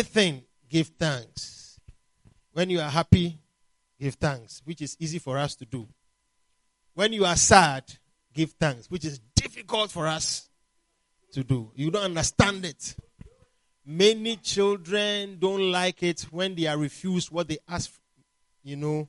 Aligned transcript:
everything, 0.00 0.42
give 0.68 0.88
thanks. 0.98 1.78
When 2.52 2.70
you 2.70 2.80
are 2.80 2.88
happy, 2.88 3.38
give 4.00 4.14
thanks, 4.14 4.62
which 4.64 4.80
is 4.80 4.96
easy 4.98 5.18
for 5.18 5.36
us 5.36 5.54
to 5.56 5.66
do. 5.66 5.86
When 6.94 7.12
you 7.12 7.26
are 7.26 7.36
sad, 7.36 7.84
give 8.32 8.52
thanks, 8.52 8.90
which 8.90 9.04
is 9.04 9.20
difficult 9.36 9.90
for 9.90 10.06
us 10.06 10.48
to 11.32 11.44
do. 11.44 11.70
You 11.74 11.90
don't 11.90 12.04
understand 12.04 12.64
it. 12.64 12.96
Many 13.84 14.36
children 14.36 15.36
don't 15.38 15.70
like 15.70 16.02
it 16.02 16.22
when 16.30 16.54
they 16.54 16.66
are 16.66 16.78
refused 16.78 17.30
what 17.30 17.48
they 17.48 17.58
ask, 17.68 17.92
you 18.62 18.76
know, 18.76 19.08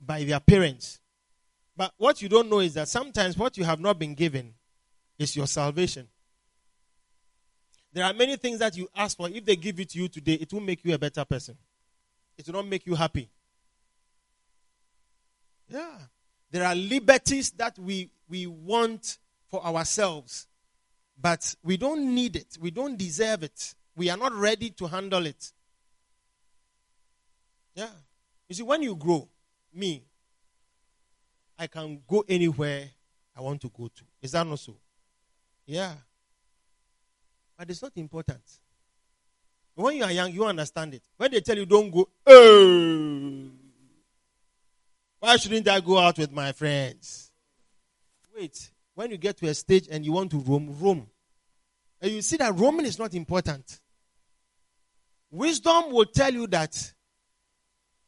by 0.00 0.24
their 0.24 0.40
parents. 0.40 1.00
But 1.76 1.94
what 1.96 2.20
you 2.20 2.28
don't 2.28 2.50
know 2.50 2.60
is 2.60 2.74
that 2.74 2.88
sometimes 2.88 3.38
what 3.38 3.56
you 3.56 3.64
have 3.64 3.80
not 3.80 3.98
been 3.98 4.14
given 4.14 4.52
is 5.18 5.34
your 5.34 5.46
salvation. 5.46 6.08
There 7.92 8.04
are 8.04 8.12
many 8.12 8.36
things 8.36 8.58
that 8.60 8.76
you 8.76 8.88
ask 8.94 9.16
for. 9.16 9.28
If 9.28 9.44
they 9.44 9.56
give 9.56 9.80
it 9.80 9.90
to 9.90 9.98
you 9.98 10.08
today, 10.08 10.34
it 10.34 10.52
will 10.52 10.60
make 10.60 10.84
you 10.84 10.94
a 10.94 10.98
better 10.98 11.24
person. 11.24 11.56
It 12.38 12.46
will 12.46 12.54
not 12.54 12.66
make 12.66 12.86
you 12.86 12.94
happy. 12.94 13.28
Yeah. 15.68 15.98
There 16.50 16.64
are 16.64 16.74
liberties 16.74 17.50
that 17.52 17.78
we, 17.78 18.10
we 18.28 18.46
want 18.46 19.18
for 19.48 19.64
ourselves, 19.64 20.46
but 21.20 21.54
we 21.62 21.76
don't 21.76 22.14
need 22.14 22.36
it. 22.36 22.56
We 22.60 22.70
don't 22.70 22.96
deserve 22.96 23.42
it. 23.42 23.74
We 23.96 24.08
are 24.10 24.16
not 24.16 24.32
ready 24.32 24.70
to 24.70 24.86
handle 24.86 25.26
it. 25.26 25.52
Yeah. 27.74 27.90
You 28.48 28.54
see, 28.54 28.62
when 28.62 28.82
you 28.82 28.96
grow, 28.96 29.28
me, 29.72 30.02
I 31.58 31.66
can 31.66 32.00
go 32.08 32.24
anywhere 32.28 32.88
I 33.36 33.42
want 33.42 33.60
to 33.62 33.68
go 33.68 33.88
to. 33.88 34.02
Is 34.22 34.32
that 34.32 34.46
not 34.46 34.58
so? 34.58 34.76
Yeah. 35.66 35.94
But 37.60 37.68
it's 37.68 37.82
not 37.82 37.92
important. 37.96 38.40
When 39.74 39.94
you 39.94 40.04
are 40.04 40.10
young, 40.10 40.32
you 40.32 40.46
understand 40.46 40.94
it. 40.94 41.02
When 41.18 41.30
they 41.30 41.42
tell 41.42 41.58
you 41.58 41.66
don't 41.66 41.90
go, 41.90 42.08
oh, 42.26 43.50
why 45.18 45.36
shouldn't 45.36 45.68
I 45.68 45.80
go 45.80 45.98
out 45.98 46.16
with 46.16 46.32
my 46.32 46.52
friends? 46.52 47.30
Wait, 48.34 48.70
when 48.94 49.10
you 49.10 49.18
get 49.18 49.36
to 49.36 49.46
a 49.46 49.52
stage 49.52 49.88
and 49.90 50.06
you 50.06 50.12
want 50.12 50.30
to 50.30 50.38
roam, 50.38 50.74
roam. 50.80 51.06
And 52.00 52.10
you 52.10 52.22
see 52.22 52.38
that 52.38 52.56
roaming 52.56 52.86
is 52.86 52.98
not 52.98 53.12
important. 53.12 53.78
Wisdom 55.30 55.92
will 55.92 56.06
tell 56.06 56.32
you 56.32 56.46
that 56.46 56.94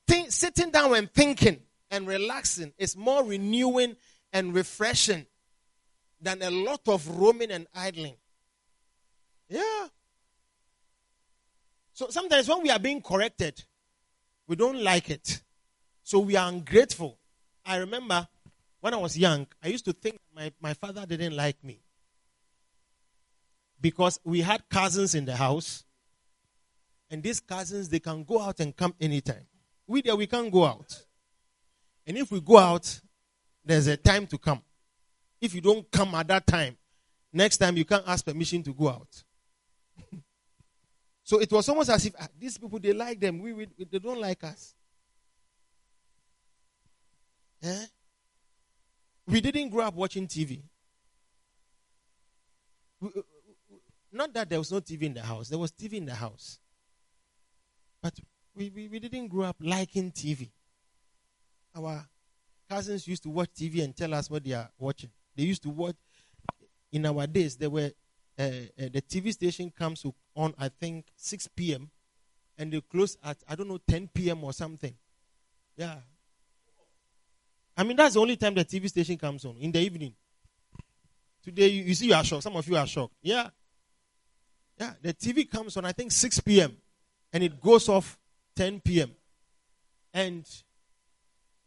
think, 0.06 0.32
sitting 0.32 0.70
down 0.70 0.94
and 0.94 1.12
thinking 1.12 1.60
and 1.90 2.06
relaxing 2.06 2.72
is 2.78 2.96
more 2.96 3.22
renewing 3.22 3.96
and 4.32 4.54
refreshing 4.54 5.26
than 6.22 6.40
a 6.40 6.50
lot 6.50 6.80
of 6.88 7.06
roaming 7.18 7.50
and 7.50 7.66
idling. 7.74 8.14
Yeah. 9.48 9.88
So 11.92 12.08
sometimes 12.08 12.48
when 12.48 12.62
we 12.62 12.70
are 12.70 12.78
being 12.78 13.02
corrected, 13.02 13.62
we 14.46 14.56
don't 14.56 14.82
like 14.82 15.10
it. 15.10 15.42
So 16.02 16.18
we 16.20 16.36
are 16.36 16.48
ungrateful. 16.48 17.18
I 17.64 17.76
remember 17.76 18.26
when 18.80 18.94
I 18.94 18.96
was 18.96 19.16
young, 19.16 19.46
I 19.62 19.68
used 19.68 19.84
to 19.84 19.92
think 19.92 20.18
my, 20.34 20.52
my 20.60 20.74
father 20.74 21.06
didn't 21.06 21.36
like 21.36 21.62
me. 21.62 21.80
Because 23.80 24.18
we 24.24 24.40
had 24.40 24.68
cousins 24.68 25.14
in 25.14 25.24
the 25.24 25.36
house. 25.36 25.84
And 27.10 27.22
these 27.22 27.40
cousins, 27.40 27.88
they 27.88 28.00
can 28.00 28.24
go 28.24 28.40
out 28.40 28.58
and 28.60 28.74
come 28.74 28.94
anytime. 29.00 29.46
We 29.86 30.02
there, 30.02 30.16
we 30.16 30.26
can't 30.26 30.50
go 30.50 30.64
out. 30.64 31.04
And 32.06 32.16
if 32.16 32.32
we 32.32 32.40
go 32.40 32.58
out, 32.58 33.00
there's 33.64 33.86
a 33.86 33.96
time 33.96 34.26
to 34.28 34.38
come. 34.38 34.62
If 35.40 35.54
you 35.54 35.60
don't 35.60 35.88
come 35.90 36.14
at 36.14 36.28
that 36.28 36.46
time, 36.46 36.76
next 37.32 37.58
time 37.58 37.76
you 37.76 37.84
can't 37.84 38.04
ask 38.06 38.24
permission 38.24 38.62
to 38.64 38.72
go 38.72 38.88
out. 38.88 39.22
so 41.24 41.40
it 41.40 41.50
was 41.50 41.68
almost 41.68 41.90
as 41.90 42.06
if 42.06 42.14
ah, 42.20 42.28
these 42.38 42.58
people, 42.58 42.78
they 42.78 42.92
like 42.92 43.18
them. 43.20 43.40
We, 43.40 43.52
we, 43.52 43.68
they 43.90 43.98
don't 43.98 44.20
like 44.20 44.42
us. 44.44 44.74
Eh? 47.62 47.84
We 49.26 49.40
didn't 49.40 49.70
grow 49.70 49.84
up 49.84 49.94
watching 49.94 50.26
TV. 50.26 50.62
We, 53.00 53.10
not 54.12 54.32
that 54.34 54.48
there 54.50 54.58
was 54.58 54.70
no 54.70 54.80
TV 54.80 55.02
in 55.02 55.14
the 55.14 55.22
house, 55.22 55.48
there 55.48 55.58
was 55.58 55.72
TV 55.72 55.94
in 55.94 56.04
the 56.06 56.14
house. 56.14 56.58
But 58.02 58.14
we, 58.54 58.70
we, 58.70 58.88
we 58.88 58.98
didn't 58.98 59.28
grow 59.28 59.44
up 59.44 59.56
liking 59.60 60.10
TV. 60.10 60.50
Our 61.74 62.06
cousins 62.68 63.06
used 63.08 63.22
to 63.22 63.30
watch 63.30 63.50
TV 63.56 63.82
and 63.82 63.96
tell 63.96 64.12
us 64.12 64.28
what 64.28 64.44
they 64.44 64.52
are 64.52 64.68
watching. 64.78 65.10
They 65.36 65.44
used 65.44 65.62
to 65.62 65.70
watch, 65.70 65.96
in 66.90 67.06
our 67.06 67.26
days, 67.26 67.56
there 67.56 67.70
were, 67.70 67.90
uh, 68.38 68.42
uh, 68.42 68.88
the 68.92 69.02
TV 69.02 69.32
station 69.32 69.70
comes 69.70 70.04
on, 70.34 70.54
I 70.58 70.68
think, 70.68 71.06
6 71.16 71.48
p.m. 71.48 71.90
and 72.58 72.72
they 72.72 72.80
close 72.80 73.16
at, 73.24 73.38
I 73.48 73.54
don't 73.54 73.68
know, 73.68 73.78
10 73.86 74.08
p.m. 74.14 74.44
or 74.44 74.52
something. 74.52 74.94
Yeah, 75.76 75.96
I 77.76 77.84
mean, 77.84 77.96
that's 77.96 78.14
the 78.14 78.20
only 78.20 78.36
time 78.36 78.54
the 78.54 78.64
TV 78.64 78.88
station 78.88 79.16
comes 79.16 79.44
on 79.44 79.56
in 79.58 79.72
the 79.72 79.80
evening. 79.80 80.14
Today, 81.42 81.68
you, 81.68 81.84
you 81.84 81.94
see, 81.94 82.06
you 82.06 82.14
are 82.14 82.24
shocked. 82.24 82.42
Some 82.42 82.56
of 82.56 82.68
you 82.68 82.76
are 82.76 82.86
shocked. 82.86 83.14
Yeah. 83.22 83.48
Yeah. 84.78 84.92
The 85.00 85.14
TV 85.14 85.50
comes 85.50 85.76
on, 85.76 85.84
I 85.84 85.92
think, 85.92 86.12
6 86.12 86.40
p.m. 86.40 86.76
and 87.32 87.42
it 87.42 87.60
goes 87.60 87.88
off 87.88 88.18
10 88.56 88.80
p.m. 88.80 89.10
And 90.12 90.46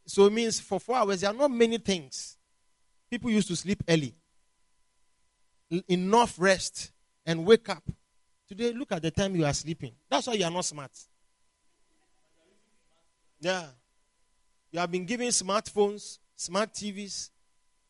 so 0.06 0.26
it 0.26 0.34
means 0.34 0.60
for 0.60 0.80
four 0.80 0.98
hours, 0.98 1.22
there 1.22 1.32
are 1.32 1.34
not 1.34 1.52
many 1.52 1.80
things. 1.80 2.38
People 3.10 3.32
used 3.32 3.48
to 3.48 3.56
sleep 3.56 3.84
early, 3.90 4.14
enough 5.88 6.36
rest, 6.38 6.92
and 7.26 7.46
wake 7.46 7.70
up. 7.70 7.84
Today, 8.48 8.72
look 8.74 8.92
at 8.92 9.02
the 9.02 9.12
time 9.12 9.36
you 9.36 9.46
are 9.46 9.54
sleeping. 9.54 9.92
That's 10.10 10.28
why 10.28 10.34
you 10.34 10.46
are 10.46 10.52
not 10.52 10.66
smart. 10.66 10.92
Yeah. 13.40 13.66
You 14.72 14.80
have 14.80 14.92
been 14.92 15.06
given 15.06 15.28
smartphones, 15.30 16.20
smart 16.36 16.74
TVs, 16.74 17.30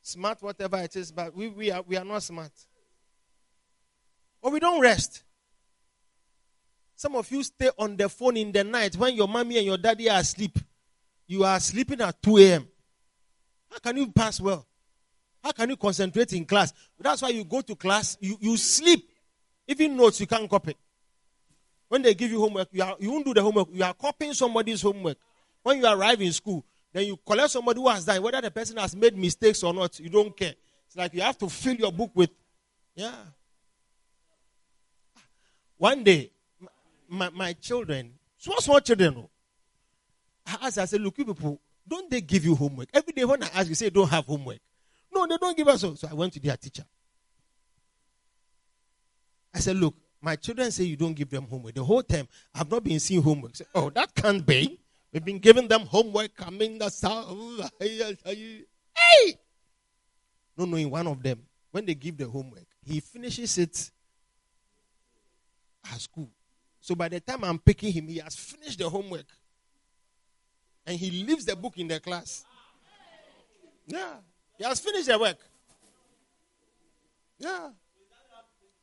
smart 0.02 0.42
whatever 0.42 0.78
it 0.78 0.96
is, 0.96 1.12
but 1.12 1.36
we, 1.36 1.50
we, 1.50 1.72
are, 1.72 1.82
we 1.82 1.98
are 1.98 2.06
not 2.06 2.24
smart. 2.24 2.52
Or 4.42 4.52
we 4.52 4.60
don't 4.60 4.80
rest. 4.80 5.24
Some 6.96 7.16
of 7.16 7.30
you 7.32 7.44
stay 7.44 7.70
on 7.78 7.98
the 7.98 8.08
phone 8.08 8.38
in 8.38 8.52
the 8.52 8.64
night 8.64 8.96
when 8.96 9.16
your 9.16 9.28
mommy 9.28 9.58
and 9.58 9.66
your 9.66 9.78
daddy 9.78 10.10
are 10.10 10.20
asleep. 10.20 10.58
You 11.28 11.44
are 11.44 11.60
sleeping 11.60 12.00
at 12.02 12.22
2 12.22 12.38
a.m. 12.38 12.68
How 13.72 13.80
can 13.80 13.98
you 13.98 14.08
pass 14.12 14.40
well? 14.40 14.66
How 15.46 15.52
can 15.52 15.70
you 15.70 15.78
concentrate 15.78 16.34
in 16.34 16.44
class? 16.44 16.74
That's 17.00 17.22
why 17.22 17.30
you 17.30 17.44
go 17.44 17.62
to 17.62 17.76
class, 17.76 18.18
you, 18.20 18.36
you 18.40 18.58
sleep. 18.58 19.08
Even 19.68 19.96
notes, 19.96 20.20
you 20.20 20.26
can't 20.26 20.50
copy. 20.50 20.76
When 21.88 22.02
they 22.02 22.16
give 22.16 22.32
you 22.32 22.40
homework, 22.40 22.70
you, 22.72 22.82
are, 22.82 22.96
you 23.00 23.12
won't 23.12 23.26
do 23.26 23.34
the 23.36 23.44
homework. 23.44 23.68
You 23.72 23.84
are 23.84 23.94
copying 23.94 24.34
somebody's 24.34 24.82
homework. 24.82 25.20
When 25.62 25.78
you 25.78 25.86
arrive 25.86 26.20
in 26.20 26.34
school, 26.34 26.66
then 26.92 27.06
you 27.06 27.18
collect 27.18 27.52
somebody 27.52 27.80
who 27.80 27.88
has 27.90 28.06
died, 28.06 28.22
whether 28.22 28.42
the 28.42 28.50
person 28.50 28.78
has 28.78 28.96
made 28.96 29.16
mistakes 29.16 29.62
or 29.62 29.72
not, 29.72 30.00
you 30.00 30.10
don't 30.10 30.36
care. 30.36 30.56
It's 30.88 30.96
like 30.96 31.14
you 31.14 31.22
have 31.22 31.38
to 31.38 31.48
fill 31.48 31.76
your 31.76 31.92
book 31.92 32.10
with, 32.16 32.32
yeah. 32.96 33.14
One 35.78 36.04
day, 36.04 36.32
my, 37.08 37.30
my 37.30 37.54
children, 37.54 38.14
small, 38.40 38.62
small 38.62 38.80
children, 38.80 39.18
oh, 39.20 39.30
I 40.48 40.66
asked, 40.66 40.80
I 40.80 40.86
said, 40.86 41.02
look, 41.02 41.20
you 41.20 41.26
people, 41.26 41.60
don't 41.88 42.10
they 42.10 42.22
give 42.22 42.46
you 42.46 42.56
homework? 42.56 42.90
Every 42.92 43.14
day 43.14 43.26
when 43.26 43.44
I 43.44 43.50
ask, 43.54 43.70
you 43.70 43.76
say, 43.76 43.92
don't 43.92 44.10
have 44.10 44.26
homework. 44.26 44.58
They 45.30 45.38
don't 45.38 45.58
give 45.58 45.68
us. 45.68 45.82
So 45.82 45.96
I 46.10 46.14
went 46.14 46.34
to 46.34 46.40
their 46.40 46.58
teacher. 46.58 46.86
I 49.54 49.60
said, 49.60 49.78
look, 49.78 49.96
my 50.22 50.36
children 50.36 50.72
say 50.72 50.84
you 50.84 50.98
don't 50.98 51.14
give 51.14 51.30
them 51.30 51.48
homework. 51.48 51.76
The 51.76 51.84
whole 51.84 52.04
time, 52.04 52.28
I've 52.54 52.70
not 52.70 52.84
been 52.84 53.00
seeing 53.00 53.22
homework. 53.22 53.56
Say, 53.56 53.66
oh, 53.74 53.90
that 53.92 54.14
can't 54.14 54.46
be. 54.46 54.80
We've 55.14 55.24
been 55.24 55.40
giving 55.40 55.68
them 55.68 55.82
homework 55.82 56.36
coming 56.36 56.78
the 56.78 56.90
south. 56.90 57.72
Hey! 57.80 59.38
No, 60.58 60.66
no, 60.66 60.78
in 60.78 60.90
one 60.90 61.08
of 61.08 61.22
them, 61.24 61.42
when 61.72 61.86
they 61.86 61.94
give 61.96 62.18
the 62.18 62.28
homework, 62.28 62.66
he 62.84 63.00
finishes 63.00 63.58
it 63.58 63.92
at 65.92 66.02
school. 66.02 66.30
So 66.82 66.96
by 66.96 67.10
the 67.10 67.20
time 67.20 67.44
I'm 67.44 67.60
picking 67.60 67.92
him, 67.92 68.08
he 68.08 68.18
has 68.18 68.36
finished 68.36 68.80
the 68.80 68.90
homework. 68.90 69.26
And 70.86 70.98
he 71.00 71.24
leaves 71.24 71.46
the 71.46 71.56
book 71.56 71.78
in 71.78 71.88
the 71.88 72.00
class. 72.00 72.46
Yeah. 73.88 74.16
He 74.58 74.64
has 74.64 74.80
finished 74.80 75.08
the 75.08 75.20
work. 75.20 75.38
Yeah. 77.38 77.70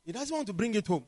He 0.05 0.11
doesn't 0.11 0.35
want 0.35 0.47
to 0.47 0.53
bring 0.53 0.75
it 0.75 0.85
home. 0.85 1.05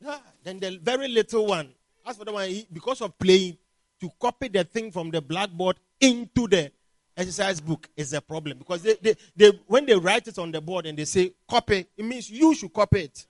Yeah. 0.00 0.18
Then 0.44 0.60
the 0.60 0.78
very 0.82 1.08
little 1.08 1.46
one, 1.46 1.70
as 2.06 2.16
for 2.16 2.24
the 2.24 2.32
one, 2.32 2.48
he, 2.48 2.66
because 2.72 3.00
of 3.00 3.18
playing, 3.18 3.56
to 4.00 4.10
copy 4.20 4.48
the 4.48 4.64
thing 4.64 4.90
from 4.90 5.10
the 5.10 5.22
blackboard 5.22 5.76
into 6.00 6.46
the 6.48 6.70
exercise 7.16 7.60
book 7.60 7.88
is 7.96 8.12
a 8.12 8.20
problem. 8.20 8.58
Because 8.58 8.82
they, 8.82 8.96
they, 9.00 9.14
they, 9.34 9.60
when 9.66 9.86
they 9.86 9.94
write 9.94 10.28
it 10.28 10.38
on 10.38 10.52
the 10.52 10.60
board 10.60 10.86
and 10.86 10.98
they 10.98 11.06
say 11.06 11.32
copy, 11.48 11.86
it 11.96 12.04
means 12.04 12.30
you 12.30 12.54
should 12.54 12.72
copy 12.72 13.00
it. 13.00 13.26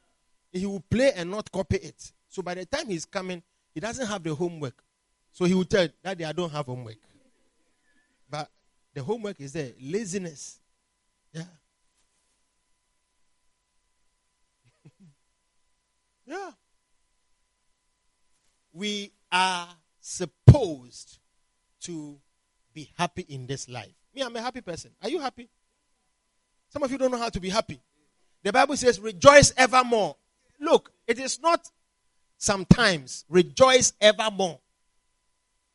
He 0.53 0.67
will 0.67 0.83
play 0.91 1.13
and 1.15 1.31
not 1.31 1.53
copy 1.53 1.77
it. 1.77 2.13
So 2.29 2.43
by 2.43 2.55
the 2.55 2.67
time 2.67 2.89
he's 2.89 3.05
coming, 3.05 3.43
he 3.73 3.81
doesn't 3.81 4.07
have 4.07 4.23
the 4.23 4.35
homework. 4.35 4.83
So 5.31 5.45
he 5.45 5.55
will 5.55 5.65
tell 5.65 5.87
Daddy, 6.03 6.25
I 6.25 6.33
don't 6.33 6.51
have 6.51 6.67
homework. 6.67 6.97
The 8.97 9.05
homework 9.05 9.39
is 9.43 9.53
there. 9.53 9.73
Laziness. 9.79 10.59
Yeah. 11.31 11.43
yeah. 16.27 16.51
We 18.73 19.13
are 19.31 19.69
supposed 20.01 21.19
to 21.83 22.17
be 22.73 22.91
happy 22.97 23.27
in 23.29 23.47
this 23.47 23.69
life. 23.69 23.93
Me, 24.15 24.23
I'm 24.23 24.35
a 24.35 24.41
happy 24.41 24.63
person. 24.63 24.93
Are 25.03 25.11
you 25.11 25.21
happy? 25.21 25.51
Some 26.71 26.83
of 26.83 26.91
you 26.91 26.97
don't 26.97 27.11
know 27.11 27.19
how 27.19 27.29
to 27.29 27.39
be 27.39 27.51
happy. 27.51 27.83
The 28.45 28.51
Bible 28.51 28.79
says, 28.79 28.99
rejoice 28.99 29.53
evermore. 29.59 30.17
Look, 30.59 30.91
it 31.07 31.19
is 31.19 31.39
not 31.43 31.71
sometimes. 32.39 33.27
Rejoice 33.29 33.93
evermore. 34.01 34.59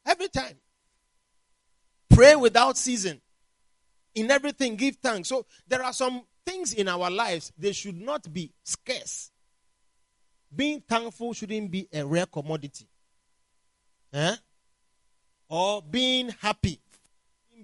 Every 0.08 0.30
time. 0.30 0.56
Pray 2.14 2.36
without 2.36 2.78
season. 2.78 3.22
In 4.16 4.30
everything, 4.30 4.76
give 4.76 4.98
thanks. 4.98 5.30
So 5.30 5.46
there 5.68 5.84
are 5.84 5.94
some 5.94 6.24
things 6.46 6.74
in 6.74 6.88
our 6.88 7.10
lives, 7.10 7.52
they 7.58 7.72
should 7.72 8.00
not 8.00 8.32
be 8.32 8.52
scarce. 8.64 9.32
Being 10.54 10.82
thankful 10.82 11.34
shouldn't 11.34 11.72
be 11.72 11.88
a 11.94 12.06
rare 12.06 12.26
commodity. 12.26 12.88
Eh? 14.14 14.36
Or 15.48 15.82
being 15.82 16.30
happy 16.42 16.82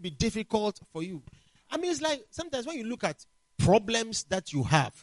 be 0.02 0.10
difficult 0.10 0.80
for 0.92 1.04
you. 1.04 1.22
I 1.70 1.78
mean, 1.78 1.92
it's 1.92 2.02
like 2.02 2.26
sometimes 2.30 2.66
when 2.66 2.78
you 2.78 2.86
look 2.86 3.04
at 3.04 3.26
problems 3.58 4.24
that 4.26 4.54
you 4.54 4.64
have, 4.64 4.94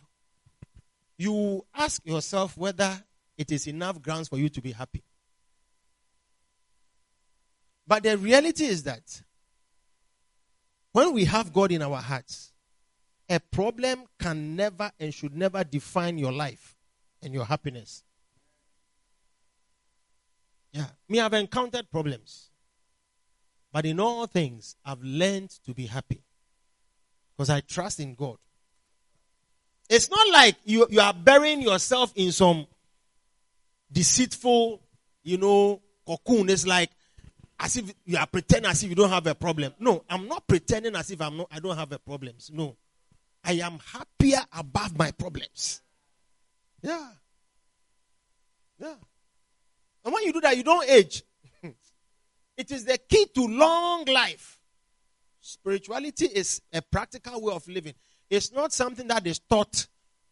you 1.19 1.65
ask 1.75 2.05
yourself 2.07 2.57
whether 2.57 3.03
it 3.37 3.53
is 3.53 3.67
enough 3.67 4.01
grounds 4.01 4.29
for 4.29 4.39
you 4.39 4.49
to 4.49 4.61
be 4.61 4.73
happy. 4.73 5.03
But 7.87 8.03
the 8.03 8.17
reality 8.17 8.65
is 8.65 8.83
that 8.85 9.23
when 10.95 11.13
we 11.13 11.25
have 11.25 11.53
God 11.53 11.73
in 11.73 11.83
our 11.83 11.97
hearts, 11.97 12.53
a 13.29 13.41
problem 13.41 14.05
can 14.17 14.55
never 14.55 14.93
and 15.01 15.13
should 15.13 15.35
never 15.35 15.65
define 15.65 16.19
your 16.19 16.31
life 16.31 16.77
and 17.21 17.35
your 17.35 17.45
happiness. 17.45 18.05
Yeah. 20.73 20.87
Me, 21.09 21.19
I've 21.19 21.35
encountered 21.35 21.91
problems. 21.91 22.51
But 23.73 23.87
in 23.87 23.99
all 23.99 24.29
things, 24.29 24.77
I've 24.85 25.03
learned 25.03 25.51
to 25.67 25.75
be 25.75 25.87
happy. 25.87 26.23
Because 27.37 27.51
I 27.51 27.59
trust 27.59 27.99
in 27.99 28.15
God. 28.15 28.37
It's 29.91 30.09
not 30.09 30.29
like 30.33 30.55
you, 30.65 30.87
you 30.91 31.01
are 31.01 31.13
burying 31.13 31.61
yourself 31.61 32.13
in 32.15 32.31
some 32.31 32.69
deceitful, 33.91 34.81
you 35.25 35.39
know, 35.39 35.83
cocoon. 36.07 36.51
It's 36.51 36.69
like 36.69 36.91
as 37.65 37.79
if 37.79 37.95
you 38.05 38.19
are 38.19 38.27
pretending 38.27 38.71
as 38.71 38.83
if 38.83 38.91
you 38.91 38.95
don't 38.95 39.09
have 39.09 39.27
a 39.27 39.35
problem. 39.35 39.73
No, 39.79 40.05
I'm 40.11 40.29
not 40.29 40.47
pretending 40.47 40.95
as 40.95 41.11
if 41.11 41.21
I'm 41.23 41.39
not, 41.39 41.49
I 41.51 41.61
don't 41.61 41.77
have 41.77 41.91
a 41.93 41.99
problems. 41.99 42.51
No. 42.53 42.77
I 43.43 43.55
am 43.55 43.79
happier 43.79 44.41
above 44.53 44.99
my 44.99 45.11
problems. 45.13 45.81
Yeah. 46.83 47.09
Yeah. 48.79 48.97
And 50.05 50.13
when 50.13 50.25
you 50.25 50.33
do 50.35 50.43
that, 50.43 50.55
you 50.55 50.63
don't 50.63 50.87
age. 50.87 51.23
it 52.57 52.71
is 52.71 52.85
the 52.85 52.99
key 52.99 53.27
to 53.35 53.47
long 53.47 54.05
life. 54.05 54.61
Spirituality 55.41 56.27
is 56.27 56.61
a 56.71 56.83
practical 56.83 57.41
way 57.41 57.55
of 57.55 57.67
living. 57.67 57.95
It's 58.29 58.53
not 58.53 58.75
something 58.75 59.09
that 59.09 59.27
is 59.27 59.39
taught 59.39 59.87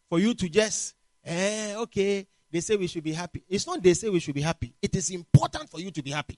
for 0.07 0.19
you 0.19 0.35
to 0.35 0.49
just, 0.49 0.93
eh, 1.25 1.73
okay, 1.77 2.27
they 2.51 2.59
say 2.59 2.75
we 2.75 2.85
should 2.85 3.03
be 3.03 3.13
happy. 3.13 3.43
It's 3.49 3.65
not 3.65 3.81
they 3.81 3.95
say 3.95 4.09
we 4.09 4.19
should 4.19 4.35
be 4.35 4.41
happy. 4.41 4.75
It 4.79 4.95
is 4.95 5.09
important 5.09 5.67
for 5.71 5.79
you 5.79 5.89
to 5.89 6.03
be 6.03 6.11
happy. 6.11 6.37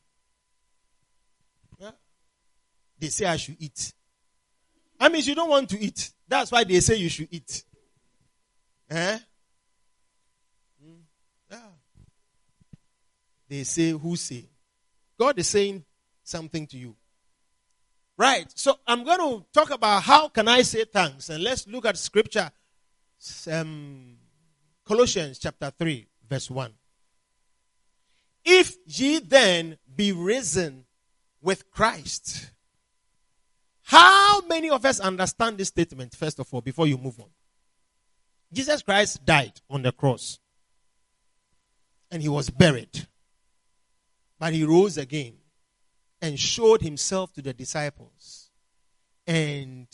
They 3.00 3.08
say 3.08 3.26
I 3.26 3.38
should 3.38 3.58
eat. 3.60 3.94
I 5.00 5.10
mean, 5.10 5.24
you 5.24 5.36
don't 5.36 5.50
want 5.50 5.70
to 5.70 5.80
eat. 5.80 6.12
That's 6.28 6.52
why 6.52 6.64
they 6.64 6.80
say 6.80 6.96
you 6.96 7.10
should 7.10 7.28
eat. 7.32 7.64
Eh? 8.90 9.20
Mm. 10.84 10.98
Yeah. 11.52 11.58
They 13.50 13.64
say, 13.64 13.92
who 13.92 14.16
say? 14.16 14.46
God 15.18 15.38
is 15.40 15.48
saying 15.48 15.84
something 16.24 16.66
to 16.68 16.78
you. 16.78 16.96
Right. 18.18 18.48
So 18.56 18.80
I'm 18.88 19.04
going 19.04 19.20
to 19.20 19.46
talk 19.54 19.72
about 19.72 20.04
how 20.04 20.30
can 20.30 20.48
I 20.48 20.62
say 20.62 20.86
thanks. 20.86 21.30
And 21.30 21.44
let's 21.44 21.68
look 21.68 21.86
at 21.86 21.98
scripture. 21.98 22.50
Um, 23.52 24.18
Colossians 24.86 25.40
chapter 25.40 25.72
3, 25.78 26.08
verse 26.30 26.50
1. 26.50 26.72
If 28.46 28.78
ye 28.86 29.20
then 29.20 29.78
be 29.96 30.12
risen 30.12 30.86
with 31.42 31.70
Christ. 31.72 32.52
How 33.86 34.42
many 34.42 34.72
of 34.72 34.84
us 34.84 35.00
understand 35.00 35.60
this 35.60 35.68
statement, 35.68 36.16
first 36.16 36.40
of 36.40 36.52
all, 36.52 36.62
before 36.62 36.88
you 36.88 36.98
move 36.98 37.20
on? 37.20 37.30
Jesus 38.52 38.82
Christ 38.82 39.24
died 39.24 39.62
on 39.70 39.84
the 39.84 39.92
cross. 39.92 40.40
And 42.10 42.22
he 42.22 42.30
was 42.30 42.50
buried. 42.50 43.08
But 44.40 44.54
he 44.54 44.64
rose 44.64 44.98
again 44.98 45.36
and 46.20 46.40
showed 46.40 46.82
himself 46.82 47.32
to 47.34 47.44
the 47.44 47.54
disciples. 47.54 48.50
And 49.28 49.88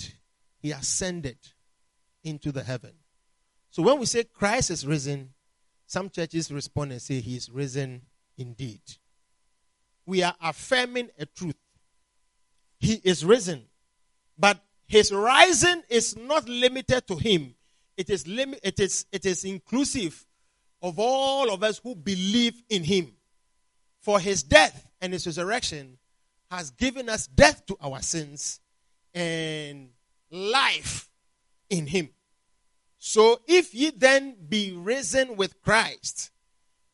he 0.62 0.71
ascended 0.71 1.38
into 2.24 2.53
the 2.53 2.63
heaven. 2.63 2.93
So 3.71 3.83
when 3.83 4.00
we 4.00 4.05
say 4.05 4.24
Christ 4.24 4.71
is 4.71 4.88
risen, 4.88 5.33
some 5.86 6.10
churches 6.10 6.50
respond 6.50 6.93
and 6.93 7.01
say 7.01 7.19
he 7.19 7.36
is 7.36 7.50
risen 7.50 8.03
indeed. 8.38 8.81
We 10.05 10.24
are 10.24 10.36
affirming 10.41 11.10
a 11.19 11.25
truth. 11.25 11.55
He 12.79 13.01
is 13.03 13.25
risen. 13.25 13.65
But 14.41 14.60
his 14.88 15.12
rising 15.12 15.83
is 15.88 16.17
not 16.17 16.50
limited 16.50 17.05
to 17.07 17.15
him. 17.15 17.53
It 17.95 18.10
is, 18.10 18.27
lim- 18.27 18.55
it 18.63 18.79
is, 18.79 19.05
it 19.12 19.25
is 19.27 19.45
inclusive 19.45 20.25
of 20.81 20.98
all 20.98 21.53
of 21.53 21.62
us 21.62 21.79
who 21.83 21.95
believe 21.95 22.63
in 22.67 22.83
him. 22.83 23.13
For 24.00 24.19
his 24.19 24.41
death 24.41 24.88
and 25.00 25.13
his 25.13 25.27
resurrection 25.27 26.00
has 26.50 26.71
given 26.71 27.07
us 27.07 27.27
death 27.27 27.63
to 27.67 27.77
our 27.79 28.01
sins 28.01 28.60
and 29.13 29.89
life 30.31 31.07
in 31.69 31.86
him. 31.86 32.10
So 32.98 33.41
if 33.48 33.75
ye 33.75 33.91
then 33.95 34.36
be 34.50 34.71
risen 34.71 35.38
with 35.38 35.62
Christ, 35.62 36.31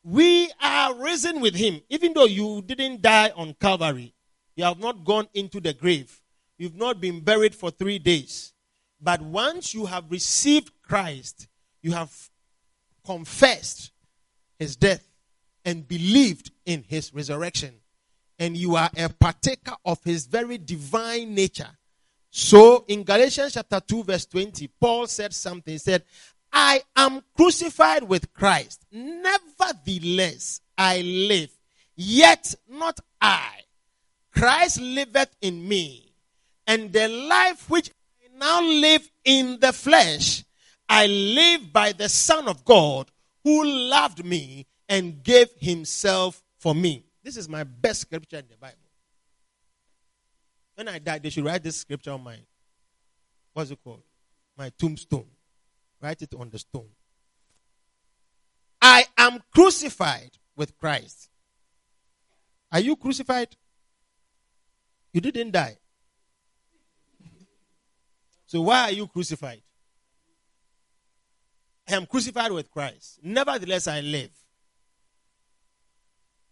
we 0.04 0.52
are 0.62 0.94
risen 0.96 1.40
with 1.40 1.56
him. 1.56 1.82
Even 1.90 2.14
though 2.14 2.26
you 2.26 2.62
didn't 2.62 3.02
die 3.02 3.32
on 3.36 3.56
Calvary, 3.60 4.14
you 4.56 4.66
have 4.66 4.80
not 4.80 5.06
gone 5.06 5.30
into 5.34 5.62
the 5.62 5.74
grave, 5.74 6.22
you've 6.58 6.76
not 6.76 7.00
been 7.00 7.22
buried 7.22 7.56
for 7.56 7.72
three 7.72 8.00
days. 8.00 8.54
But 9.02 9.22
once 9.22 9.74
you 9.74 9.86
have 9.86 10.10
received 10.10 10.72
Christ, 10.82 11.48
you 11.82 11.92
have 11.92 12.12
confessed 13.06 13.92
his 14.58 14.76
death 14.76 15.08
and 15.64 15.88
believed 15.88 16.52
in 16.66 16.84
his 16.88 17.14
resurrection. 17.14 17.76
And 18.40 18.56
you 18.56 18.76
are 18.76 18.90
a 18.98 19.10
partaker 19.10 19.76
of 19.86 20.04
his 20.04 20.26
very 20.26 20.58
divine 20.58 21.34
nature. 21.34 21.70
So 22.30 22.86
in 22.88 23.04
Galatians 23.04 23.54
chapter 23.54 23.80
2, 23.80 24.04
verse 24.04 24.26
20, 24.26 24.68
Paul 24.80 25.08
said 25.08 25.34
something. 25.34 25.74
He 25.74 25.78
said, 25.78 26.04
I 26.52 26.82
am 26.96 27.22
crucified 27.36 28.04
with 28.04 28.34
Christ. 28.34 28.86
Nevertheless, 28.92 30.62
I 30.78 31.02
live. 31.02 31.50
Yet 31.96 32.54
not 32.70 33.00
I. 33.20 33.50
Christ 34.32 34.80
liveth 34.80 35.36
in 35.42 35.68
me. 35.68 36.07
And 36.68 36.92
the 36.92 37.08
life 37.08 37.70
which 37.70 37.90
I 37.90 38.38
now 38.38 38.62
live 38.62 39.10
in 39.24 39.60
the 39.60 39.74
flesh, 39.74 40.44
I 40.90 41.08
live 41.08 41.72
by 41.74 41.94
the 41.94 42.10
Son 42.10 42.48
of 42.48 42.66
God 42.66 43.10
who 43.44 43.66
loved 43.66 44.26
me 44.26 44.68
and 44.90 45.24
gave 45.24 45.50
himself 45.58 46.44
for 46.60 46.76
me. 46.76 47.06
This 47.24 47.38
is 47.38 47.48
my 47.48 47.64
best 47.64 48.02
scripture 48.02 48.38
in 48.38 48.46
the 48.50 48.58
Bible. 48.58 48.76
When 50.76 50.88
I 50.88 51.00
die, 51.00 51.20
they 51.20 51.30
should 51.30 51.46
write 51.46 51.64
this 51.64 51.78
scripture 51.78 52.12
on 52.12 52.24
my, 52.24 52.38
what's 53.54 53.72
it 53.72 53.80
called? 53.84 54.04
My 54.58 54.70
tombstone. 54.78 55.26
Write 56.02 56.22
it 56.22 56.36
on 56.36 56.50
the 56.50 56.60
stone. 56.60 56.90
I 58.82 59.06
am 59.18 59.42
crucified 59.54 60.32
with 60.56 60.78
Christ. 60.78 61.30
Are 62.72 62.80
you 62.80 62.96
crucified? 62.96 63.56
You 65.14 65.22
didn't 65.22 65.52
die. 65.52 65.78
So 68.48 68.62
why 68.62 68.84
are 68.84 68.92
you 68.92 69.08
crucified? 69.08 69.62
I 71.88 71.96
am 71.96 72.06
crucified 72.06 72.52
with 72.52 72.72
Christ. 72.72 73.20
Nevertheless, 73.22 73.88
I 73.88 74.02
live. 74.02 74.32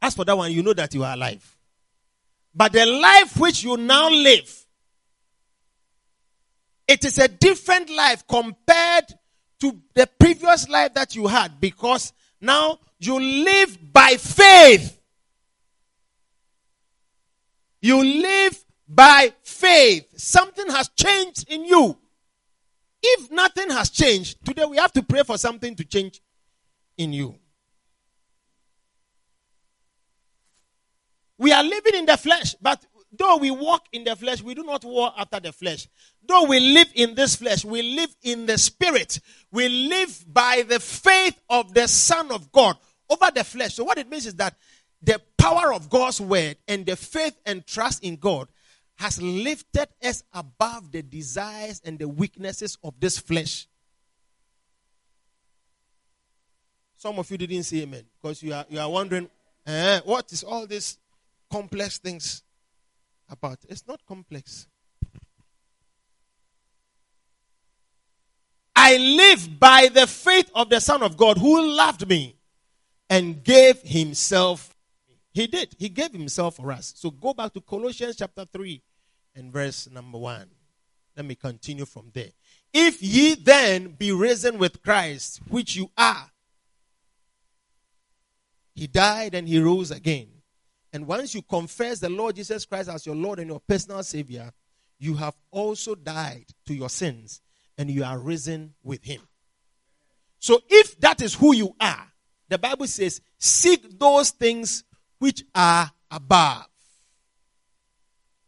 As 0.02 0.14
for 0.14 0.24
that 0.26 0.38
one, 0.38 0.52
you 0.52 0.62
know 0.62 0.74
that 0.74 0.94
you 0.94 1.04
are 1.04 1.14
alive. 1.14 1.58
But 2.54 2.74
the 2.74 2.86
life 2.86 3.38
which 3.38 3.64
you 3.64 3.76
now 3.78 4.10
live, 4.10 4.66
it 6.88 7.04
is 7.04 7.18
a 7.18 7.28
different 7.28 7.90
life 7.90 8.26
compared 8.28 9.06
to 9.62 9.80
the 9.94 10.08
previous 10.20 10.70
life 10.70 10.94
that 10.94 11.16
you 11.16 11.28
had 11.28 11.60
because 11.60 12.14
now 12.40 12.80
you 13.00 13.20
live 13.20 13.78
by 13.92 14.16
faith. 14.18 15.00
You 17.82 18.04
live 18.04 18.65
by 18.88 19.34
faith. 19.44 20.08
Something 20.16 20.68
has 20.70 20.90
changed 20.90 21.50
in 21.50 21.66
you. 21.66 21.98
If 23.02 23.32
nothing 23.32 23.70
has 23.70 23.90
changed, 23.90 24.44
today 24.46 24.66
we 24.66 24.78
have 24.78 24.94
to 24.94 25.04
pray 25.04 25.24
for 25.24 25.38
something 25.38 25.76
to 25.76 25.86
change 25.86 26.22
in 26.98 27.14
you. 27.14 27.36
We 31.38 31.52
are 31.52 31.64
living 31.64 31.96
in 31.96 32.06
the 32.06 32.18
flesh, 32.18 32.56
but 32.62 32.86
though 33.12 33.38
we 33.38 33.52
walk 33.52 33.86
in 33.92 34.04
the 34.06 34.16
flesh, 34.16 34.42
we 34.42 34.56
do 34.56 34.64
not 34.64 34.84
walk 34.86 35.14
after 35.18 35.40
the 35.40 35.52
flesh. 35.52 35.88
Though 36.28 36.46
we 36.46 36.60
live 36.60 36.88
in 36.96 37.14
this 37.14 37.36
flesh, 37.36 37.66
we 37.66 37.82
live 37.82 38.16
in 38.24 38.46
the 38.46 38.58
spirit. 38.58 39.20
We 39.52 39.68
live 39.68 40.26
by 40.28 40.64
the 40.68 40.80
faith 40.80 41.40
of 41.50 41.74
the 41.74 41.88
Son 41.88 42.32
of 42.32 42.52
God 42.52 42.78
over 43.10 43.28
the 43.34 43.44
flesh. 43.44 43.76
So, 43.76 43.84
what 43.84 43.98
it 43.98 44.10
means 44.10 44.26
is 44.26 44.36
that 44.36 44.56
the 45.02 45.22
power 45.38 45.74
of 45.74 45.90
God's 45.90 46.20
word 46.22 46.58
and 46.68 46.86
the 46.86 46.96
faith 46.96 47.38
and 47.46 47.66
trust 47.68 48.04
in 48.04 48.16
God 48.16 48.48
has 48.96 49.22
lifted 49.22 49.88
us 50.02 50.24
above 50.34 50.92
the 50.92 51.02
desires 51.02 51.82
and 51.84 52.00
the 52.00 52.08
weaknesses 52.08 52.78
of 52.84 52.94
this 53.00 53.20
flesh. 53.20 53.68
Some 56.98 57.20
of 57.20 57.30
you 57.30 57.38
didn't 57.38 57.64
say 57.64 57.82
amen 57.82 58.04
because 58.22 58.42
you 58.42 58.54
are, 58.54 58.66
you 58.70 58.80
are 58.80 58.90
wondering, 58.90 59.30
eh, 59.68 60.00
what 60.06 60.32
is 60.32 60.44
all 60.44 60.66
these 60.66 60.98
complex 61.52 61.98
things 61.98 62.44
about. 63.30 63.60
It's 63.70 63.88
not 63.88 64.06
complex. 64.06 64.68
I 68.76 68.98
live 68.98 69.60
by 69.60 69.90
the 69.94 70.06
faith 70.06 70.52
of 70.54 70.70
the 70.70 70.80
Son 70.80 71.02
of 71.02 71.18
God 71.18 71.38
who 71.38 71.76
loved 71.76 72.08
me 72.08 72.36
and 73.10 73.44
gave 73.44 73.82
himself. 73.82 74.75
He 75.36 75.48
did. 75.48 75.76
He 75.78 75.90
gave 75.90 76.14
himself 76.14 76.56
for 76.56 76.72
us. 76.72 76.94
So 76.96 77.12
go 77.12 77.34
back 77.34 77.54
to 77.56 77.60
Colossians 77.60 78.16
chapter 78.16 78.46
3 78.46 78.82
and 79.36 79.52
verse 79.52 79.90
number 79.92 80.18
1. 80.18 80.48
Let 81.18 81.26
me 81.26 81.36
continue 81.36 81.84
from 81.84 82.10
there. 82.14 82.30
If 82.74 83.04
ye 83.04 83.36
then 83.36 83.90
be 83.90 84.14
risen 84.14 84.58
with 84.58 84.82
Christ, 84.82 85.42
which 85.50 85.76
you 85.76 85.92
are, 85.98 86.32
he 88.74 88.88
died 88.88 89.36
and 89.36 89.46
he 89.46 89.60
rose 89.60 89.92
again. 89.92 90.30
And 90.94 91.06
once 91.06 91.36
you 91.36 91.42
confess 91.42 92.00
the 92.00 92.10
Lord 92.10 92.38
Jesus 92.38 92.64
Christ 92.64 92.88
as 92.88 93.06
your 93.06 93.16
Lord 93.16 93.40
and 93.40 93.50
your 93.50 93.60
personal 93.60 94.04
Savior, 94.04 94.54
you 95.00 95.16
have 95.16 95.36
also 95.52 95.96
died 95.96 96.46
to 96.66 96.74
your 96.74 96.90
sins 96.90 97.42
and 97.78 97.92
you 97.92 98.06
are 98.06 98.20
risen 98.20 98.74
with 98.84 99.04
Him. 99.04 99.20
So 100.40 100.62
if 100.70 100.98
that 101.02 101.22
is 101.22 101.34
who 101.34 101.54
you 101.54 101.76
are, 101.82 102.08
the 102.48 102.58
Bible 102.58 102.88
says, 102.88 103.20
seek 103.38 104.00
those 104.00 104.30
things 104.30 104.86
which 105.20 105.44
are 105.54 105.92
above. 106.10 106.68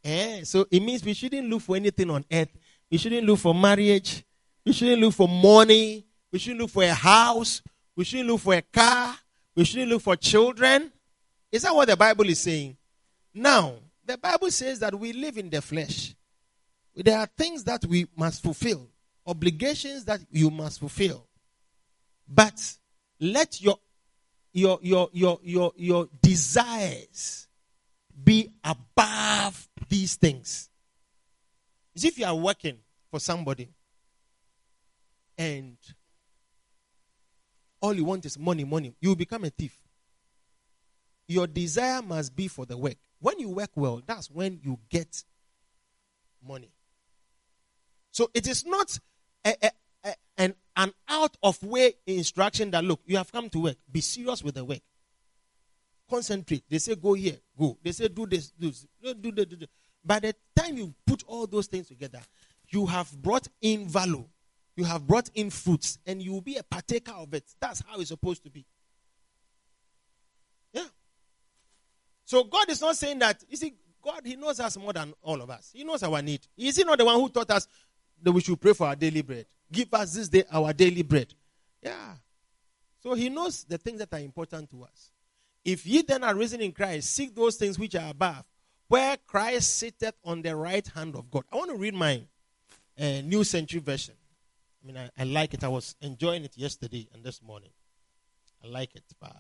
Eh? 0.04 0.44
So 0.44 0.66
it 0.72 0.82
means 0.82 1.04
we 1.04 1.14
shouldn't 1.14 1.50
look 1.50 1.62
for 1.62 1.76
anything 1.76 2.10
on 2.10 2.26
earth. 2.32 2.50
We 2.90 2.98
shouldn't 2.98 3.28
look 3.28 3.40
for 3.40 3.54
marriage. 3.54 4.24
We 4.66 4.74
shouldn't 4.74 5.02
look 5.02 5.14
for 5.14 5.28
money. 5.28 6.06
We 6.32 6.40
shouldn't 6.40 6.62
look 6.62 6.72
for 6.72 6.84
a 6.84 6.94
house. 6.94 7.62
We 7.96 8.04
shouldn't 8.04 8.30
look 8.30 8.42
for 8.42 8.54
a 8.54 8.62
car. 8.62 9.16
We 9.56 9.66
shouldn't 9.66 9.90
look 9.90 10.02
for 10.02 10.16
children. 10.16 10.92
Is 11.52 11.64
that 11.64 11.76
what 11.76 11.88
the 11.88 11.98
Bible 11.98 12.28
is 12.30 12.40
saying? 12.40 12.78
Now, 13.34 13.76
the 14.06 14.18
Bible 14.18 14.52
says 14.52 14.80
that 14.80 14.98
we 14.98 15.14
live 15.14 15.38
in 15.38 15.50
the 15.50 15.62
flesh. 15.62 16.16
There 16.96 17.18
are 17.18 17.28
things 17.38 17.64
that 17.66 17.86
we 17.86 18.08
must 18.16 18.42
fulfill, 18.42 18.88
obligations 19.26 20.06
that 20.06 20.22
you 20.32 20.50
must 20.50 20.80
fulfill. 20.80 21.28
But 22.28 22.60
let 23.20 23.62
your 23.62 23.78
your 24.58 24.80
your 24.82 25.10
your 25.14 25.40
your, 25.44 25.74
your 25.76 26.10
desires 26.22 27.48
be 28.24 28.50
above 28.64 29.68
these 29.88 30.16
things. 30.16 30.70
As 31.96 32.04
if 32.04 32.18
you 32.20 32.26
are 32.26 32.36
working 32.36 32.78
for 33.10 33.20
somebody 33.20 33.70
and 35.38 35.78
all 37.82 37.94
you 37.94 38.06
want 38.06 38.26
is 38.26 38.38
money, 38.38 38.64
money, 38.64 38.96
you 39.00 39.10
will 39.10 39.16
become 39.16 39.44
a 39.44 39.50
thief 39.50 39.78
your 41.28 41.46
desire 41.46 42.02
must 42.02 42.36
be 42.36 42.48
for 42.48 42.66
the 42.66 42.78
work. 42.78 42.96
When 43.20 43.40
you 43.40 43.50
work 43.50 43.72
well, 43.76 44.02
that's 44.06 44.32
when 44.32 44.60
you 44.64 44.80
get 44.90 45.24
money. 46.46 46.72
So 48.12 48.30
it 48.34 48.48
is 48.48 48.66
not 48.66 48.98
a, 49.46 49.56
a, 49.62 49.72
Eh, 50.08 50.14
an, 50.38 50.56
an 50.76 50.94
out 51.10 51.36
of 51.44 51.62
way 51.64 51.94
instruction 52.06 52.72
that 52.72 52.84
look, 52.84 53.02
you 53.06 53.18
have 53.18 53.32
come 53.32 53.50
to 53.50 53.60
work. 53.60 53.76
Be 53.92 54.02
serious 54.02 54.44
with 54.44 54.56
the 54.56 54.64
work. 54.64 54.80
Concentrate. 56.10 56.64
They 56.70 56.78
say 56.78 56.96
go 56.96 57.14
here, 57.14 57.38
go. 57.60 57.78
They 57.84 57.92
say 57.92 58.08
do 58.08 58.26
this, 58.26 58.52
do 58.52 58.68
this. 58.68 58.86
Do, 59.04 59.14
do, 59.14 59.32
do, 59.32 59.46
do. 59.46 59.66
By 60.04 60.20
the 60.20 60.34
time 60.56 60.78
you 60.78 60.94
put 61.06 61.24
all 61.28 61.48
those 61.48 61.68
things 61.68 61.88
together, 61.88 62.22
you 62.70 62.86
have 62.86 63.12
brought 63.22 63.48
in 63.62 63.88
value. 63.88 64.26
You 64.78 64.86
have 64.86 65.06
brought 65.06 65.30
in 65.34 65.50
fruits, 65.50 65.98
and 66.06 66.22
you 66.22 66.32
will 66.32 66.42
be 66.42 66.56
a 66.56 66.64
partaker 66.64 67.12
of 67.12 67.34
it. 67.34 67.44
That's 67.60 67.84
how 67.86 68.00
it's 68.00 68.10
supposed 68.10 68.44
to 68.44 68.50
be. 68.50 68.66
Yeah. 70.72 70.86
So 72.24 72.44
God 72.44 72.70
is 72.70 72.80
not 72.80 72.96
saying 72.96 73.20
that, 73.20 73.44
you 73.50 73.58
see, 73.58 73.74
God, 74.02 74.22
He 74.24 74.36
knows 74.36 74.60
us 74.60 74.78
more 74.78 74.94
than 74.94 75.14
all 75.24 75.42
of 75.42 75.50
us. 75.50 75.72
He 75.74 75.84
knows 75.84 76.04
our 76.04 76.22
need. 76.22 76.42
Is 76.56 76.78
He 76.78 76.84
not 76.84 77.00
the 77.00 77.06
one 77.06 77.16
who 77.16 77.28
taught 77.28 77.50
us 77.50 77.68
that 78.22 78.32
we 78.32 78.40
should 78.40 78.62
pray 78.62 78.74
for 78.74 78.88
our 78.88 78.96
daily 78.96 79.24
bread? 79.24 79.48
Give 79.72 79.94
us 79.94 80.14
this 80.14 80.30
day 80.30 80.44
our 80.52 80.74
daily 80.74 81.04
bread. 81.04 81.34
Yeah. 81.82 82.16
So 83.02 83.14
He 83.14 83.30
knows 83.30 83.64
the 83.64 83.78
things 83.78 84.00
that 84.00 84.14
are 84.14 84.20
important 84.20 84.70
to 84.72 84.84
us. 84.84 85.12
If 85.64 85.86
ye 85.86 86.02
then 86.02 86.24
are 86.24 86.36
risen 86.36 86.62
in 86.62 86.72
Christ, 86.72 87.12
seek 87.12 87.36
those 87.36 87.58
things 87.58 87.78
which 87.78 87.96
are 87.96 88.10
above, 88.10 88.46
where 88.88 89.18
Christ 89.28 89.78
sitteth 89.78 90.16
on 90.24 90.42
the 90.42 90.56
right 90.56 90.88
hand 90.88 91.16
of 91.16 91.30
God. 91.30 91.44
I 91.52 91.58
want 91.58 91.72
to 91.72 91.78
read 91.78 91.94
my 91.94 92.22
uh, 93.00 93.22
New 93.22 93.44
Century 93.44 93.82
Version. 93.82 94.16
I 94.82 94.88
mean, 94.88 94.98
I, 94.98 95.10
I 95.20 95.26
like 95.26 95.54
it. 95.54 95.64
I 95.64 95.68
was 95.68 95.96
enjoying 96.02 96.46
it 96.46 96.58
yesterday 96.58 97.08
and 97.14 97.24
this 97.24 97.42
morning. 97.42 97.72
I 98.64 98.68
like 98.68 98.96
it. 98.96 99.04
But 99.20 99.36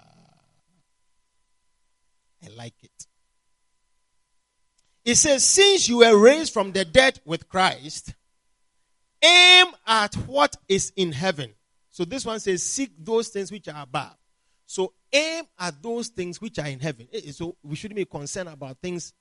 I 2.45 2.49
like 2.55 2.75
it. 2.83 3.07
It 5.05 5.15
says, 5.15 5.43
Since 5.43 5.87
you 5.87 5.99
were 5.99 6.17
raised 6.17 6.51
from 6.53 6.73
the 6.73 6.83
dead 6.83 7.21
with 7.23 7.47
Christ, 7.47 8.13
aim 9.21 9.67
at 9.85 10.15
what 10.15 10.55
is 10.67 10.91
in 10.95 11.11
heaven. 11.11 11.53
So 11.89 12.05
this 12.05 12.25
one 12.25 12.39
says, 12.39 12.63
Seek 12.63 12.91
those 12.97 13.29
things 13.29 13.51
which 13.51 13.67
are 13.67 13.83
above. 13.83 14.15
So 14.65 14.93
aim 15.11 15.45
at 15.57 15.81
those 15.81 16.09
things 16.09 16.41
which 16.41 16.59
are 16.59 16.67
in 16.67 16.79
heaven. 16.79 17.07
Eh, 17.13 17.31
so 17.31 17.55
we 17.63 17.75
shouldn't 17.75 17.95
be 17.95 18.05
concerned 18.05 18.49
about 18.49 18.77
things 18.79 19.13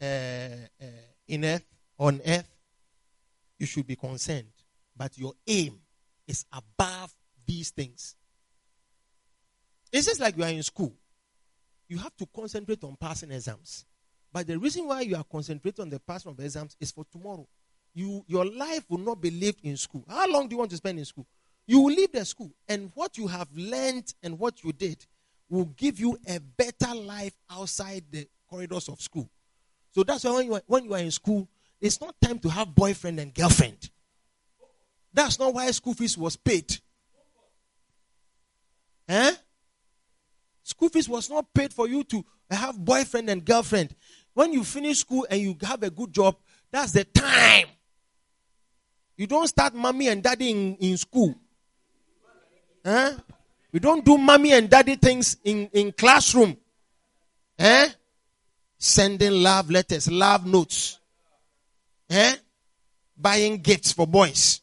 uh, 0.00 0.04
uh, 0.04 0.86
in 1.28 1.44
earth, 1.44 1.64
on 1.98 2.20
earth. 2.26 2.50
You 3.58 3.66
should 3.66 3.86
be 3.86 3.96
concerned. 3.96 4.48
But 4.96 5.16
your 5.16 5.34
aim 5.46 5.80
is 6.26 6.44
above 6.52 7.14
these 7.46 7.70
things. 7.70 8.16
It's 9.92 10.06
just 10.06 10.20
like 10.20 10.36
you 10.36 10.44
are 10.44 10.48
in 10.48 10.62
school 10.62 10.92
you 11.88 11.98
have 11.98 12.16
to 12.16 12.26
concentrate 12.26 12.82
on 12.84 12.96
passing 12.96 13.30
exams. 13.30 13.84
But 14.32 14.46
the 14.46 14.58
reason 14.58 14.86
why 14.86 15.02
you 15.02 15.16
are 15.16 15.24
concentrating 15.24 15.82
on 15.82 15.90
the 15.90 16.00
passing 16.00 16.32
of 16.32 16.40
exams 16.40 16.76
is 16.80 16.90
for 16.90 17.04
tomorrow. 17.04 17.46
You, 17.94 18.24
your 18.26 18.44
life 18.44 18.84
will 18.88 18.98
not 18.98 19.20
be 19.20 19.30
lived 19.30 19.60
in 19.62 19.76
school. 19.76 20.04
How 20.08 20.28
long 20.28 20.48
do 20.48 20.54
you 20.54 20.58
want 20.58 20.70
to 20.72 20.76
spend 20.76 20.98
in 20.98 21.04
school? 21.04 21.26
You 21.66 21.80
will 21.80 21.94
leave 21.94 22.12
the 22.12 22.24
school, 22.24 22.50
and 22.68 22.90
what 22.94 23.16
you 23.16 23.26
have 23.26 23.48
learned 23.54 24.12
and 24.22 24.38
what 24.38 24.62
you 24.62 24.72
did 24.72 25.06
will 25.48 25.66
give 25.76 25.98
you 26.00 26.18
a 26.28 26.40
better 26.40 26.94
life 26.94 27.34
outside 27.50 28.04
the 28.10 28.26
corridors 28.50 28.88
of 28.88 29.00
school. 29.00 29.30
So 29.92 30.02
that's 30.02 30.24
why 30.24 30.32
when 30.32 30.46
you 30.46 30.54
are, 30.54 30.62
when 30.66 30.84
you 30.84 30.94
are 30.94 30.98
in 30.98 31.10
school, 31.10 31.48
it's 31.80 32.00
not 32.00 32.14
time 32.20 32.38
to 32.40 32.48
have 32.48 32.74
boyfriend 32.74 33.20
and 33.20 33.32
girlfriend. 33.32 33.90
That's 35.12 35.38
not 35.38 35.54
why 35.54 35.70
school 35.70 35.94
fees 35.94 36.18
was 36.18 36.36
paid. 36.36 36.76
Eh? 39.08 39.34
School 40.62 40.88
fees 40.88 41.08
was 41.08 41.30
not 41.30 41.52
paid 41.54 41.72
for 41.72 41.86
you 41.88 42.02
to 42.04 42.24
have 42.50 42.82
boyfriend 42.82 43.30
and 43.30 43.44
girlfriend. 43.44 43.94
When 44.32 44.52
you 44.52 44.64
finish 44.64 44.98
school 44.98 45.26
and 45.30 45.40
you 45.40 45.56
have 45.62 45.82
a 45.82 45.90
good 45.90 46.12
job, 46.12 46.36
that's 46.70 46.92
the 46.92 47.04
time. 47.04 47.66
You 49.16 49.26
don't 49.26 49.46
start 49.46 49.74
mommy 49.74 50.08
and 50.08 50.22
daddy 50.22 50.50
in, 50.50 50.76
in 50.76 50.96
school. 50.96 51.34
Huh? 52.84 53.12
We 53.72 53.80
don't 53.80 54.04
do 54.04 54.18
mommy 54.18 54.52
and 54.52 54.68
daddy 54.68 54.96
things 54.96 55.36
in, 55.44 55.68
in 55.72 55.92
classroom. 55.92 56.56
Eh? 57.58 57.88
Sending 58.78 59.42
love 59.42 59.70
letters, 59.70 60.10
love 60.10 60.46
notes. 60.46 60.98
Eh? 62.10 62.36
Buying 63.16 63.58
gifts 63.58 63.92
for 63.92 64.06
boys. 64.06 64.60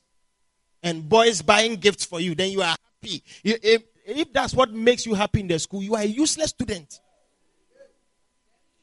And 0.84 1.08
boys 1.08 1.42
buying 1.42 1.76
gifts 1.76 2.06
for 2.06 2.20
you. 2.20 2.36
Then 2.36 2.52
you 2.52 2.62
are 2.62 2.76
happy. 3.02 3.24
If, 3.44 3.84
if 4.06 4.34
that's 4.34 4.54
what 4.54 4.72
makes 4.72 5.06
you 5.06 5.14
happy 5.14 5.42
in 5.42 5.48
the 5.48 5.60
school, 5.60 5.82
you 5.82 5.96
are 5.96 6.02
a 6.02 6.06
useless 6.06 6.50
student. 6.50 7.00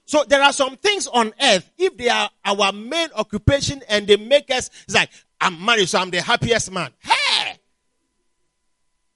So 0.08 0.24
there 0.26 0.42
are 0.42 0.54
some 0.54 0.76
things 0.78 1.06
on 1.06 1.34
earth, 1.38 1.70
if 1.76 1.94
they 1.98 2.08
are 2.08 2.30
our 2.42 2.72
main 2.72 3.10
occupation 3.14 3.82
and 3.90 4.06
they 4.06 4.16
make 4.16 4.50
us, 4.50 4.70
it's 4.84 4.94
like, 4.94 5.10
I'm 5.40 5.64
married, 5.64 5.88
so 5.88 5.98
I'm 5.98 6.10
the 6.10 6.20
happiest 6.20 6.72
man. 6.72 6.90
Hey! 6.98 7.58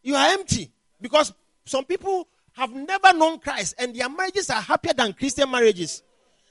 You 0.02 0.14
are 0.14 0.28
empty. 0.32 0.70
Because 1.00 1.32
some 1.64 1.84
people 1.84 2.28
have 2.52 2.72
never 2.72 3.12
known 3.12 3.38
Christ 3.38 3.74
and 3.78 3.94
their 3.94 4.08
marriages 4.08 4.50
are 4.50 4.60
happier 4.60 4.92
than 4.92 5.12
Christian 5.14 5.50
marriages. 5.50 6.02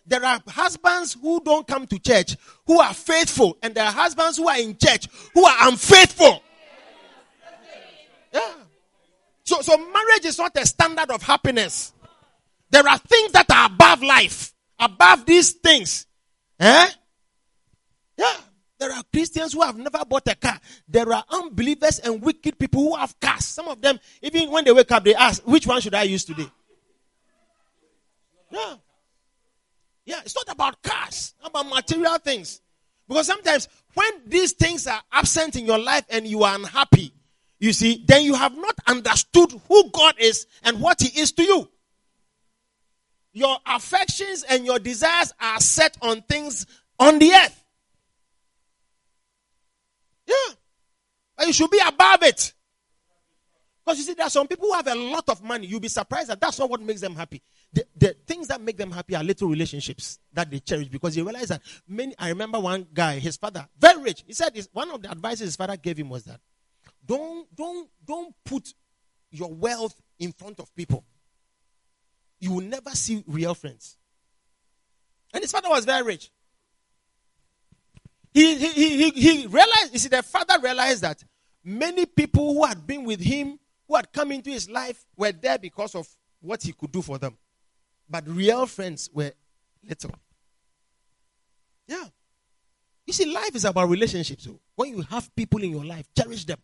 There 0.05 0.23
are 0.25 0.41
husbands 0.47 1.17
who 1.21 1.41
don't 1.41 1.67
come 1.67 1.85
to 1.87 1.99
church 1.99 2.35
who 2.65 2.81
are 2.81 2.93
faithful, 2.93 3.57
and 3.61 3.75
there 3.75 3.85
are 3.85 3.91
husbands 3.91 4.37
who 4.37 4.47
are 4.47 4.59
in 4.59 4.75
church 4.75 5.07
who 5.33 5.45
are 5.45 5.69
unfaithful. 5.69 6.41
Yeah. 8.33 8.53
So, 9.43 9.61
so 9.61 9.77
marriage 9.77 10.25
is 10.25 10.37
not 10.37 10.57
a 10.57 10.65
standard 10.65 11.11
of 11.11 11.21
happiness. 11.21 11.93
There 12.71 12.87
are 12.87 12.97
things 12.97 13.33
that 13.33 13.51
are 13.51 13.67
above 13.67 14.01
life, 14.01 14.53
above 14.79 15.25
these 15.25 15.51
things. 15.51 16.07
Eh? 16.59 16.89
Yeah. 18.17 18.37
There 18.81 18.91
are 18.91 19.03
Christians 19.13 19.53
who 19.53 19.61
have 19.61 19.77
never 19.77 20.03
bought 20.09 20.27
a 20.27 20.33
car. 20.33 20.59
There 20.87 21.13
are 21.13 21.23
unbelievers 21.29 21.99
and 21.99 22.19
wicked 22.19 22.57
people 22.57 22.81
who 22.81 22.95
have 22.95 23.17
cars. 23.19 23.45
Some 23.45 23.67
of 23.67 23.79
them, 23.79 23.99
even 24.23 24.49
when 24.49 24.65
they 24.65 24.71
wake 24.71 24.91
up, 24.91 25.03
they 25.03 25.13
ask, 25.13 25.43
which 25.43 25.67
one 25.67 25.79
should 25.81 25.93
I 25.93 26.01
use 26.01 26.25
today? 26.25 26.47
Yeah. 28.49 28.73
Yeah, 30.03 30.21
it's 30.25 30.35
not 30.35 30.51
about 30.51 30.81
cars, 30.81 31.35
about 31.43 31.67
material 31.67 32.17
things. 32.17 32.59
Because 33.07 33.27
sometimes 33.27 33.67
when 33.93 34.09
these 34.25 34.53
things 34.53 34.87
are 34.87 35.01
absent 35.11 35.57
in 35.57 35.67
your 35.67 35.77
life 35.77 36.05
and 36.09 36.25
you 36.25 36.41
are 36.41 36.55
unhappy, 36.55 37.13
you 37.59 37.73
see, 37.73 38.03
then 38.07 38.23
you 38.23 38.33
have 38.33 38.57
not 38.57 38.73
understood 38.87 39.61
who 39.67 39.91
God 39.91 40.15
is 40.17 40.47
and 40.63 40.81
what 40.81 40.99
He 40.99 41.21
is 41.21 41.31
to 41.33 41.43
you. 41.43 41.69
Your 43.31 43.57
affections 43.63 44.43
and 44.49 44.65
your 44.65 44.79
desires 44.79 45.33
are 45.39 45.59
set 45.59 45.99
on 46.01 46.23
things 46.23 46.65
on 46.99 47.19
the 47.19 47.31
earth. 47.31 47.60
Hmm. 50.31 50.51
Yeah. 50.51 50.55
But 51.37 51.47
you 51.47 51.53
should 51.53 51.71
be 51.71 51.81
above 51.85 52.23
it. 52.23 52.53
Because 53.83 53.97
you 53.97 54.03
see, 54.05 54.13
there 54.13 54.27
are 54.27 54.29
some 54.29 54.47
people 54.47 54.67
who 54.67 54.73
have 54.73 54.87
a 54.87 54.95
lot 54.95 55.27
of 55.29 55.41
money. 55.43 55.65
You'll 55.65 55.79
be 55.79 55.87
surprised 55.87 56.29
that 56.29 56.39
that's 56.39 56.59
not 56.59 56.69
what 56.69 56.81
makes 56.81 57.01
them 57.01 57.15
happy. 57.15 57.41
The, 57.73 57.85
the 57.97 58.15
things 58.27 58.47
that 58.49 58.61
make 58.61 58.77
them 58.77 58.91
happy 58.91 59.15
are 59.15 59.23
little 59.23 59.49
relationships 59.49 60.19
that 60.33 60.51
they 60.51 60.59
cherish 60.59 60.87
because 60.87 61.15
they 61.15 61.21
realize 61.21 61.47
that 61.47 61.61
many. 61.87 62.13
I 62.19 62.29
remember 62.29 62.59
one 62.59 62.85
guy, 62.93 63.17
his 63.17 63.37
father, 63.37 63.67
very 63.79 64.01
rich. 64.01 64.23
He 64.27 64.33
said 64.33 64.53
one 64.73 64.91
of 64.91 65.01
the 65.01 65.09
advices 65.09 65.41
his 65.41 65.55
father 65.55 65.77
gave 65.77 65.97
him 65.97 66.09
was 66.09 66.25
that 66.25 66.39
don't 67.05 67.53
don't 67.55 67.89
don't 68.05 68.35
put 68.45 68.73
your 69.31 69.51
wealth 69.51 69.99
in 70.19 70.31
front 70.31 70.59
of 70.59 70.73
people. 70.75 71.03
You 72.39 72.53
will 72.53 72.63
never 72.63 72.91
see 72.91 73.23
real 73.25 73.55
friends. 73.55 73.97
And 75.33 75.41
his 75.41 75.51
father 75.51 75.69
was 75.69 75.85
very 75.85 76.03
rich. 76.03 76.29
He, 78.33 78.55
he, 78.55 78.71
he, 78.71 79.09
he 79.11 79.47
realized, 79.47 79.91
you 79.91 79.99
see, 79.99 80.09
the 80.09 80.23
father 80.23 80.59
realized 80.61 81.01
that 81.01 81.23
many 81.63 82.05
people 82.05 82.53
who 82.53 82.65
had 82.65 82.85
been 82.87 83.03
with 83.03 83.19
him, 83.19 83.59
who 83.87 83.95
had 83.95 84.11
come 84.11 84.31
into 84.31 84.49
his 84.49 84.69
life, 84.69 85.05
were 85.17 85.31
there 85.31 85.57
because 85.57 85.95
of 85.95 86.07
what 86.39 86.63
he 86.63 86.71
could 86.71 86.91
do 86.91 87.01
for 87.01 87.17
them. 87.17 87.37
But 88.09 88.27
real 88.27 88.65
friends 88.65 89.09
were 89.13 89.31
little. 89.87 90.15
Yeah. 91.87 92.05
You 93.05 93.13
see, 93.13 93.25
life 93.25 93.55
is 93.55 93.65
about 93.65 93.89
relationships. 93.89 94.45
So 94.45 94.59
when 94.75 94.95
you 94.95 95.01
have 95.01 95.33
people 95.35 95.61
in 95.61 95.71
your 95.71 95.83
life, 95.83 96.07
cherish 96.17 96.45
them. 96.45 96.59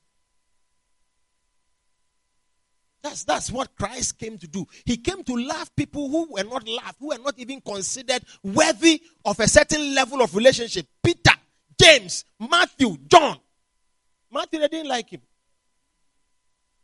That's, 3.04 3.24
that's 3.24 3.52
what 3.52 3.76
Christ 3.76 4.18
came 4.18 4.38
to 4.38 4.48
do. 4.48 4.66
He 4.86 4.98
came 4.98 5.24
to 5.24 5.34
love 5.36 5.74
people 5.76 6.10
who 6.10 6.34
were 6.34 6.44
not 6.44 6.68
loved, 6.68 6.96
who 7.00 7.08
were 7.10 7.18
not 7.18 7.36
even 7.38 7.62
considered 7.62 8.24
worthy 8.44 9.02
of 9.24 9.40
a 9.40 9.48
certain 9.48 9.94
level 9.94 10.22
of 10.22 10.36
relationship. 10.36 10.88
Peter, 11.04 11.37
James, 11.80 12.26
Matthew, 12.40 12.98
John. 13.08 13.38
Matthew, 14.32 14.60
they 14.60 14.68
didn't 14.68 14.90
like 14.90 15.10
him. 15.10 15.22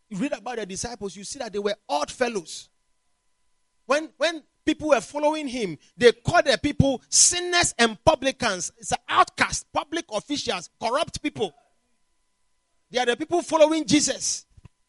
You 0.10 0.18
read 0.18 0.34
about 0.34 0.58
the 0.58 0.66
disciples, 0.66 1.16
you 1.16 1.24
see 1.24 1.40
that 1.40 1.52
they 1.52 1.60
were 1.60 1.76
odd 1.90 2.12
fellows. 2.12 2.70
When, 3.86 4.10
when 4.18 4.44
people 4.66 4.90
were 4.90 5.02
following 5.02 5.48
him, 5.48 5.78
they 5.98 6.12
called 6.12 6.46
the 6.46 6.58
people 6.58 7.02
sinners 7.10 7.74
and 7.78 7.98
publicans. 8.06 8.72
It's 8.78 8.92
an 8.92 9.00
outcast, 9.10 9.66
public 9.74 10.06
officials, 10.12 10.70
corrupt 10.82 11.22
people. 11.22 11.54
They 12.92 13.00
are 13.00 13.06
the 13.08 13.18
people 13.18 13.42
following 13.42 13.86
Jesus. 13.86 14.46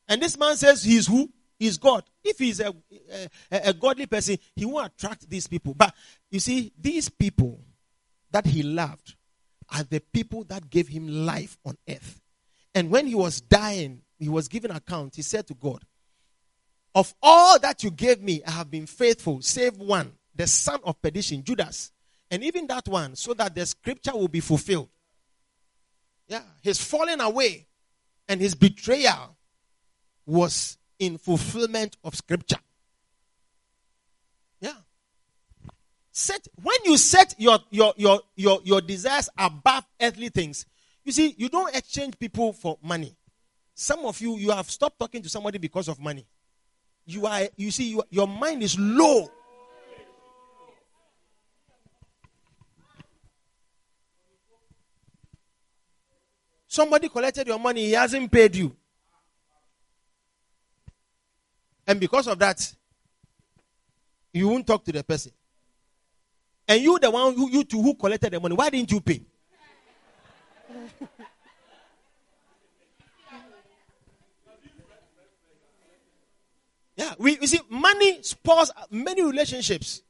And 0.07 0.21
this 0.21 0.39
man 0.39 0.57
says 0.57 0.85
he's 0.85 1.07
who? 1.07 1.31
He's 1.59 1.79
God. 1.79 2.05
If 2.23 2.39
he's 2.39 2.61
a, 2.61 2.75
a, 3.51 3.69
a 3.69 3.73
godly 3.73 4.07
person, 4.07 4.37
he 4.55 4.67
won't 4.67 4.93
attract 4.93 5.29
these 5.29 5.47
people. 5.47 5.73
But 5.75 5.95
you 6.31 6.41
see, 6.41 6.73
these 6.79 7.09
people 7.09 7.61
that 8.31 8.47
he 8.47 8.63
loved, 8.63 9.15
are 9.71 9.83
the 9.83 10.01
people 10.01 10.45
that 10.45 10.71
gave 10.71 10.89
him 10.89 11.09
life 11.09 11.59
on 11.65 11.77
earth. 11.89 12.21
And 12.75 12.91
when 12.91 13.07
he 13.07 13.15
was 13.15 13.41
dying, 13.41 14.03
he 14.19 14.29
was 14.29 14.49
given 14.49 14.71
account. 14.71 15.17
He 15.17 15.23
said 15.23 15.47
to 15.49 15.55
God, 15.55 15.85
Of 16.95 17.15
all 17.23 17.59
that 17.61 17.83
you 17.85 17.91
gave 17.91 18.23
me, 18.23 18.43
I 18.47 18.51
have 18.53 18.71
been 18.71 18.87
faithful, 18.87 19.43
save 19.43 19.77
one, 19.77 20.13
the 20.35 20.47
son 20.47 20.81
of 20.85 21.01
perdition, 21.01 21.43
Judas. 21.45 21.93
And 22.31 22.43
even 22.43 22.67
that 22.69 22.89
one, 22.89 23.15
so 23.17 23.35
that 23.35 23.55
the 23.55 23.65
scripture 23.67 24.13
will 24.13 24.29
be 24.29 24.41
fulfilled. 24.41 24.89
Yeah, 26.27 26.43
his 26.63 26.81
falling 26.81 27.21
away 27.21 27.67
and 28.29 28.41
his 28.41 28.55
betrayal 28.55 29.37
was 30.27 30.79
in 30.99 31.19
fulfillment 31.19 31.97
of 32.03 32.15
scripture. 32.15 32.59
Yeah. 34.61 34.73
Set 36.17 36.47
when 36.63 36.77
you 36.85 36.97
set 36.97 37.35
your 37.39 37.59
your 37.71 37.93
your 37.97 38.21
your, 38.37 38.61
your 38.63 38.81
desires 38.81 39.29
above 39.37 39.85
earthly 40.01 40.29
things, 40.29 40.65
you 41.03 41.11
see, 41.11 41.35
you 41.37 41.49
don't 41.49 41.75
exchange 41.75 42.17
people 42.21 42.53
for 42.53 42.79
money. 42.81 43.17
Some 43.75 44.05
of 44.05 44.21
you 44.21 44.39
you 44.39 44.53
have 44.53 44.71
stopped 44.71 44.97
talking 44.97 45.23
to 45.23 45.29
somebody 45.29 45.59
because 45.59 45.89
of 45.89 45.99
money. 45.99 46.25
You 47.05 47.27
are 47.27 47.49
you 47.57 47.73
see 47.73 47.91
you, 47.91 48.05
your 48.11 48.29
mind 48.29 48.63
is 48.63 48.79
low. 48.79 49.29
Somebody 56.69 57.09
collected 57.09 57.49
your 57.49 57.59
money, 57.59 57.87
he 57.87 57.93
hasn't 57.93 58.31
paid 58.31 58.55
you. 58.55 58.77
And 61.89 61.99
because 61.99 62.29
of 62.29 62.39
that, 62.39 62.73
you 64.33 64.47
won't 64.49 64.65
talk 64.65 64.85
to 64.85 64.93
the 64.93 65.03
person. 65.03 65.33
And 66.67 66.81
you, 66.83 66.99
the 66.99 67.11
one 67.11 67.35
who 67.35 67.51
you 67.51 67.65
two 67.65 67.83
who 67.83 67.95
collected 67.95 68.33
the 68.33 68.41
money, 68.41 68.55
why 68.55 68.71
didn't 68.71 68.91
you 68.91 69.01
pay? 69.01 69.21
yeah, 76.97 77.13
we 77.19 77.39
you 77.39 77.47
see, 77.47 77.61
money 77.69 78.23
spoils 78.23 78.73
many 78.91 79.23
relationships. 79.23 80.03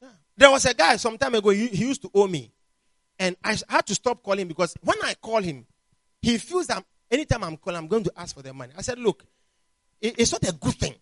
Yeah. 0.00 0.08
There 0.36 0.50
was 0.52 0.64
a 0.66 0.74
guy 0.74 0.96
some 0.96 1.18
time 1.18 1.34
ago, 1.34 1.50
he, 1.50 1.66
he 1.66 1.84
used 1.86 2.02
to 2.02 2.10
owe 2.14 2.28
me. 2.28 2.52
And 3.18 3.36
I 3.42 3.56
had 3.68 3.86
to 3.86 3.94
stop 3.94 4.22
calling 4.22 4.46
because 4.46 4.76
when 4.82 4.98
I 5.02 5.14
call 5.14 5.42
him, 5.42 5.66
he 6.20 6.38
feels 6.38 6.68
that 6.68 6.84
anytime 7.10 7.42
I'm 7.42 7.56
calling, 7.56 7.78
I'm 7.78 7.88
going 7.88 8.04
to 8.04 8.12
ask 8.16 8.34
for 8.34 8.42
the 8.42 8.52
money. 8.54 8.72
I 8.76 8.82
said, 8.82 8.98
Look, 8.98 9.24
it's 10.02 10.32
not 10.32 10.46
a 10.48 10.52
good 10.52 10.74
thing. 10.74 10.94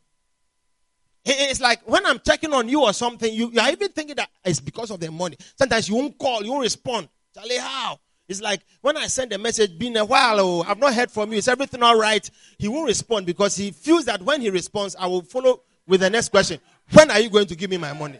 It's 1.25 1.61
like 1.61 1.83
when 1.89 2.05
I'm 2.07 2.19
checking 2.21 2.53
on 2.53 2.69
you 2.69 2.83
or 2.83 2.93
something, 2.93 3.33
you, 3.33 3.51
you 3.51 3.61
are 3.61 3.71
even 3.71 3.91
thinking 3.91 4.17
that 4.17 4.31
it's 4.45 4.61
because 4.61 4.91
of 4.91 5.01
the 5.01 5.11
money. 5.11 5.37
Sometimes 5.57 5.89
you 5.89 5.97
won't 5.97 6.19
call, 6.19 6.43
you 6.43 6.51
won't 6.51 6.63
respond. 6.63 7.09
Charlie, 7.35 7.59
how? 7.59 7.99
It's 8.29 8.41
like 8.41 8.61
when 8.81 8.97
I 8.97 9.07
send 9.07 9.33
a 9.33 9.39
message, 9.39 9.79
been 9.79 9.97
a 9.97 10.05
while, 10.05 10.41
oh, 10.41 10.65
I've 10.67 10.79
not 10.79 10.95
heard 10.95 11.11
from 11.11 11.33
you. 11.33 11.39
Is 11.39 11.49
everything 11.49 11.83
all 11.83 11.99
right? 11.99 12.29
He 12.59 12.69
won't 12.69 12.87
respond 12.87 13.27
because 13.27 13.57
he 13.57 13.71
feels 13.71 14.05
that 14.07 14.23
when 14.23 14.41
he 14.41 14.51
responds, 14.51 14.97
I 14.97 15.07
will 15.07 15.23
follow 15.23 15.63
with 15.87 16.01
the 16.01 16.11
next 16.11 16.29
question. 16.29 16.61
When 16.93 17.11
are 17.11 17.21
you 17.21 17.29
going 17.29 17.47
to 17.47 17.57
give 17.57 17.71
me 17.71 17.77
my 17.77 17.93
money? 17.93 18.19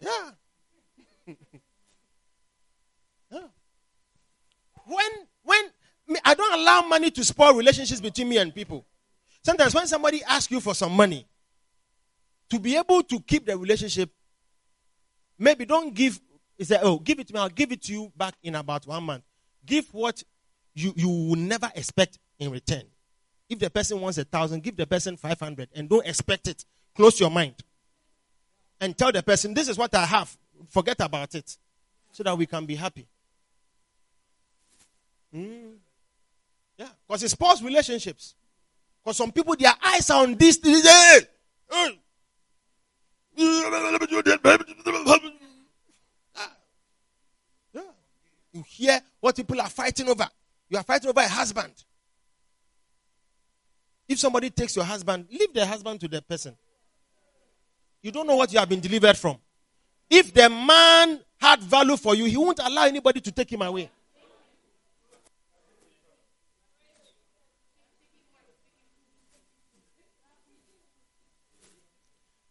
Yeah. 0.00 0.30
yeah. 3.30 3.40
When 4.84 5.10
when 6.14 6.20
I 6.24 6.34
don't 6.34 6.60
allow 6.60 6.82
money 6.82 7.10
to 7.10 7.24
spoil 7.24 7.54
relationships 7.54 8.00
between 8.00 8.28
me 8.28 8.38
and 8.38 8.54
people. 8.54 8.84
Sometimes 9.42 9.74
when 9.74 9.86
somebody 9.86 10.22
asks 10.24 10.50
you 10.50 10.60
for 10.60 10.74
some 10.74 10.92
money, 10.92 11.26
to 12.50 12.58
be 12.58 12.76
able 12.76 13.02
to 13.02 13.20
keep 13.20 13.46
the 13.46 13.56
relationship, 13.58 14.10
maybe 15.38 15.64
don't 15.64 15.94
give 15.94 16.20
He 16.56 16.64
said, 16.64 16.80
Oh, 16.82 16.98
give 16.98 17.18
it 17.18 17.26
to 17.28 17.34
me. 17.34 17.40
I'll 17.40 17.48
give 17.48 17.72
it 17.72 17.82
to 17.82 17.92
you 17.92 18.12
back 18.16 18.34
in 18.42 18.54
about 18.54 18.86
one 18.86 19.02
month. 19.02 19.24
Give 19.66 19.86
what 19.92 20.22
you, 20.74 20.92
you 20.96 21.08
will 21.08 21.36
never 21.36 21.70
expect 21.74 22.18
in 22.38 22.50
return. 22.50 22.84
If 23.48 23.58
the 23.58 23.70
person 23.70 24.00
wants 24.00 24.18
a 24.18 24.24
thousand, 24.24 24.62
give 24.62 24.76
the 24.76 24.86
person 24.86 25.16
500 25.16 25.68
and 25.74 25.88
don't 25.88 26.06
expect 26.06 26.46
it. 26.48 26.64
Close 26.94 27.18
your 27.18 27.30
mind. 27.30 27.56
And 28.80 28.96
tell 28.96 29.10
the 29.10 29.22
person, 29.22 29.52
This 29.52 29.68
is 29.68 29.76
what 29.76 29.94
I 29.94 30.04
have. 30.04 30.36
Forget 30.68 31.00
about 31.00 31.34
it. 31.34 31.56
So 32.12 32.22
that 32.22 32.38
we 32.38 32.46
can 32.46 32.64
be 32.64 32.76
happy. 32.76 33.08
Mm. 35.34 35.78
Yeah. 36.78 36.88
Because 37.06 37.22
it 37.22 37.30
spoils 37.30 37.62
relationships. 37.62 38.34
Because 39.02 39.16
some 39.16 39.32
people, 39.32 39.54
their 39.56 39.74
eyes 39.84 40.08
are 40.10 40.22
on 40.22 40.34
this. 40.34 40.58
Hey! 40.62 41.20
Hey! 41.70 42.00
You 48.54 48.62
hear 48.68 49.00
what 49.20 49.34
people 49.34 49.60
are 49.60 49.68
fighting 49.68 50.08
over. 50.08 50.28
You 50.68 50.78
are 50.78 50.84
fighting 50.84 51.10
over 51.10 51.20
a 51.20 51.28
husband. 51.28 51.72
If 54.08 54.20
somebody 54.20 54.50
takes 54.50 54.76
your 54.76 54.84
husband, 54.84 55.26
leave 55.30 55.52
the 55.52 55.66
husband 55.66 56.00
to 56.00 56.08
the 56.08 56.22
person. 56.22 56.56
You 58.00 58.12
don't 58.12 58.26
know 58.26 58.36
what 58.36 58.52
you 58.52 58.58
have 58.60 58.68
been 58.68 58.80
delivered 58.80 59.16
from. 59.16 59.38
If 60.08 60.32
the 60.32 60.48
man 60.48 61.20
had 61.40 61.60
value 61.60 61.96
for 61.96 62.14
you, 62.14 62.26
he 62.26 62.36
won't 62.36 62.60
allow 62.62 62.84
anybody 62.84 63.20
to 63.20 63.32
take 63.32 63.50
him 63.50 63.62
away. 63.62 63.90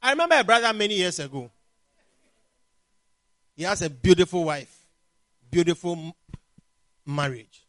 I 0.03 0.09
remember 0.09 0.35
a 0.37 0.43
brother 0.43 0.73
many 0.73 0.95
years 0.95 1.17
ago. 1.19 1.49
He 3.55 3.63
has 3.63 3.81
a 3.81 3.89
beautiful 3.89 4.43
wife, 4.43 4.85
beautiful 5.49 6.13
marriage. 7.05 7.65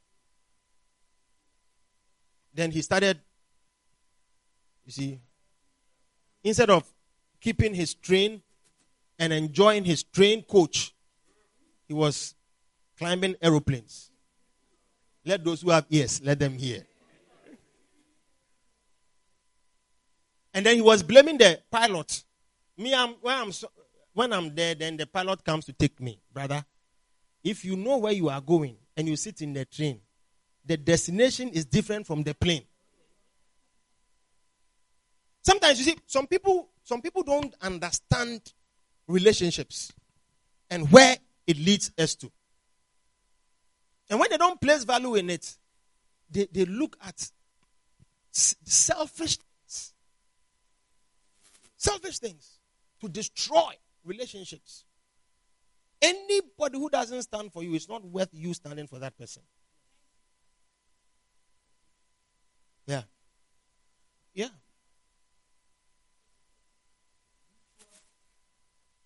Then 2.53 2.73
he 2.73 2.83
started, 2.83 3.21
you 4.85 4.91
see, 4.91 5.21
instead 6.43 6.71
of 6.71 6.85
keeping 7.41 7.73
his 7.73 7.95
train 7.95 8.43
and 9.17 9.33
enjoying 9.33 9.85
his 9.85 10.03
train 10.03 10.43
coach, 10.43 10.93
he 11.87 11.95
was 11.95 12.35
climbing 12.99 13.37
aeroplanes. 13.41 14.11
Let 15.25 15.45
those 15.45 15.61
who 15.63 15.71
have 15.71 15.87
ears, 15.89 16.21
let 16.23 16.41
them 16.41 16.59
hear. 16.59 16.85
And 20.55 20.65
then 20.65 20.77
he 20.77 20.81
was 20.81 21.03
blaming 21.03 21.37
the 21.37 21.61
pilot. 21.71 22.23
Me, 22.79 22.95
I'm, 22.95 23.11
when, 23.21 23.35
I'm, 23.37 23.53
when 24.13 24.33
I'm 24.33 24.55
there, 24.55 24.77
then 24.77 24.97
the 24.97 25.07
pilot 25.07 25.45
comes 25.45 25.65
to 25.67 25.73
take 25.73 26.01
me. 26.01 26.21
Brother, 26.33 26.65
if 27.43 27.65
you 27.65 27.77
know 27.77 27.99
where 27.99 28.13
you 28.13 28.29
are 28.29 28.41
going 28.41 28.77
and 28.97 29.09
you 29.09 29.17
sit 29.17 29.43
in 29.43 29.53
the 29.53 29.65
train, 29.65 30.01
the 30.65 30.77
destination 30.77 31.49
is 31.51 31.67
different 31.67 32.07
from 32.07 32.23
the 32.23 32.35
plane. 32.35 32.63
Sometimes 35.45 35.79
you 35.79 35.85
see, 35.85 35.99
some 36.07 36.27
people, 36.27 36.71
some 36.85 37.03
people 37.03 37.23
don't 37.23 37.53
understand 37.61 38.41
relationships 39.07 39.93
and 40.71 40.91
where 40.91 41.17
it 41.47 41.59
leads 41.59 41.93
us 41.99 42.15
to. 42.15 42.31
And 44.09 44.19
when 44.21 44.31
they 44.31 44.37
don't 44.37 44.61
place 44.61 44.85
value 44.85 45.17
in 45.17 45.31
it, 45.31 45.57
they, 46.31 46.49
they 46.51 46.65
look 46.65 46.97
at 47.03 47.31
selfish 48.31 49.39
Selfish 51.85 52.19
things 52.19 52.61
to 52.99 53.11
destroy 53.11 53.75
relationships. 54.07 54.85
Anybody 56.01 56.79
who 56.79 56.89
doesn't 56.89 57.21
stand 57.21 57.53
for 57.53 57.63
you 57.63 57.75
is 57.75 57.91
not 57.91 58.03
worth 58.03 58.31
you 58.33 58.55
standing 58.55 58.87
for 58.87 58.99
that 59.01 59.19
person. 59.19 59.43
Yeah. 62.87 63.03
Yeah. 64.33 64.49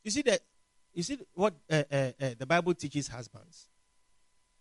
You 0.04 0.12
see 0.12 0.22
that 0.22 0.40
you 0.94 1.02
see 1.02 1.18
what 1.34 1.54
uh, 1.68 1.82
uh, 1.90 1.96
uh, 1.96 2.30
the 2.38 2.46
Bible 2.46 2.74
teaches 2.74 3.08
husbands. 3.08 3.66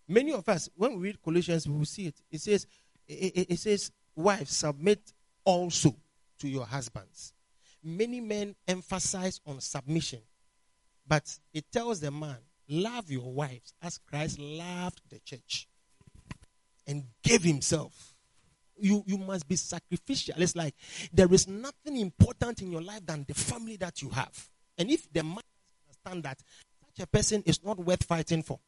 Many 0.08 0.34
of 0.34 0.50
us, 0.50 0.70
when 0.76 0.96
we 0.96 1.10
read 1.10 1.22
Colossians, 1.22 1.68
we 1.68 1.78
will 1.78 1.86
see 1.86 2.08
it. 2.08 2.16
It 2.32 2.42
says, 2.42 2.66
it, 3.08 3.52
it 3.52 3.60
says, 3.60 3.92
wives 4.16 4.58
submit 4.58 5.14
also 5.46 5.96
to 6.40 6.48
your 6.48 6.66
husbands 6.66 7.34
many 7.84 8.20
men 8.22 8.56
emphasize 8.68 9.40
on 9.46 9.62
submission, 9.62 10.20
but 11.08 11.38
it 11.54 11.66
tells 11.72 12.00
the 12.00 12.12
man, 12.12 12.38
love 12.68 13.10
your 13.10 13.32
wives 13.32 13.74
as 13.82 13.98
Christ 13.98 14.40
loved 14.40 15.02
the 15.10 15.20
church 15.20 15.68
and 16.86 17.04
gave 17.24 17.44
himself. 17.44 18.14
You, 18.80 19.04
you 19.08 19.18
must 19.18 19.48
be 19.48 19.56
sacrificial. 19.56 20.36
It's 20.38 20.56
like 20.56 20.76
there 21.12 21.34
is 21.34 21.48
nothing 21.48 21.98
important 21.98 22.62
in 22.62 22.72
your 22.72 22.82
life 22.82 23.06
than 23.06 23.26
the 23.28 23.34
family 23.34 23.76
that 23.78 24.02
you 24.02 24.10
have. 24.10 24.50
And 24.78 24.92
if 24.92 25.12
the 25.12 25.24
man 25.24 25.42
understand 25.88 26.24
that, 26.24 26.40
such 26.96 27.04
a 27.04 27.08
person 27.08 27.44
is 27.46 27.64
not 27.64 27.80
worth 27.80 28.04
fighting 28.04 28.44
for. 28.44 28.60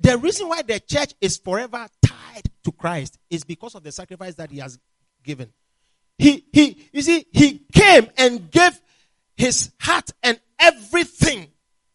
The 0.00 0.16
reason 0.16 0.48
why 0.48 0.62
the 0.62 0.80
church 0.80 1.12
is 1.20 1.36
forever 1.36 1.86
tied 2.02 2.44
to 2.64 2.72
Christ 2.72 3.18
is 3.28 3.44
because 3.44 3.74
of 3.74 3.82
the 3.82 3.92
sacrifice 3.92 4.34
that 4.36 4.50
he 4.50 4.58
has 4.58 4.78
given. 5.22 5.52
He, 6.18 6.44
he, 6.52 6.88
you 6.92 7.02
see, 7.02 7.26
he 7.32 7.62
came 7.72 8.08
and 8.16 8.50
gave 8.50 8.78
his 9.36 9.70
heart 9.80 10.10
and 10.22 10.38
everything 10.58 11.48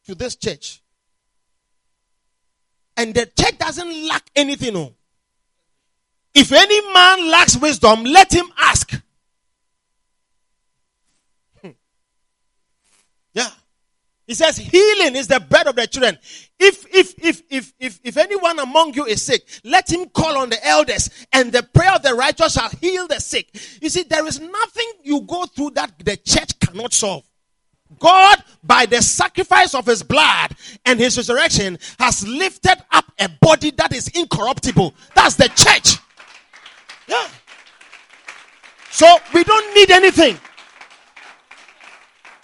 to 0.06 0.16
this 0.16 0.36
church. 0.36 0.82
And 2.98 3.14
the 3.14 3.26
church 3.26 3.58
doesn't 3.58 4.08
lack 4.08 4.24
anything. 4.36 4.74
No. 4.74 4.96
If 6.34 6.52
any 6.52 6.94
man 6.94 7.30
lacks 7.30 7.58
wisdom, 7.58 8.04
let 8.04 8.34
him 8.34 8.48
ask. 8.58 9.00
Hmm. 11.62 11.70
Yeah. 13.34 13.50
He 14.28 14.34
says 14.34 14.58
healing 14.58 15.16
is 15.16 15.28
the 15.28 15.40
bread 15.40 15.68
of 15.68 15.76
the 15.76 15.86
children. 15.86 16.18
If, 16.60 16.86
if, 16.94 17.14
if, 17.24 17.44
if, 17.50 17.74
if, 17.80 18.00
if 18.04 18.18
anyone 18.18 18.58
among 18.60 18.96
you 18.96 19.06
is 19.06 19.22
sick, 19.22 19.44
let 19.64 19.92
him 19.92 20.10
call 20.10 20.38
on 20.38 20.50
the 20.50 20.66
elders 20.66 21.10
and 21.32 21.52
the 21.52 21.62
prayer 21.62 21.94
of 21.94 22.02
the 22.02 22.14
righteous 22.14 22.54
shall 22.54 22.70
heal 22.70 23.08
the 23.08 23.20
sick. 23.20 23.50
You 23.82 23.90
see, 23.90 24.04
there 24.04 24.26
is 24.26 24.40
nothing 24.40 24.92
you 25.04 25.22
go 25.22 25.46
through 25.46 25.72
that 25.72 25.94
the 26.04 26.18
church 26.18 26.60
cannot 26.60 26.94
solve. 26.94 27.24
God, 28.00 28.44
by 28.64 28.88
the 28.88 29.02
sacrifice 29.02 29.76
of 29.76 29.86
his 29.86 30.02
blood 30.02 30.56
and 30.86 31.00
his 31.00 31.18
resurrection, 31.18 31.78
has 32.00 32.28
lifted 32.28 32.78
up 32.92 33.06
a 33.20 33.30
body 33.30 33.72
that 33.72 33.94
is 33.94 34.08
incorruptible. 34.10 34.94
That's 35.14 35.36
the 35.36 35.50
church. 35.50 35.98
Yeah. 37.08 37.28
So 38.90 39.06
we 39.34 39.44
don't 39.44 39.76
need 39.76 39.92
anything. 39.92 40.40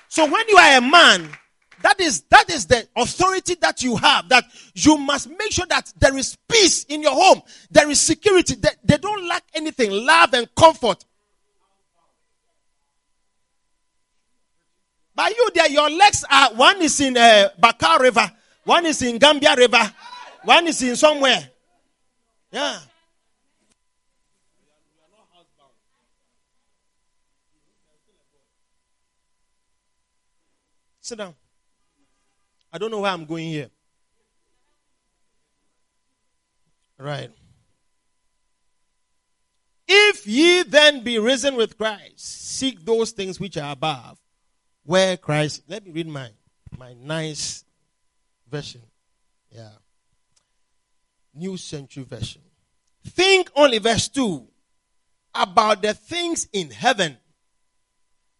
So 0.09 0.29
when 0.29 0.47
you 0.47 0.57
are 0.57 0.77
a 0.77 0.81
man, 0.81 1.29
that 1.83 1.99
is, 1.99 2.21
that 2.29 2.49
is 2.49 2.65
the 2.65 2.87
authority 2.95 3.55
that 3.61 3.83
you 3.83 3.95
have 3.97 4.29
that 4.29 4.45
you 4.73 4.97
must 4.97 5.29
make 5.29 5.51
sure 5.51 5.65
that 5.67 5.91
there 5.99 6.17
is 6.17 6.37
peace 6.47 6.83
in 6.85 7.01
your 7.01 7.13
home. 7.13 7.41
There 7.69 7.89
is 7.89 7.99
security. 8.01 8.55
They, 8.55 8.69
they 8.83 8.97
don't 8.97 9.27
lack 9.27 9.43
anything. 9.53 9.91
Love 9.91 10.33
and 10.33 10.53
comfort. 10.55 11.05
By 15.13 15.27
you 15.27 15.49
there, 15.53 15.69
your 15.69 15.89
legs 15.89 16.23
are, 16.29 16.53
one 16.53 16.81
is 16.81 16.99
in 17.01 17.17
uh, 17.17 17.49
Bakar 17.59 17.99
River, 18.01 18.31
one 18.63 18.85
is 18.85 19.01
in 19.01 19.17
Gambia 19.17 19.55
River, 19.55 19.93
one 20.43 20.67
is 20.67 20.81
in 20.81 20.95
somewhere. 20.95 21.49
Yeah. 22.51 22.79
Sit 31.01 31.17
down. 31.17 31.35
I 32.71 32.77
don't 32.77 32.91
know 32.91 33.01
where 33.01 33.11
I'm 33.11 33.25
going 33.25 33.47
here. 33.47 33.69
Right. 36.97 37.31
If 39.87 40.25
ye 40.25 40.63
then 40.63 41.03
be 41.03 41.19
risen 41.19 41.55
with 41.55 41.77
Christ, 41.77 42.19
seek 42.19 42.85
those 42.85 43.11
things 43.11 43.39
which 43.39 43.57
are 43.57 43.71
above, 43.71 44.19
where 44.85 45.17
Christ. 45.17 45.63
Let 45.67 45.85
me 45.85 45.91
read 45.91 46.07
my 46.07 46.29
my 46.77 46.93
nice 46.93 47.65
version. 48.49 48.81
Yeah. 49.49 49.71
New 51.33 51.57
Century 51.57 52.03
Version. 52.03 52.41
Think 53.05 53.49
only, 53.55 53.79
verse 53.79 54.07
2, 54.09 54.47
about 55.33 55.81
the 55.81 55.93
things 55.93 56.47
in 56.53 56.69
heaven, 56.69 57.17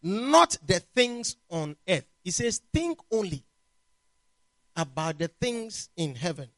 not 0.04 0.58
the 0.65 0.80
things 0.80 1.38
on 1.50 1.76
earth. 1.88 2.06
He 2.24 2.32
says, 2.32 2.62
think 2.74 3.00
only 3.12 3.44
about 4.76 5.20
the 5.20 5.28
things 5.28 5.90
in 5.98 6.16
heaven, 6.16 6.50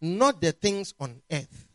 not 0.00 0.40
the 0.40 0.52
things 0.52 0.94
on 1.00 1.22
earth. 1.30 1.66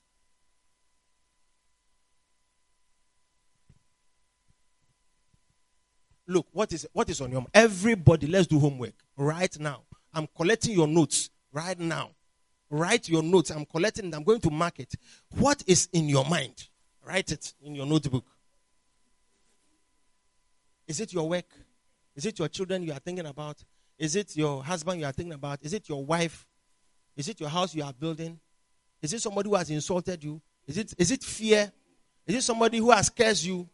look, 6.32 6.48
what 6.52 6.72
is 6.74 6.88
what 6.94 7.10
is 7.10 7.22
on 7.22 7.32
your 7.32 7.46
everybody? 7.54 8.28
Let's 8.28 8.48
do 8.48 8.60
homework 8.60 8.94
right 9.18 9.58
now. 9.60 9.84
I'm 10.14 10.28
collecting 10.36 10.74
your 10.74 10.88
notes 10.88 11.30
right 11.52 11.78
now. 11.80 12.12
Write 12.70 13.10
your 13.10 13.22
notes. 13.22 13.52
I'm 13.52 13.66
collecting. 13.66 14.10
Them. 14.10 14.20
I'm 14.20 14.24
going 14.24 14.40
to 14.42 14.50
mark 14.50 14.80
it. 14.80 14.94
What 15.38 15.64
is 15.68 15.90
in 15.94 16.10
your 16.10 16.26
mind? 16.26 16.68
Write 17.06 17.32
it 17.32 17.54
in 17.62 17.76
your 17.76 17.86
notebook. 17.86 18.26
Is 20.88 21.00
it 21.00 21.14
your 21.14 21.28
work? 21.28 21.46
Is 22.16 22.26
it 22.26 22.40
your 22.40 22.48
children 22.48 22.84
you 22.84 22.94
are 22.94 23.00
thinking 23.00 23.26
about? 23.26 23.64
Is 24.02 24.16
it 24.16 24.36
your 24.36 24.64
husband 24.64 25.00
you 25.00 25.06
are 25.06 25.12
thinking 25.12 25.34
about? 25.34 25.60
Is 25.62 25.76
it 25.76 25.88
your 25.88 26.04
wife? 26.04 26.48
Is 27.16 27.30
it 27.30 27.40
your 27.40 27.50
house 27.50 27.76
you 27.76 27.84
are 27.84 27.94
building? 27.94 28.40
Is 29.00 29.14
it 29.14 29.22
somebody 29.22 29.48
who 29.48 29.54
has 29.54 29.70
insulted 29.70 30.24
you? 30.24 30.42
Is 30.66 30.80
it, 30.80 30.92
is 30.98 31.12
it 31.12 31.24
fear? 31.24 31.72
Is 32.26 32.36
it 32.36 32.42
somebody 32.42 32.80
who 32.80 32.90
has 32.90 33.12
cursed 33.12 33.46
you? 33.46 33.70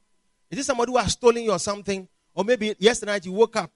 Is 0.52 0.60
it 0.60 0.66
somebody 0.66 0.92
who 0.92 0.98
has 0.98 1.14
stolen 1.14 1.44
you 1.44 1.52
or 1.54 1.60
something? 1.60 2.06
Or 2.36 2.44
maybe 2.44 2.76
yesterday 2.78 3.14
night 3.14 3.26
you 3.26 3.32
woke 3.32 3.56
up 3.56 3.72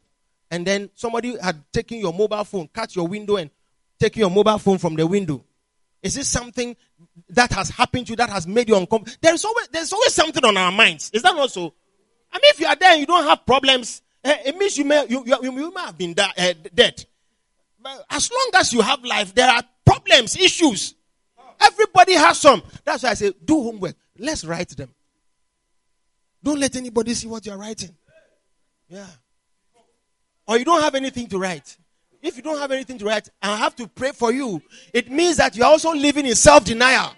and 0.51 0.67
then 0.67 0.89
somebody 0.93 1.39
had 1.39 1.63
taken 1.71 1.99
your 1.99 2.11
mobile 2.11 2.43
phone, 2.43 2.67
cut 2.67 2.93
your 2.97 3.07
window, 3.07 3.37
and 3.37 3.49
taken 3.97 4.19
your 4.19 4.29
mobile 4.29 4.57
phone 4.57 4.77
from 4.77 4.97
the 4.97 5.07
window. 5.07 5.45
Is 6.03 6.15
this 6.15 6.27
something 6.27 6.75
that 7.29 7.53
has 7.53 7.69
happened 7.69 8.07
to 8.07 8.11
you 8.11 8.17
that 8.17 8.29
has 8.29 8.45
made 8.45 8.67
you 8.67 8.75
uncomfortable? 8.75 9.17
There's 9.21 9.45
always, 9.45 9.69
there's 9.69 9.93
always 9.93 10.13
something 10.13 10.43
on 10.43 10.57
our 10.57 10.71
minds. 10.73 11.11
Is 11.13 11.21
that 11.21 11.33
not 11.33 11.49
so? 11.49 11.73
I 12.29 12.39
mean, 12.39 12.51
if 12.51 12.59
you 12.59 12.67
are 12.67 12.75
there 12.75 12.91
and 12.91 12.99
you 12.99 13.05
don't 13.05 13.23
have 13.23 13.45
problems, 13.45 14.01
it 14.23 14.57
means 14.57 14.77
you 14.77 14.85
may, 14.85 15.05
you, 15.07 15.23
you, 15.25 15.37
you 15.41 15.71
may 15.73 15.81
have 15.81 15.97
been 15.97 16.13
da- 16.13 16.31
uh, 16.37 16.53
dead. 16.73 17.05
But 17.81 18.05
as 18.09 18.29
long 18.31 18.51
as 18.55 18.71
you 18.73 18.81
have 18.81 19.03
life, 19.03 19.33
there 19.33 19.49
are 19.49 19.63
problems, 19.85 20.37
issues. 20.37 20.93
Everybody 21.59 22.13
has 22.13 22.39
some. 22.39 22.61
That's 22.83 23.03
why 23.03 23.09
I 23.09 23.13
say, 23.15 23.33
do 23.43 23.61
homework. 23.61 23.95
Let's 24.17 24.45
write 24.45 24.69
them. 24.69 24.89
Don't 26.43 26.59
let 26.59 26.75
anybody 26.75 27.13
see 27.13 27.27
what 27.27 27.45
you're 27.45 27.57
writing. 27.57 27.95
Yeah. 28.89 29.07
Or 30.47 30.57
you 30.57 30.65
don't 30.65 30.81
have 30.81 30.95
anything 30.95 31.27
to 31.27 31.39
write. 31.39 31.77
If 32.21 32.37
you 32.37 32.43
don't 32.43 32.59
have 32.59 32.71
anything 32.71 32.97
to 32.99 33.05
write, 33.05 33.29
I 33.41 33.55
have 33.57 33.75
to 33.77 33.87
pray 33.87 34.11
for 34.11 34.31
you. 34.31 34.61
It 34.93 35.09
means 35.09 35.37
that 35.37 35.55
you're 35.55 35.65
also 35.65 35.91
living 35.91 36.25
in 36.25 36.35
self 36.35 36.63
denial. 36.63 37.13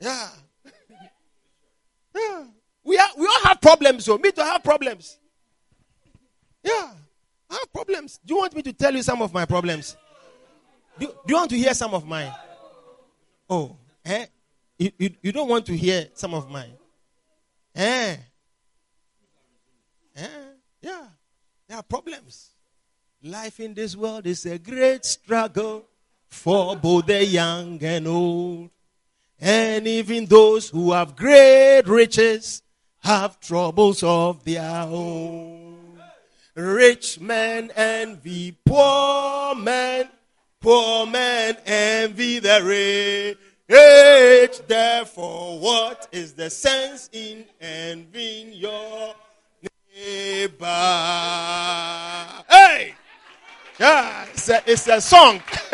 Yeah. 0.00 0.28
yeah. 2.14 2.44
We, 2.84 2.96
are, 2.96 3.08
we 3.16 3.26
all 3.26 3.44
have 3.44 3.60
problems, 3.60 4.04
so 4.04 4.16
me 4.18 4.30
to 4.32 4.44
have 4.44 4.62
problems. 4.62 5.17
Yeah. 6.68 6.90
I 7.50 7.54
have 7.54 7.72
problems. 7.72 8.20
Do 8.24 8.34
you 8.34 8.40
want 8.40 8.54
me 8.54 8.62
to 8.62 8.72
tell 8.72 8.94
you 8.94 9.02
some 9.02 9.22
of 9.22 9.32
my 9.32 9.44
problems? 9.46 9.96
Do, 10.98 11.06
do 11.06 11.12
you 11.28 11.34
want 11.36 11.50
to 11.50 11.56
hear 11.56 11.72
some 11.72 11.94
of 11.94 12.06
mine? 12.06 12.32
Oh, 13.48 13.76
eh? 14.04 14.26
You, 14.78 14.90
you, 14.98 15.10
you 15.22 15.32
don't 15.32 15.48
want 15.48 15.64
to 15.66 15.76
hear 15.76 16.08
some 16.14 16.34
of 16.34 16.50
mine? 16.50 16.72
Eh? 17.74 18.16
Eh? 20.16 20.26
Yeah. 20.82 21.06
There 21.66 21.78
are 21.78 21.82
problems. 21.82 22.50
Life 23.22 23.60
in 23.60 23.74
this 23.74 23.96
world 23.96 24.26
is 24.26 24.44
a 24.46 24.58
great 24.58 25.04
struggle 25.04 25.86
for 26.28 26.76
both 26.76 27.06
the 27.06 27.24
young 27.24 27.82
and 27.82 28.06
old. 28.06 28.70
And 29.40 29.86
even 29.86 30.26
those 30.26 30.68
who 30.68 30.92
have 30.92 31.16
great 31.16 31.82
riches 31.86 32.62
have 33.00 33.40
troubles 33.40 34.02
of 34.02 34.44
their 34.44 34.82
own. 34.82 35.57
Rich 36.58 37.20
men 37.20 37.70
envy 37.76 38.50
poor 38.64 39.54
men, 39.54 40.08
poor 40.60 41.06
men 41.06 41.56
envy 41.64 42.40
the 42.40 43.36
rich. 43.68 44.60
Therefore, 44.66 45.60
what 45.60 46.08
is 46.10 46.32
the 46.32 46.50
sense 46.50 47.10
in 47.12 47.44
envying 47.60 48.54
your 48.54 49.14
neighbor? 49.94 50.64
Hey! 52.50 52.96
Yeah, 53.78 54.24
it's 54.24 54.48
a, 54.48 54.62
it's 54.66 54.88
a 54.88 55.00
song. 55.00 55.40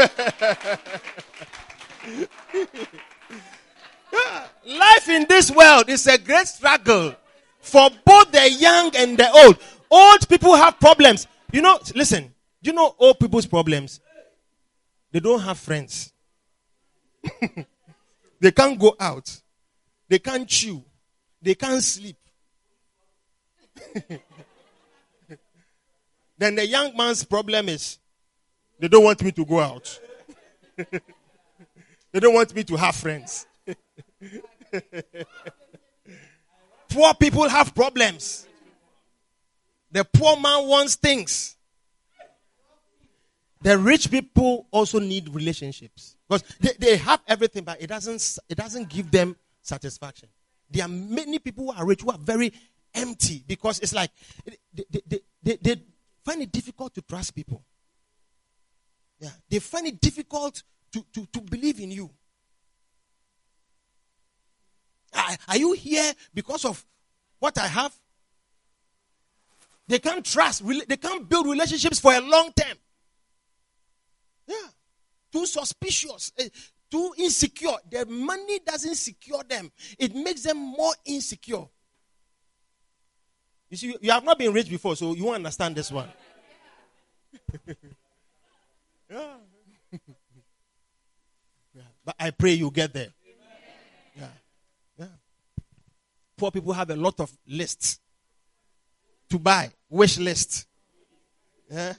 yeah. 4.12 4.46
Life 4.66 5.08
in 5.08 5.24
this 5.30 5.50
world 5.50 5.88
is 5.88 6.06
a 6.06 6.18
great 6.18 6.46
struggle 6.46 7.14
for 7.64 7.88
both 8.04 8.30
the 8.30 8.50
young 8.50 8.94
and 8.94 9.16
the 9.16 9.30
old. 9.32 9.58
Old 9.94 10.28
people 10.28 10.56
have 10.56 10.80
problems. 10.80 11.28
You 11.52 11.62
know, 11.62 11.78
listen, 11.94 12.34
do 12.60 12.70
you 12.70 12.72
know 12.72 12.96
old 12.98 13.20
people's 13.20 13.46
problems? 13.46 14.00
They 15.12 15.20
don't 15.20 15.38
have 15.40 15.56
friends. 15.56 16.12
they 18.40 18.50
can't 18.50 18.76
go 18.76 18.96
out. 18.98 19.40
They 20.08 20.18
can't 20.18 20.48
chew. 20.48 20.82
They 21.40 21.54
can't 21.54 21.80
sleep. 21.80 22.16
then 26.38 26.56
the 26.56 26.66
young 26.66 26.96
man's 26.96 27.22
problem 27.22 27.68
is 27.68 27.98
they 28.80 28.88
don't 28.88 29.04
want 29.04 29.22
me 29.22 29.30
to 29.30 29.44
go 29.44 29.60
out. 29.60 30.00
they 30.76 32.18
don't 32.18 32.34
want 32.34 32.52
me 32.52 32.64
to 32.64 32.74
have 32.74 32.96
friends. 32.96 33.46
Poor 36.88 37.14
people 37.14 37.48
have 37.48 37.72
problems. 37.72 38.48
The 39.94 40.04
poor 40.04 40.36
man 40.40 40.66
wants 40.66 40.96
things. 40.96 41.54
The 43.62 43.78
rich 43.78 44.10
people 44.10 44.66
also 44.72 44.98
need 44.98 45.32
relationships 45.32 46.16
because 46.28 46.42
they, 46.58 46.72
they 46.80 46.96
have 46.96 47.20
everything, 47.28 47.62
but 47.62 47.80
it 47.80 47.86
doesn't 47.86 48.38
it 48.48 48.56
doesn't 48.56 48.88
give 48.88 49.08
them 49.12 49.36
satisfaction. 49.62 50.28
There 50.68 50.84
are 50.84 50.88
many 50.88 51.38
people 51.38 51.66
who 51.66 51.78
are 51.78 51.86
rich 51.86 52.02
who 52.02 52.10
are 52.10 52.18
very 52.18 52.52
empty 52.92 53.44
because 53.46 53.78
it's 53.78 53.94
like 53.94 54.10
they, 54.74 54.84
they, 55.06 55.20
they, 55.40 55.56
they 55.62 55.82
find 56.24 56.42
it 56.42 56.50
difficult 56.50 56.92
to 56.96 57.02
trust 57.02 57.32
people. 57.32 57.64
Yeah, 59.20 59.30
they 59.48 59.60
find 59.60 59.86
it 59.86 60.00
difficult 60.00 60.60
to, 60.90 61.06
to, 61.12 61.24
to 61.26 61.40
believe 61.40 61.78
in 61.78 61.92
you. 61.92 62.10
Are, 65.14 65.36
are 65.50 65.56
you 65.56 65.72
here 65.74 66.12
because 66.34 66.64
of 66.64 66.84
what 67.38 67.56
I 67.58 67.68
have? 67.68 67.94
They 69.86 69.98
can't 69.98 70.24
trust, 70.24 70.62
they 70.66 70.96
can't 70.96 71.28
build 71.28 71.46
relationships 71.46 72.00
for 72.00 72.14
a 72.14 72.20
long 72.20 72.52
time. 72.52 72.76
Yeah. 74.46 74.68
Too 75.30 75.46
suspicious, 75.46 76.32
eh, 76.38 76.48
too 76.90 77.12
insecure. 77.18 77.76
Their 77.90 78.06
money 78.06 78.60
doesn't 78.60 78.94
secure 78.94 79.42
them, 79.44 79.70
it 79.98 80.14
makes 80.14 80.42
them 80.42 80.56
more 80.56 80.94
insecure. 81.04 81.64
You 83.68 83.76
see, 83.76 83.96
you 84.00 84.10
have 84.10 84.24
not 84.24 84.38
been 84.38 84.52
rich 84.52 84.70
before, 84.70 84.94
so 84.94 85.14
you 85.14 85.24
won't 85.24 85.36
understand 85.36 85.74
this 85.74 85.90
one. 85.90 86.08
yeah. 89.10 89.36
yeah. 91.74 91.82
But 92.04 92.14
I 92.20 92.30
pray 92.30 92.52
you 92.52 92.70
get 92.70 92.92
there. 92.92 93.08
Yeah. 94.16 94.28
Yeah. 94.98 95.06
Poor 96.36 96.52
people 96.52 96.72
have 96.72 96.90
a 96.90 96.96
lot 96.96 97.18
of 97.20 97.36
lists 97.46 97.98
to 99.30 99.38
buy, 99.38 99.70
wish 99.88 100.18
list. 100.18 100.66
Yeah? 101.70 101.94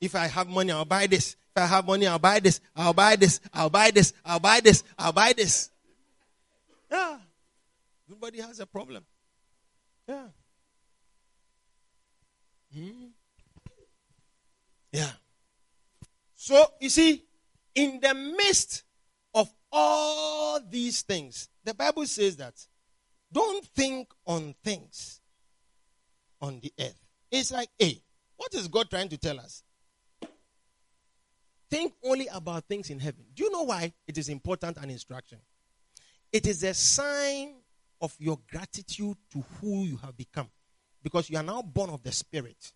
If 0.00 0.14
I 0.14 0.26
have 0.26 0.48
money, 0.48 0.72
I'll 0.72 0.84
buy 0.84 1.06
this. 1.06 1.36
If 1.54 1.62
I 1.62 1.66
have 1.66 1.86
money, 1.86 2.06
I'll 2.06 2.18
buy 2.18 2.40
this. 2.40 2.60
I'll 2.74 2.92
buy 2.92 3.16
this. 3.16 3.40
I'll 3.52 3.70
buy 3.70 3.90
this. 3.90 4.12
I'll 4.24 4.40
buy 4.40 4.60
this. 4.60 4.84
I'll 4.98 5.12
buy 5.12 5.32
this. 5.32 5.70
Yeah. 6.90 7.18
Everybody 8.08 8.40
has 8.40 8.60
a 8.60 8.66
problem. 8.66 9.04
Yeah. 10.08 10.26
Hmm. 12.74 13.06
Yeah. 14.90 15.10
So, 16.34 16.66
you 16.80 16.88
see, 16.88 17.24
in 17.74 18.00
the 18.00 18.14
midst 18.14 18.82
of 19.34 19.48
all 19.70 20.60
these 20.60 21.02
things, 21.02 21.48
the 21.64 21.74
Bible 21.74 22.06
says 22.06 22.36
that 22.36 22.54
don't 23.32 23.64
think 23.68 24.08
on 24.26 24.54
things 24.62 25.21
on 26.42 26.60
the 26.60 26.72
earth. 26.78 26.98
It's 27.30 27.50
like, 27.52 27.70
hey, 27.78 28.02
what 28.36 28.52
is 28.54 28.68
God 28.68 28.90
trying 28.90 29.08
to 29.08 29.16
tell 29.16 29.40
us? 29.40 29.62
Think 31.70 31.94
only 32.04 32.26
about 32.26 32.64
things 32.64 32.90
in 32.90 32.98
heaven. 32.98 33.24
Do 33.32 33.44
you 33.44 33.50
know 33.50 33.62
why 33.62 33.94
it 34.06 34.18
is 34.18 34.28
important 34.28 34.76
an 34.76 34.90
instruction? 34.90 35.38
It 36.30 36.46
is 36.46 36.62
a 36.64 36.74
sign 36.74 37.54
of 38.00 38.14
your 38.18 38.38
gratitude 38.50 39.16
to 39.32 39.44
who 39.60 39.84
you 39.84 39.96
have 39.98 40.16
become. 40.16 40.50
Because 41.02 41.30
you 41.30 41.38
are 41.38 41.42
now 41.42 41.62
born 41.62 41.90
of 41.90 42.02
the 42.02 42.12
Spirit. 42.12 42.72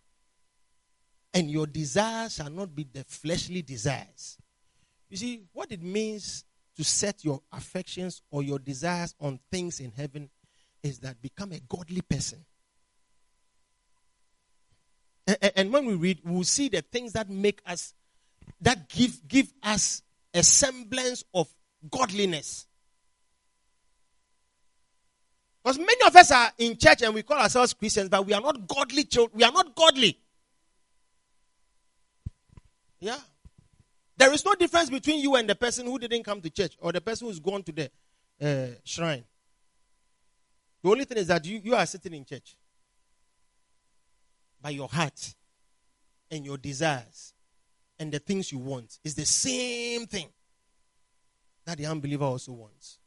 And 1.34 1.50
your 1.50 1.66
desires 1.66 2.36
shall 2.36 2.48
not 2.48 2.74
be 2.74 2.86
the 2.90 3.04
fleshly 3.04 3.60
desires. 3.60 4.38
You 5.10 5.16
see, 5.16 5.42
what 5.52 5.70
it 5.72 5.82
means 5.82 6.44
to 6.76 6.84
set 6.84 7.24
your 7.24 7.42
affections 7.52 8.22
or 8.30 8.42
your 8.42 8.58
desires 8.58 9.14
on 9.20 9.40
things 9.50 9.80
in 9.80 9.92
heaven 9.92 10.30
is 10.82 10.98
that 11.00 11.20
become 11.20 11.52
a 11.52 11.60
godly 11.68 12.00
person. 12.00 12.44
And, 15.26 15.52
and 15.56 15.72
when 15.72 15.86
we 15.86 15.94
read, 15.94 16.20
we'll 16.24 16.44
see 16.44 16.68
the 16.68 16.82
things 16.82 17.12
that 17.12 17.28
make 17.28 17.60
us, 17.66 17.94
that 18.60 18.88
give, 18.88 19.26
give 19.26 19.52
us 19.62 20.02
a 20.32 20.42
semblance 20.42 21.24
of 21.34 21.48
godliness. 21.90 22.66
Because 25.62 25.78
many 25.78 26.06
of 26.06 26.14
us 26.14 26.30
are 26.30 26.52
in 26.58 26.76
church 26.76 27.02
and 27.02 27.12
we 27.12 27.22
call 27.22 27.38
ourselves 27.38 27.74
Christians, 27.74 28.08
but 28.08 28.24
we 28.24 28.32
are 28.32 28.40
not 28.40 28.68
godly 28.68 29.04
children. 29.04 29.38
We 29.38 29.44
are 29.44 29.50
not 29.50 29.74
godly. 29.74 30.16
Yeah. 33.00 33.18
There 34.16 34.32
is 34.32 34.44
no 34.44 34.54
difference 34.54 34.90
between 34.90 35.20
you 35.20 35.34
and 35.34 35.48
the 35.48 35.54
person 35.54 35.86
who 35.86 35.98
didn't 35.98 36.22
come 36.22 36.40
to 36.40 36.50
church 36.50 36.76
or 36.80 36.92
the 36.92 37.00
person 37.00 37.26
who's 37.26 37.40
gone 37.40 37.62
to 37.64 37.72
the 37.72 37.90
uh, 38.40 38.78
shrine. 38.84 39.24
The 40.82 40.88
only 40.88 41.04
thing 41.04 41.18
is 41.18 41.26
that 41.26 41.44
you, 41.44 41.60
you 41.64 41.74
are 41.74 41.84
sitting 41.84 42.14
in 42.14 42.24
church. 42.24 42.56
But 44.66 44.74
your 44.74 44.88
heart 44.88 45.32
and 46.28 46.44
your 46.44 46.58
desires 46.58 47.34
and 48.00 48.10
the 48.10 48.18
things 48.18 48.50
you 48.50 48.58
want 48.58 48.98
is 49.04 49.14
the 49.14 49.24
same 49.24 50.06
thing 50.08 50.26
that 51.64 51.78
the 51.78 51.86
unbeliever 51.86 52.24
also 52.24 52.50
wants. 52.50 52.98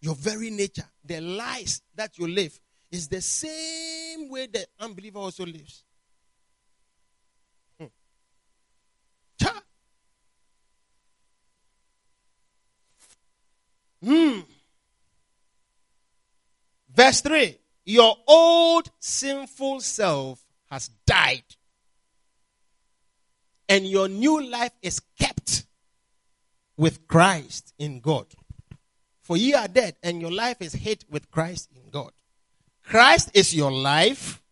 Your 0.00 0.14
very 0.14 0.48
nature, 0.48 0.88
the 1.04 1.20
lies 1.20 1.82
that 1.94 2.16
you 2.16 2.28
live, 2.28 2.58
is 2.90 3.08
the 3.08 3.20
same 3.20 4.30
way 4.30 4.46
the 4.46 4.66
unbeliever 4.80 5.18
also 5.18 5.44
lives. 5.44 5.84
Hmm. 14.02 14.40
Verse 16.94 17.20
3 17.20 17.56
Your 17.84 18.16
old 18.26 18.90
sinful 18.98 19.80
self 19.80 20.44
has 20.70 20.88
died, 21.06 21.44
and 23.68 23.86
your 23.86 24.08
new 24.08 24.42
life 24.42 24.72
is 24.82 25.00
kept 25.18 25.64
with 26.76 27.06
Christ 27.06 27.74
in 27.78 28.00
God. 28.00 28.26
For 29.22 29.36
ye 29.36 29.54
are 29.54 29.68
dead, 29.68 29.96
and 30.02 30.20
your 30.20 30.32
life 30.32 30.60
is 30.60 30.72
hid 30.72 31.04
with 31.10 31.30
Christ 31.30 31.68
in 31.74 31.90
God. 31.90 32.12
Christ 32.82 33.30
is 33.34 33.54
your 33.54 33.70
life, 33.70 34.42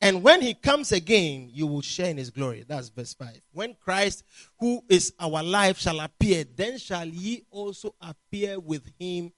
and 0.00 0.22
when 0.22 0.42
he 0.42 0.54
comes 0.54 0.92
again, 0.92 1.48
you 1.52 1.66
will 1.66 1.80
share 1.80 2.10
in 2.10 2.16
his 2.16 2.30
glory. 2.30 2.64
That's 2.66 2.88
verse 2.88 3.14
5. 3.14 3.40
When 3.52 3.74
Christ, 3.80 4.24
who 4.58 4.82
is 4.88 5.12
our 5.18 5.42
life, 5.42 5.78
shall 5.78 6.00
appear, 6.00 6.44
then 6.56 6.78
shall 6.78 7.06
ye 7.06 7.44
also 7.50 7.94
appear 8.00 8.58
with 8.58 8.84
him 8.98 9.32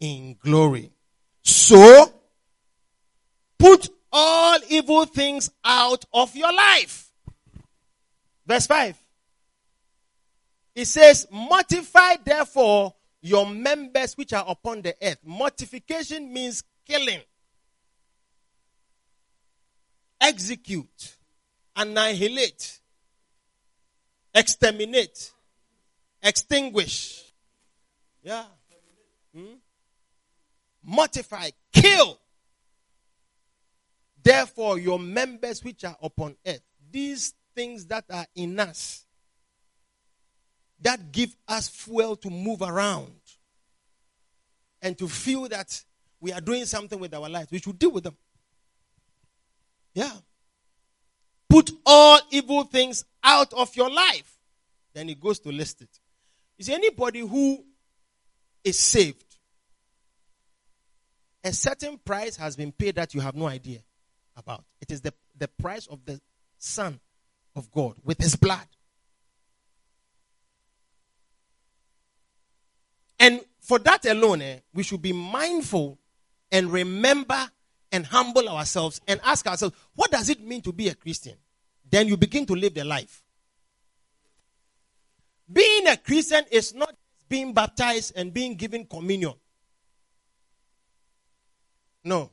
in 0.00 0.36
glory. 0.42 0.92
So, 1.48 2.12
put 3.58 3.88
all 4.12 4.58
evil 4.68 5.06
things 5.06 5.50
out 5.64 6.04
of 6.12 6.36
your 6.36 6.52
life. 6.52 7.10
Verse 8.46 8.66
5. 8.66 8.94
It 10.74 10.84
says, 10.84 11.26
Mortify 11.30 12.16
therefore 12.22 12.94
your 13.22 13.46
members 13.46 14.12
which 14.12 14.34
are 14.34 14.44
upon 14.46 14.82
the 14.82 14.94
earth. 15.00 15.20
Mortification 15.24 16.30
means 16.30 16.62
killing, 16.86 17.20
execute, 20.20 21.16
annihilate, 21.74 22.78
exterminate, 24.34 25.32
extinguish. 26.22 27.24
Yeah. 28.22 28.44
Hmm? 29.34 29.54
Mortify, 30.90 31.50
kill. 31.70 32.18
Therefore, 34.22 34.78
your 34.78 34.98
members 34.98 35.62
which 35.62 35.84
are 35.84 35.96
upon 36.02 36.34
earth, 36.46 36.62
these 36.90 37.34
things 37.54 37.84
that 37.86 38.06
are 38.08 38.26
in 38.34 38.58
us, 38.58 39.04
that 40.80 41.12
give 41.12 41.36
us 41.46 41.68
fuel 41.68 42.16
to 42.16 42.30
move 42.30 42.62
around 42.62 43.12
and 44.80 44.96
to 44.96 45.08
feel 45.08 45.46
that 45.48 45.84
we 46.20 46.32
are 46.32 46.40
doing 46.40 46.64
something 46.64 46.98
with 46.98 47.12
our 47.12 47.28
lives. 47.28 47.50
We 47.50 47.58
should 47.58 47.78
deal 47.78 47.90
with 47.90 48.04
them. 48.04 48.16
Yeah. 49.92 50.12
Put 51.50 51.70
all 51.84 52.18
evil 52.30 52.64
things 52.64 53.04
out 53.22 53.52
of 53.52 53.76
your 53.76 53.90
life. 53.90 54.38
Then 54.94 55.08
he 55.08 55.14
goes 55.14 55.38
to 55.40 55.50
list 55.50 55.82
it. 55.82 56.00
See, 56.60 56.72
anybody 56.72 57.20
who 57.20 57.62
is 58.64 58.78
saved, 58.78 59.27
a 61.48 61.52
certain 61.52 61.96
price 61.96 62.36
has 62.36 62.56
been 62.56 62.72
paid 62.72 62.96
that 62.96 63.14
you 63.14 63.20
have 63.20 63.34
no 63.34 63.46
idea 63.46 63.78
about. 64.36 64.64
It 64.82 64.90
is 64.90 65.00
the, 65.00 65.14
the 65.36 65.48
price 65.48 65.86
of 65.86 66.04
the 66.04 66.20
Son 66.58 67.00
of 67.56 67.72
God 67.72 67.96
with 68.04 68.18
his 68.18 68.36
blood. 68.36 68.66
And 73.18 73.40
for 73.60 73.78
that 73.80 74.04
alone, 74.04 74.42
eh, 74.42 74.58
we 74.74 74.82
should 74.82 75.00
be 75.00 75.14
mindful 75.14 75.98
and 76.52 76.70
remember 76.70 77.50
and 77.90 78.04
humble 78.04 78.46
ourselves 78.48 79.00
and 79.08 79.18
ask 79.24 79.46
ourselves, 79.46 79.74
what 79.94 80.10
does 80.10 80.28
it 80.28 80.42
mean 80.42 80.60
to 80.60 80.72
be 80.72 80.88
a 80.88 80.94
Christian? 80.94 81.34
Then 81.90 82.08
you 82.08 82.18
begin 82.18 82.44
to 82.46 82.52
live 82.52 82.74
the 82.74 82.84
life. 82.84 83.22
Being 85.50 85.86
a 85.88 85.96
Christian 85.96 86.44
is 86.50 86.74
not 86.74 86.94
being 87.26 87.54
baptized 87.54 88.12
and 88.16 88.34
being 88.34 88.54
given 88.54 88.84
communion. 88.84 89.32
No. 92.04 92.30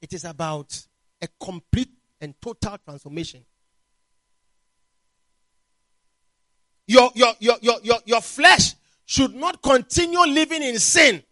It 0.00 0.12
is 0.12 0.24
about 0.24 0.80
a 1.20 1.28
complete 1.40 1.90
and 2.20 2.34
total 2.40 2.78
transformation. 2.84 3.44
Your, 6.86 7.10
your, 7.14 7.34
your, 7.38 7.56
your, 7.60 7.76
your, 7.82 7.98
your 8.06 8.20
flesh 8.20 8.74
should 9.04 9.34
not 9.34 9.62
continue 9.62 10.20
living 10.20 10.62
in 10.62 10.78
sin. 10.78 11.22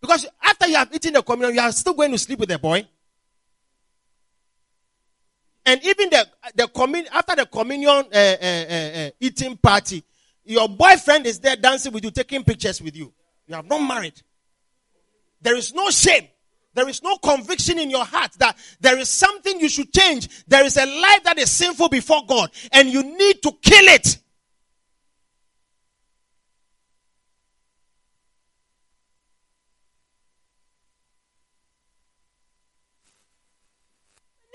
Because 0.00 0.26
after 0.42 0.68
you 0.68 0.76
have 0.76 0.94
eaten 0.94 1.14
the 1.14 1.22
communion, 1.22 1.54
you 1.56 1.60
are 1.60 1.72
still 1.72 1.94
going 1.94 2.10
to 2.12 2.18
sleep 2.18 2.38
with 2.38 2.48
the 2.48 2.58
boy. 2.58 2.86
And 5.64 5.82
even 5.84 6.10
the, 6.10 6.26
the 6.54 6.68
communion, 6.68 7.12
after 7.12 7.36
the 7.36 7.46
communion 7.46 8.04
uh, 8.12 8.36
uh, 8.40 8.46
uh, 8.46 9.10
eating 9.18 9.56
party, 9.56 10.04
your 10.44 10.68
boyfriend 10.68 11.26
is 11.26 11.40
there 11.40 11.56
dancing 11.56 11.92
with 11.92 12.04
you, 12.04 12.10
taking 12.10 12.44
pictures 12.44 12.80
with 12.80 12.94
you. 12.94 13.12
You 13.48 13.56
have 13.56 13.66
not 13.66 13.78
married. 13.78 14.20
There 15.40 15.56
is 15.56 15.74
no 15.74 15.90
shame. 15.90 16.28
There 16.74 16.88
is 16.90 17.02
no 17.02 17.16
conviction 17.16 17.78
in 17.78 17.88
your 17.88 18.04
heart 18.04 18.32
that 18.38 18.56
there 18.80 18.98
is 18.98 19.08
something 19.08 19.58
you 19.58 19.68
should 19.68 19.92
change. 19.94 20.44
There 20.46 20.64
is 20.64 20.76
a 20.76 20.84
life 20.84 21.24
that 21.24 21.38
is 21.38 21.50
sinful 21.50 21.88
before 21.88 22.26
God, 22.26 22.50
and 22.70 22.90
you 22.90 23.02
need 23.02 23.42
to 23.42 23.52
kill 23.62 23.86
it. 23.86 24.18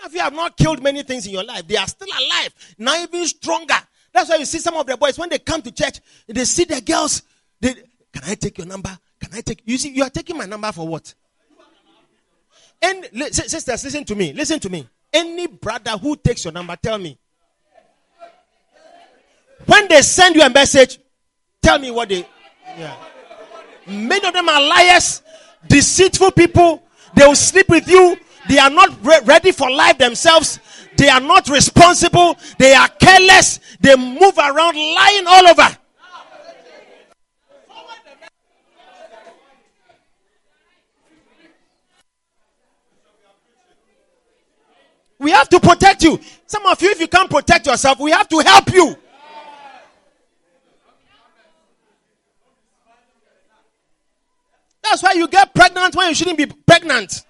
If 0.04 0.14
you 0.14 0.20
have 0.20 0.34
not 0.34 0.58
killed 0.58 0.84
many 0.84 1.04
things 1.04 1.26
in 1.26 1.34
your 1.34 1.44
life, 1.44 1.68
they 1.68 1.78
are 1.78 1.88
still 1.88 2.08
alive, 2.08 2.54
now 2.78 3.02
even 3.02 3.26
stronger. 3.26 3.78
That's 4.14 4.30
why 4.30 4.36
you 4.36 4.46
see 4.46 4.60
some 4.60 4.76
of 4.76 4.86
the 4.86 4.98
boys 4.98 5.18
when 5.18 5.30
they 5.30 5.40
come 5.40 5.62
to 5.62 5.72
church, 5.72 6.00
they 6.28 6.46
see 6.46 6.66
the 6.66 6.82
girls. 6.82 7.24
They, 7.60 7.74
can 7.74 8.24
I 8.26 8.36
take 8.36 8.58
your 8.58 8.68
number? 8.68 8.98
Can 9.22 9.34
I 9.34 9.42
take? 9.42 9.62
You 9.66 9.78
see, 9.78 9.90
you 9.90 10.04
are 10.04 10.10
taking 10.10 10.38
my 10.38 10.46
number 10.46 10.72
for 10.72 10.88
what? 10.88 11.14
And 12.82 13.06
sisters, 13.32 13.84
listen 13.84 14.04
to 14.06 14.16
me. 14.16 14.34
Listen 14.34 14.60
to 14.60 14.70
me. 14.70 14.88
Any 15.14 15.46
brother 15.48 15.92
who 15.92 16.16
takes 16.16 16.44
your 16.46 16.54
number, 16.54 16.76
tell 16.76 16.98
me. 16.98 17.18
When 19.66 19.88
they 19.88 20.02
send 20.02 20.36
you 20.36 20.42
a 20.42 20.50
message, 20.50 21.00
tell 21.62 21.78
me 21.78 21.92
what 21.92 22.10
they. 22.10 22.28
Yeah. 22.78 22.96
Many 23.86 24.26
of 24.26 24.34
them 24.34 24.50
are 24.50 24.62
liars, 24.62 25.22
deceitful 25.68 26.32
people. 26.32 26.82
They 27.14 27.26
will 27.26 27.36
sleep 27.36 27.70
with 27.70 27.88
you. 27.88 28.18
They 28.50 28.58
are 28.58 28.70
not 28.70 28.90
re- 29.04 29.20
ready 29.26 29.52
for 29.52 29.70
life 29.70 29.98
themselves. 30.00 30.60
They 30.98 31.10
are 31.10 31.20
not 31.20 31.48
responsible. 31.50 32.36
They 32.58 32.74
are 32.74 32.88
careless. 32.88 33.60
They 33.80 33.96
move 33.96 34.38
around 34.38 34.76
lying 34.76 35.28
all 35.28 35.48
over. 35.48 35.78
We 45.22 45.31
have 45.42 45.50
to 45.50 45.60
protect 45.60 46.04
you. 46.04 46.20
Some 46.46 46.66
of 46.68 46.80
you, 46.82 46.92
if 46.92 47.00
you 47.00 47.08
can't 47.08 47.30
protect 47.30 47.66
yourself, 47.66 48.00
we 48.00 48.12
have 48.12 48.30
to 48.30 48.40
help 48.40 48.72
you. 48.72 48.96
That's 54.84 55.02
why 55.02 55.14
you 55.14 55.28
get 55.28 55.54
pregnant 55.54 55.96
when 55.96 56.10
you 56.10 56.16
shouldn't 56.16 56.38
be 56.38 56.46
pregnant. 56.46 57.26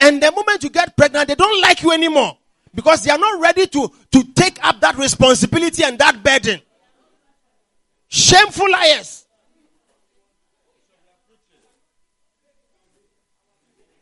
And 0.00 0.22
the 0.22 0.30
moment 0.30 0.62
you 0.62 0.70
get 0.70 0.96
pregnant, 0.96 1.28
they 1.28 1.34
don't 1.34 1.60
like 1.60 1.82
you 1.82 1.90
anymore 1.92 2.36
because 2.74 3.02
they 3.02 3.10
are 3.10 3.18
not 3.18 3.40
ready 3.40 3.66
to, 3.66 3.90
to 4.12 4.24
take 4.34 4.64
up 4.64 4.80
that 4.80 4.96
responsibility 4.96 5.82
and 5.82 5.98
that 5.98 6.22
burden. 6.22 6.60
Shameful 8.08 8.70
liars. 8.70 9.17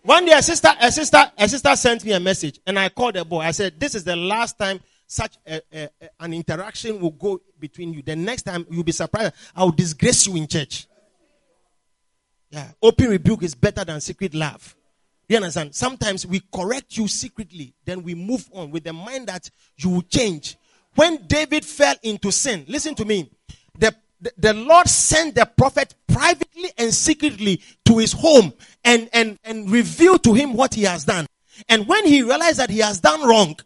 One 0.06 0.24
day, 0.24 0.32
a 0.32 0.42
sister, 0.42 0.68
a 0.80 0.92
sister, 0.92 1.18
a 1.36 1.48
sister 1.48 1.74
sent 1.74 2.04
me 2.04 2.12
a 2.12 2.20
message, 2.20 2.60
and 2.64 2.78
I 2.78 2.88
called 2.90 3.16
the 3.16 3.24
boy. 3.24 3.40
I 3.40 3.50
said, 3.50 3.80
"This 3.80 3.96
is 3.96 4.04
the 4.04 4.14
last 4.14 4.56
time 4.56 4.78
such 5.04 5.36
a, 5.44 5.60
a, 5.72 5.88
a, 6.00 6.08
an 6.20 6.32
interaction 6.32 7.00
will 7.00 7.10
go 7.10 7.40
between 7.58 7.92
you. 7.92 8.02
The 8.02 8.14
next 8.14 8.42
time 8.42 8.64
you'll 8.70 8.84
be 8.84 8.92
surprised. 8.92 9.34
I'll 9.56 9.72
disgrace 9.72 10.28
you 10.28 10.36
in 10.36 10.46
church. 10.46 10.86
Yeah. 12.50 12.70
Open 12.80 13.08
rebuke 13.08 13.42
is 13.42 13.56
better 13.56 13.84
than 13.84 14.00
secret 14.00 14.32
love. 14.32 14.76
You 15.28 15.38
understand? 15.38 15.74
Sometimes 15.74 16.24
we 16.24 16.40
correct 16.54 16.96
you 16.96 17.08
secretly, 17.08 17.74
then 17.84 18.04
we 18.04 18.14
move 18.14 18.48
on 18.52 18.70
with 18.70 18.84
the 18.84 18.92
mind 18.92 19.26
that 19.26 19.50
you 19.76 19.90
will 19.90 20.02
change. 20.02 20.56
When 20.94 21.26
David 21.26 21.64
fell 21.64 21.96
into 22.04 22.30
sin, 22.30 22.64
listen 22.68 22.94
to 22.94 23.04
me. 23.04 23.28
The, 23.76 23.92
the, 24.36 24.54
Lord 24.54 24.88
sent 24.88 25.34
the 25.34 25.46
prophet 25.46 25.94
privately 26.08 26.70
and 26.78 26.92
secretly 26.92 27.60
to 27.84 27.98
his 27.98 28.12
home 28.12 28.52
and, 28.84 29.08
and, 29.12 29.38
and 29.44 29.70
revealed 29.70 30.24
to 30.24 30.34
him 30.34 30.54
what 30.54 30.74
he 30.74 30.82
has 30.84 31.04
done. 31.04 31.26
And 31.68 31.86
when 31.86 32.06
he 32.06 32.22
realized 32.22 32.58
that 32.58 32.70
he 32.70 32.78
has 32.78 33.00
done 33.00 33.26
wrong, 33.26 33.58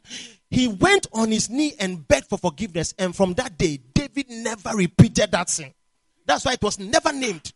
he 0.51 0.69
went 0.69 1.07
on 1.13 1.31
his 1.31 1.49
knee 1.49 1.75
and 1.79 2.07
begged 2.07 2.27
for 2.27 2.39
forgiveness. 2.39 2.95
And 2.99 3.15
from 3.15 3.35
that 3.35 3.57
day, 3.57 3.81
David 3.95 4.27
never 4.29 4.71
repeated 4.75 5.31
that 5.33 5.49
sin. 5.51 5.73
That's 6.27 6.45
why 6.45 6.55
it 6.55 6.63
was 6.63 6.79
never 6.79 7.13
named. 7.13 7.53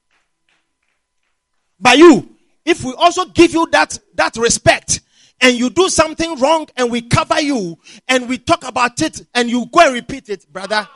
By 1.79 1.95
you, 1.95 2.29
if 2.65 2.85
we 2.85 2.93
also 2.95 3.27
give 3.27 3.53
you 3.53 3.69
that, 3.73 3.99
that 4.15 4.37
respect 4.37 5.01
and 5.41 5.57
you 5.57 5.71
do 5.71 5.89
something 5.89 6.39
wrong 6.39 6.67
and 6.77 6.91
we 6.91 7.03
cover 7.03 7.41
you 7.41 7.79
and 8.09 8.29
we 8.29 8.39
talk 8.39 8.67
about 8.67 9.01
it 9.03 9.27
and 9.35 9.51
you 9.51 9.67
go 9.67 9.81
and 9.81 9.95
repeat 9.95 10.29
it, 10.29 10.51
brother, 10.53 10.89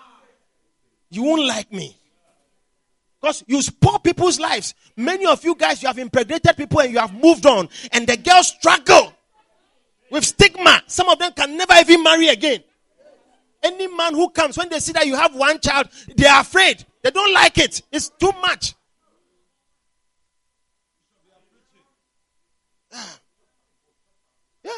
you 1.11 1.22
won't 1.22 1.46
like 1.46 1.72
me. 1.72 1.96
Because 3.20 3.42
you 3.46 3.61
spoil 3.62 3.98
people's 3.98 4.38
lives. 4.38 4.74
Many 4.96 5.26
of 5.26 5.44
you 5.44 5.54
guys, 5.54 5.82
you 5.82 5.88
have 5.88 5.98
impregnated 5.98 6.56
people 6.56 6.80
and 6.80 6.92
you 6.92 6.98
have 6.98 7.12
moved 7.12 7.46
on. 7.46 7.68
And 7.92 8.06
the 8.06 8.16
girls 8.16 8.48
struggle 8.48 9.12
with 10.11 10.24
stigma. 10.24 10.82
Some 10.86 11.09
of 11.09 11.18
them 11.18 11.32
can 11.32 11.56
never 11.56 11.74
even 11.80 12.02
marry 12.02 12.28
again. 12.28 12.62
Any 13.62 13.88
man 13.88 14.14
who 14.14 14.30
comes, 14.30 14.56
when 14.56 14.68
they 14.68 14.78
see 14.78 14.92
that 14.92 15.06
you 15.06 15.16
have 15.16 15.34
one 15.34 15.59
child, 15.59 15.88
they 16.16 16.26
are 16.26 16.42
afraid. 16.42 16.84
They 17.02 17.11
don't 17.11 17.34
like 17.34 17.59
it. 17.59 17.82
It's 17.90 18.09
too 18.09 18.30
much. 18.40 18.74
Ah. 22.92 23.18
Yeah. 24.62 24.70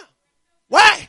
Why? 0.68 1.09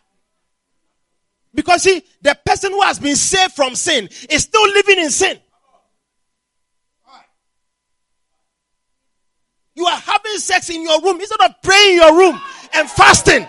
Because 1.54 1.84
see, 1.84 2.02
the 2.22 2.38
person 2.46 2.72
who 2.72 2.82
has 2.82 3.00
been 3.00 3.16
saved 3.16 3.54
from 3.54 3.76
sin 3.76 4.08
is 4.30 4.44
still 4.44 4.64
living 4.64 5.00
in 5.00 5.10
sin. 5.10 5.40
You 9.74 9.86
are 9.86 9.98
having 10.00 10.38
sex 10.38 10.70
in 10.70 10.84
your 10.84 11.02
room 11.02 11.20
instead 11.20 11.42
of 11.42 11.62
praying 11.62 11.94
in 11.94 11.96
your 11.98 12.18
room 12.18 12.40
and 12.74 12.90
fasting. 12.90 13.48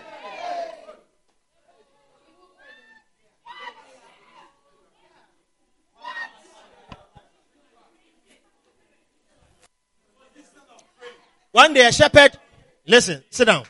One 11.53 11.75
day 11.75 11.87
a 11.87 11.93
shepherd, 11.93 12.39
listen, 12.87 13.23
sit 13.29 13.45
down. 13.45 13.65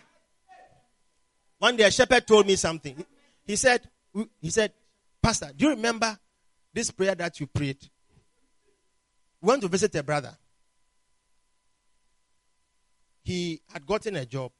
One 1.58 1.76
day 1.76 1.84
a 1.84 1.90
shepherd 1.90 2.26
told 2.26 2.46
me 2.46 2.54
something. 2.54 3.04
He 3.44 3.56
said, 3.56 3.82
he 4.40 4.50
said, 4.50 4.72
Pastor, 5.22 5.50
do 5.56 5.66
you 5.66 5.70
remember 5.70 6.18
this 6.72 6.90
prayer 6.90 7.14
that 7.14 7.38
you 7.40 7.46
prayed? 7.46 7.78
We 9.40 9.48
went 9.48 9.62
to 9.62 9.68
visit 9.68 9.94
a 9.94 10.02
brother. 10.02 10.36
He 13.24 13.60
had 13.72 13.86
gotten 13.86 14.16
a 14.16 14.26
job 14.26 14.52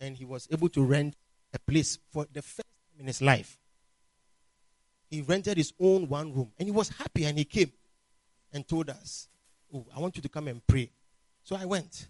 and 0.00 0.16
he 0.16 0.24
was 0.24 0.48
able 0.50 0.68
to 0.70 0.82
rent 0.82 1.14
a 1.52 1.58
place 1.58 1.98
for 2.10 2.26
the 2.32 2.42
first 2.42 2.56
time 2.68 3.00
in 3.00 3.06
his 3.06 3.20
life. 3.20 3.58
He 5.08 5.22
rented 5.22 5.56
his 5.56 5.72
own 5.80 6.08
one 6.08 6.32
room 6.32 6.52
and 6.58 6.66
he 6.66 6.72
was 6.72 6.88
happy 6.88 7.24
and 7.24 7.36
he 7.36 7.44
came 7.44 7.72
and 8.52 8.66
told 8.66 8.90
us, 8.90 9.28
Oh, 9.72 9.86
I 9.94 10.00
want 10.00 10.16
you 10.16 10.22
to 10.22 10.28
come 10.28 10.48
and 10.48 10.66
pray. 10.66 10.90
So 11.44 11.56
I 11.56 11.64
went 11.64 12.08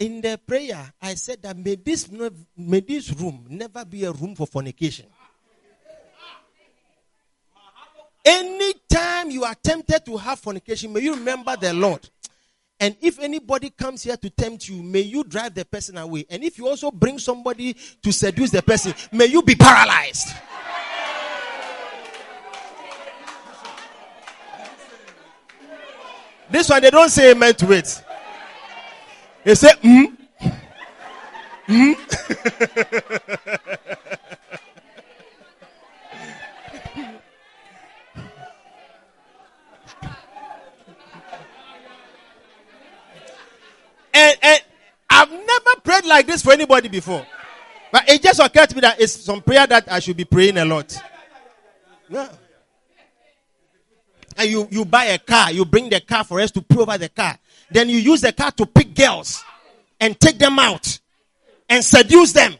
in 0.00 0.22
the 0.22 0.40
prayer, 0.44 0.92
I 1.00 1.14
said 1.14 1.42
that 1.42 1.56
may 1.58 1.76
this, 1.76 2.10
may 2.56 2.80
this 2.80 3.12
room 3.12 3.44
never 3.50 3.84
be 3.84 4.04
a 4.04 4.12
room 4.12 4.34
for 4.34 4.46
fornication. 4.46 5.06
Anytime 8.24 9.30
you 9.30 9.44
are 9.44 9.54
tempted 9.54 10.04
to 10.04 10.16
have 10.16 10.38
fornication, 10.38 10.92
may 10.92 11.00
you 11.00 11.14
remember 11.14 11.56
the 11.56 11.72
Lord. 11.72 12.08
And 12.78 12.96
if 13.00 13.18
anybody 13.18 13.70
comes 13.70 14.02
here 14.02 14.16
to 14.16 14.30
tempt 14.30 14.68
you, 14.68 14.82
may 14.82 15.00
you 15.00 15.22
drive 15.24 15.54
the 15.54 15.64
person 15.66 15.98
away. 15.98 16.24
And 16.30 16.42
if 16.42 16.56
you 16.56 16.66
also 16.66 16.90
bring 16.90 17.18
somebody 17.18 17.74
to 18.02 18.12
seduce 18.12 18.50
the 18.50 18.62
person, 18.62 18.94
may 19.12 19.26
you 19.26 19.42
be 19.42 19.54
paralyzed. 19.54 20.28
This 26.50 26.68
one, 26.68 26.82
they 26.82 26.90
don't 26.90 27.10
say 27.10 27.30
amen 27.30 27.54
to 27.54 27.72
it. 27.72 28.02
They 29.44 29.54
say, 29.54 29.70
hmm? 29.82 30.04
Hmm? 31.66 31.92
and, 44.20 44.38
and 44.42 44.62
I've 45.08 45.30
never 45.30 45.80
prayed 45.82 46.04
like 46.04 46.26
this 46.26 46.42
for 46.42 46.52
anybody 46.52 46.88
before. 46.88 47.26
But 47.92 48.08
it 48.08 48.22
just 48.22 48.38
occurred 48.38 48.68
to 48.70 48.74
me 48.76 48.80
that 48.82 49.00
it's 49.00 49.12
some 49.12 49.40
prayer 49.40 49.66
that 49.66 49.90
I 49.90 49.98
should 49.98 50.16
be 50.16 50.24
praying 50.24 50.58
a 50.58 50.64
lot. 50.64 50.96
Yeah. 52.08 52.28
And 54.36 54.50
you, 54.50 54.68
you 54.70 54.84
buy 54.84 55.06
a 55.06 55.18
car, 55.18 55.50
you 55.52 55.64
bring 55.64 55.90
the 55.90 56.00
car 56.00 56.24
for 56.24 56.40
us 56.40 56.50
to 56.52 56.62
pray 56.62 56.82
over 56.82 56.96
the 56.96 57.08
car. 57.08 57.36
Then 57.70 57.88
you 57.88 57.98
use 57.98 58.20
the 58.20 58.32
car 58.32 58.50
to 58.52 58.66
pick 58.66 58.94
girls 58.94 59.44
and 59.98 60.18
take 60.18 60.38
them 60.38 60.58
out 60.58 60.98
and 61.68 61.84
seduce 61.84 62.32
them. 62.32 62.54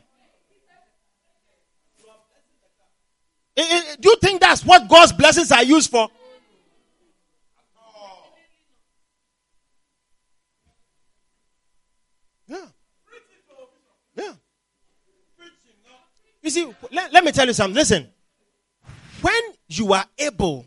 Eh, 3.57 3.63
eh, 3.69 3.97
do 4.01 4.11
you 4.11 4.17
think 4.21 4.41
that's 4.41 4.65
what 4.65 4.89
God's 4.89 5.13
blessings 5.13 5.53
are 5.53 5.65
used 5.65 5.91
for? 5.91 6.09
Yeah. 12.51 12.67
Yeah. 14.17 14.33
You 16.51 16.65
see, 16.65 16.75
let, 16.91 17.13
let 17.13 17.23
me 17.23 17.31
tell 17.31 17.47
you 17.47 17.53
something. 17.53 17.77
Listen. 17.77 18.09
When 19.21 19.41
you 19.69 19.93
are 19.93 20.05
able 20.19 20.67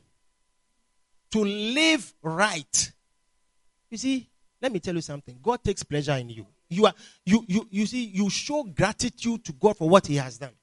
to 1.31 1.43
live 1.43 2.13
right, 2.21 2.91
you 3.89 3.97
see, 3.97 4.29
let 4.61 4.71
me 4.71 4.79
tell 4.79 4.95
you 4.95 5.01
something. 5.01 5.37
God 5.41 5.61
takes 5.61 5.83
pleasure 5.83 6.13
in 6.13 6.29
you. 6.29 6.47
You 6.69 6.85
are 6.85 6.93
you 7.25 7.43
you 7.49 7.67
you 7.69 7.85
see 7.85 8.05
you 8.05 8.29
show 8.29 8.63
gratitude 8.63 9.43
to 9.43 9.51
God 9.51 9.75
for 9.75 9.89
what 9.89 10.07
He 10.07 10.15
has 10.15 10.37
done. 10.37 10.53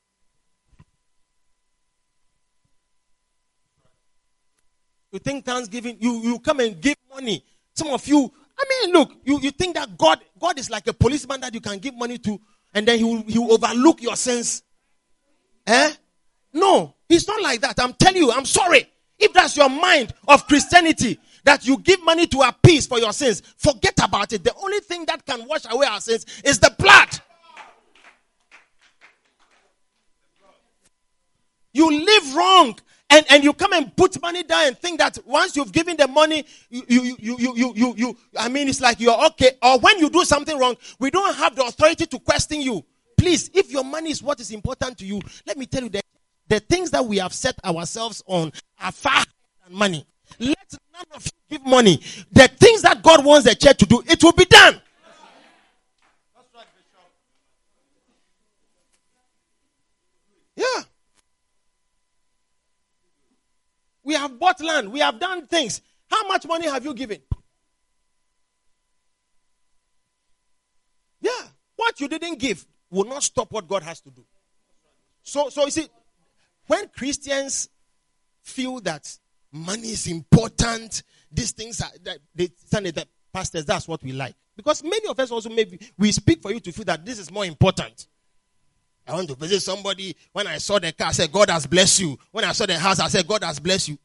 You 5.12 5.18
think 5.18 5.44
Thanksgiving, 5.44 5.98
you, 6.00 6.20
you 6.20 6.38
come 6.38 6.60
and 6.60 6.80
give 6.80 6.96
money. 7.12 7.44
Some 7.74 7.88
of 7.88 8.06
you, 8.06 8.32
I 8.58 8.64
mean, 8.68 8.94
look, 8.94 9.12
you, 9.24 9.38
you 9.40 9.50
think 9.50 9.74
that 9.74 9.98
God 9.98 10.20
God 10.38 10.58
is 10.58 10.70
like 10.70 10.86
a 10.86 10.94
policeman 10.94 11.42
that 11.42 11.52
you 11.52 11.60
can 11.60 11.78
give 11.78 11.94
money 11.94 12.16
to 12.16 12.40
and 12.72 12.88
then 12.88 12.98
he 12.98 13.04
will, 13.04 13.22
he 13.24 13.38
will 13.38 13.52
overlook 13.52 14.00
your 14.00 14.16
sins. 14.16 14.62
Eh? 15.70 15.92
No, 16.52 16.96
he's 17.08 17.28
not 17.28 17.40
like 17.42 17.60
that. 17.60 17.78
I'm 17.78 17.92
telling 17.92 18.16
you, 18.16 18.32
I'm 18.32 18.44
sorry. 18.44 18.90
If 19.16 19.32
that's 19.32 19.56
your 19.56 19.68
mind 19.68 20.12
of 20.26 20.44
Christianity, 20.48 21.16
that 21.44 21.64
you 21.64 21.78
give 21.78 22.02
money 22.02 22.26
to 22.26 22.40
appease 22.40 22.88
for 22.88 22.98
your 22.98 23.12
sins, 23.12 23.40
forget 23.56 23.94
about 24.02 24.32
it. 24.32 24.42
The 24.42 24.52
only 24.56 24.80
thing 24.80 25.04
that 25.06 25.24
can 25.24 25.46
wash 25.46 25.62
away 25.70 25.86
our 25.86 26.00
sins 26.00 26.26
is 26.44 26.58
the 26.58 26.74
blood. 26.76 27.08
You 31.72 32.04
live 32.04 32.34
wrong. 32.34 32.78
And, 33.12 33.26
and 33.28 33.42
you 33.42 33.52
come 33.52 33.72
and 33.72 33.94
put 33.96 34.20
money 34.22 34.44
down 34.44 34.68
and 34.68 34.78
think 34.78 35.00
that 35.00 35.18
once 35.26 35.56
you've 35.56 35.72
given 35.72 35.96
the 35.96 36.06
money, 36.06 36.46
you, 36.68 36.84
you, 36.88 37.02
you, 37.02 37.16
you, 37.38 37.56
you, 37.56 37.72
you, 37.74 37.94
you, 37.96 38.16
I 38.38 38.48
mean, 38.48 38.68
it's 38.68 38.80
like 38.80 39.00
you're 39.00 39.26
okay. 39.26 39.52
Or 39.60 39.80
when 39.80 39.98
you 39.98 40.10
do 40.10 40.24
something 40.24 40.56
wrong, 40.56 40.76
we 41.00 41.10
don't 41.10 41.34
have 41.36 41.56
the 41.56 41.64
authority 41.64 42.06
to 42.06 42.18
question 42.20 42.60
you. 42.60 42.84
Please, 43.20 43.50
if 43.52 43.70
your 43.70 43.84
money 43.84 44.10
is 44.10 44.22
what 44.22 44.40
is 44.40 44.50
important 44.50 44.96
to 44.96 45.04
you, 45.04 45.20
let 45.46 45.58
me 45.58 45.66
tell 45.66 45.82
you 45.82 45.90
that 45.90 46.06
the 46.48 46.58
things 46.58 46.90
that 46.90 47.04
we 47.04 47.18
have 47.18 47.34
set 47.34 47.54
ourselves 47.62 48.22
on 48.24 48.50
are 48.80 48.90
far 48.90 49.22
than 49.62 49.76
money. 49.76 50.06
Let 50.38 50.56
none 50.90 51.04
of 51.14 51.26
you 51.26 51.58
give 51.58 51.66
money. 51.66 52.00
The 52.32 52.48
things 52.48 52.80
that 52.80 53.02
God 53.02 53.22
wants 53.22 53.46
the 53.46 53.54
church 53.54 53.76
to 53.76 53.84
do, 53.84 54.02
it 54.06 54.24
will 54.24 54.32
be 54.32 54.46
done. 54.46 54.80
Yeah. 60.56 60.82
We 64.02 64.14
have 64.14 64.38
bought 64.38 64.62
land. 64.62 64.90
We 64.90 65.00
have 65.00 65.20
done 65.20 65.46
things. 65.46 65.82
How 66.08 66.26
much 66.26 66.46
money 66.46 66.68
have 66.68 66.86
you 66.86 66.94
given? 66.94 67.20
Yeah. 71.20 71.30
What 71.76 72.00
you 72.00 72.08
didn't 72.08 72.38
give 72.38 72.66
will 72.90 73.04
not 73.04 73.22
stop 73.22 73.52
what 73.52 73.68
God 73.68 73.82
has 73.82 74.00
to 74.00 74.10
do. 74.10 74.24
So, 75.22 75.48
so 75.48 75.64
you 75.64 75.70
see, 75.70 75.88
when 76.66 76.88
Christians 76.88 77.68
feel 78.42 78.80
that 78.80 79.16
money 79.52 79.88
is 79.88 80.06
important, 80.06 81.02
these 81.30 81.52
things 81.52 81.80
are 81.80 81.90
that 82.04 82.18
they 82.34 82.48
Sunday 82.66 82.90
the 82.90 83.06
pastors, 83.32 83.64
that's 83.64 83.86
what 83.86 84.02
we 84.02 84.12
like. 84.12 84.34
Because 84.56 84.82
many 84.82 85.08
of 85.08 85.18
us 85.18 85.30
also 85.30 85.48
maybe 85.48 85.78
we 85.98 86.12
speak 86.12 86.42
for 86.42 86.52
you 86.52 86.60
to 86.60 86.72
feel 86.72 86.84
that 86.84 87.04
this 87.04 87.18
is 87.18 87.30
more 87.30 87.44
important. 87.44 88.08
I 89.06 89.14
want 89.14 89.28
to 89.28 89.34
visit 89.34 89.60
somebody. 89.60 90.14
When 90.32 90.46
I 90.46 90.58
saw 90.58 90.78
the 90.78 90.92
car, 90.92 91.08
I 91.08 91.12
said, 91.12 91.32
God 91.32 91.50
has 91.50 91.66
blessed 91.66 92.00
you. 92.00 92.18
When 92.30 92.44
I 92.44 92.52
saw 92.52 92.66
the 92.66 92.78
house, 92.78 93.00
I 93.00 93.08
said, 93.08 93.26
God 93.26 93.42
has 93.42 93.58
blessed 93.58 93.88
you. 93.88 93.98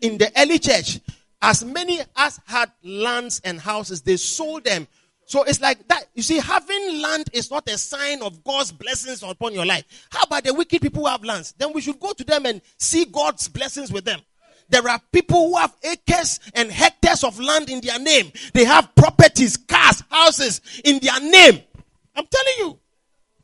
In 0.00 0.16
the 0.16 0.32
early 0.36 0.58
church, 0.58 1.00
as 1.42 1.64
many 1.64 2.00
as 2.16 2.40
had 2.46 2.70
lands 2.82 3.40
and 3.44 3.60
houses, 3.60 4.00
they 4.02 4.16
sold 4.16 4.64
them. 4.64 4.86
So 5.30 5.44
it's 5.44 5.60
like 5.60 5.86
that. 5.86 6.06
You 6.14 6.24
see, 6.24 6.40
having 6.40 7.00
land 7.00 7.30
is 7.32 7.52
not 7.52 7.68
a 7.68 7.78
sign 7.78 8.20
of 8.20 8.42
God's 8.42 8.72
blessings 8.72 9.22
upon 9.22 9.54
your 9.54 9.64
life. 9.64 9.84
How 10.10 10.22
about 10.22 10.42
the 10.42 10.52
wicked 10.52 10.82
people 10.82 11.04
who 11.04 11.08
have 11.08 11.22
lands? 11.22 11.54
Then 11.56 11.72
we 11.72 11.80
should 11.82 12.00
go 12.00 12.12
to 12.12 12.24
them 12.24 12.46
and 12.46 12.60
see 12.78 13.04
God's 13.04 13.46
blessings 13.46 13.92
with 13.92 14.04
them. 14.04 14.18
There 14.70 14.88
are 14.88 15.00
people 15.12 15.50
who 15.50 15.56
have 15.56 15.72
acres 15.84 16.40
and 16.54 16.68
hectares 16.68 17.22
of 17.22 17.38
land 17.38 17.70
in 17.70 17.80
their 17.80 18.00
name. 18.00 18.32
They 18.54 18.64
have 18.64 18.92
properties, 18.96 19.56
cars, 19.56 20.02
houses 20.10 20.62
in 20.84 20.98
their 20.98 21.20
name. 21.20 21.62
I'm 22.16 22.26
telling 22.26 22.54
you. 22.58 22.80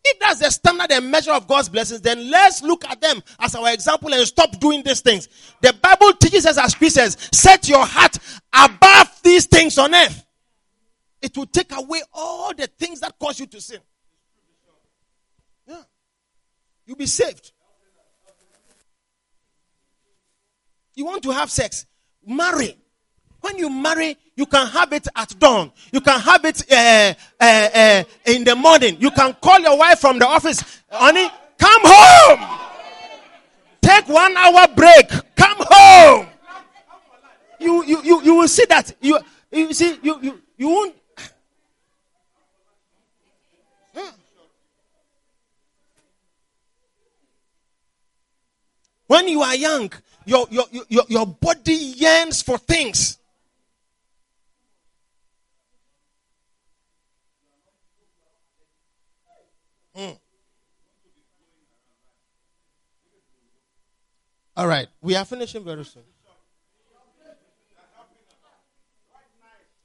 If 0.04 0.18
that's 0.18 0.40
the 0.40 0.50
standard 0.50 0.90
and 0.90 1.08
measure 1.08 1.32
of 1.32 1.46
God's 1.46 1.68
blessings, 1.68 2.00
then 2.00 2.28
let's 2.28 2.64
look 2.64 2.84
at 2.86 3.00
them 3.00 3.22
as 3.38 3.54
our 3.54 3.72
example 3.72 4.12
and 4.12 4.26
stop 4.26 4.58
doing 4.58 4.82
these 4.82 5.02
things. 5.02 5.28
The 5.60 5.72
Bible 5.72 6.14
teaches 6.14 6.46
us 6.46 6.58
as 6.58 6.74
Christians, 6.74 7.16
set 7.32 7.68
your 7.68 7.86
heart 7.86 8.18
above 8.52 9.20
these 9.22 9.46
things 9.46 9.78
on 9.78 9.94
earth. 9.94 10.25
It 11.22 11.36
will 11.36 11.46
take 11.46 11.72
away 11.72 12.02
all 12.12 12.54
the 12.54 12.66
things 12.66 13.00
that 13.00 13.18
cause 13.18 13.40
you 13.40 13.46
to 13.46 13.60
sin. 13.60 13.80
Yeah. 15.66 15.82
You'll 16.86 16.96
be 16.96 17.06
saved. 17.06 17.52
You 20.94 21.04
want 21.04 21.22
to 21.24 21.30
have 21.30 21.50
sex? 21.50 21.86
Marry. 22.26 22.76
When 23.40 23.58
you 23.58 23.70
marry, 23.70 24.16
you 24.34 24.46
can 24.46 24.66
have 24.66 24.92
it 24.92 25.06
at 25.14 25.38
dawn. 25.38 25.70
You 25.92 26.00
can 26.00 26.18
have 26.18 26.44
it 26.44 26.64
uh, 26.72 27.14
uh, 27.40 27.44
uh, 27.74 28.04
in 28.24 28.44
the 28.44 28.56
morning. 28.56 28.96
You 28.98 29.10
can 29.10 29.34
call 29.34 29.60
your 29.60 29.78
wife 29.78 30.00
from 30.00 30.18
the 30.18 30.26
office, 30.26 30.82
honey, 30.90 31.28
come 31.58 31.82
home. 31.84 32.66
Take 33.80 34.08
one 34.08 34.36
hour 34.36 34.66
break. 34.74 35.08
Come 35.36 35.58
home. 35.60 36.26
You 37.60 37.84
you 37.84 38.02
you, 38.02 38.22
you 38.22 38.34
will 38.34 38.48
see 38.48 38.64
that 38.68 38.92
you 39.00 39.18
you 39.52 39.72
see 39.72 39.98
you 40.02 40.18
you, 40.20 40.42
you 40.56 40.68
won't. 40.68 40.94
When 49.06 49.28
you 49.28 49.42
are 49.42 49.54
young, 49.54 49.92
your, 50.24 50.46
your, 50.50 50.64
your, 50.88 51.04
your 51.08 51.26
body 51.26 51.74
yearns 51.74 52.42
for 52.42 52.58
things. 52.58 53.18
Mm. 59.96 60.18
All 64.56 64.66
right, 64.66 64.88
we 65.00 65.14
are 65.14 65.24
finishing 65.24 65.64
very 65.64 65.84
soon. 65.84 66.02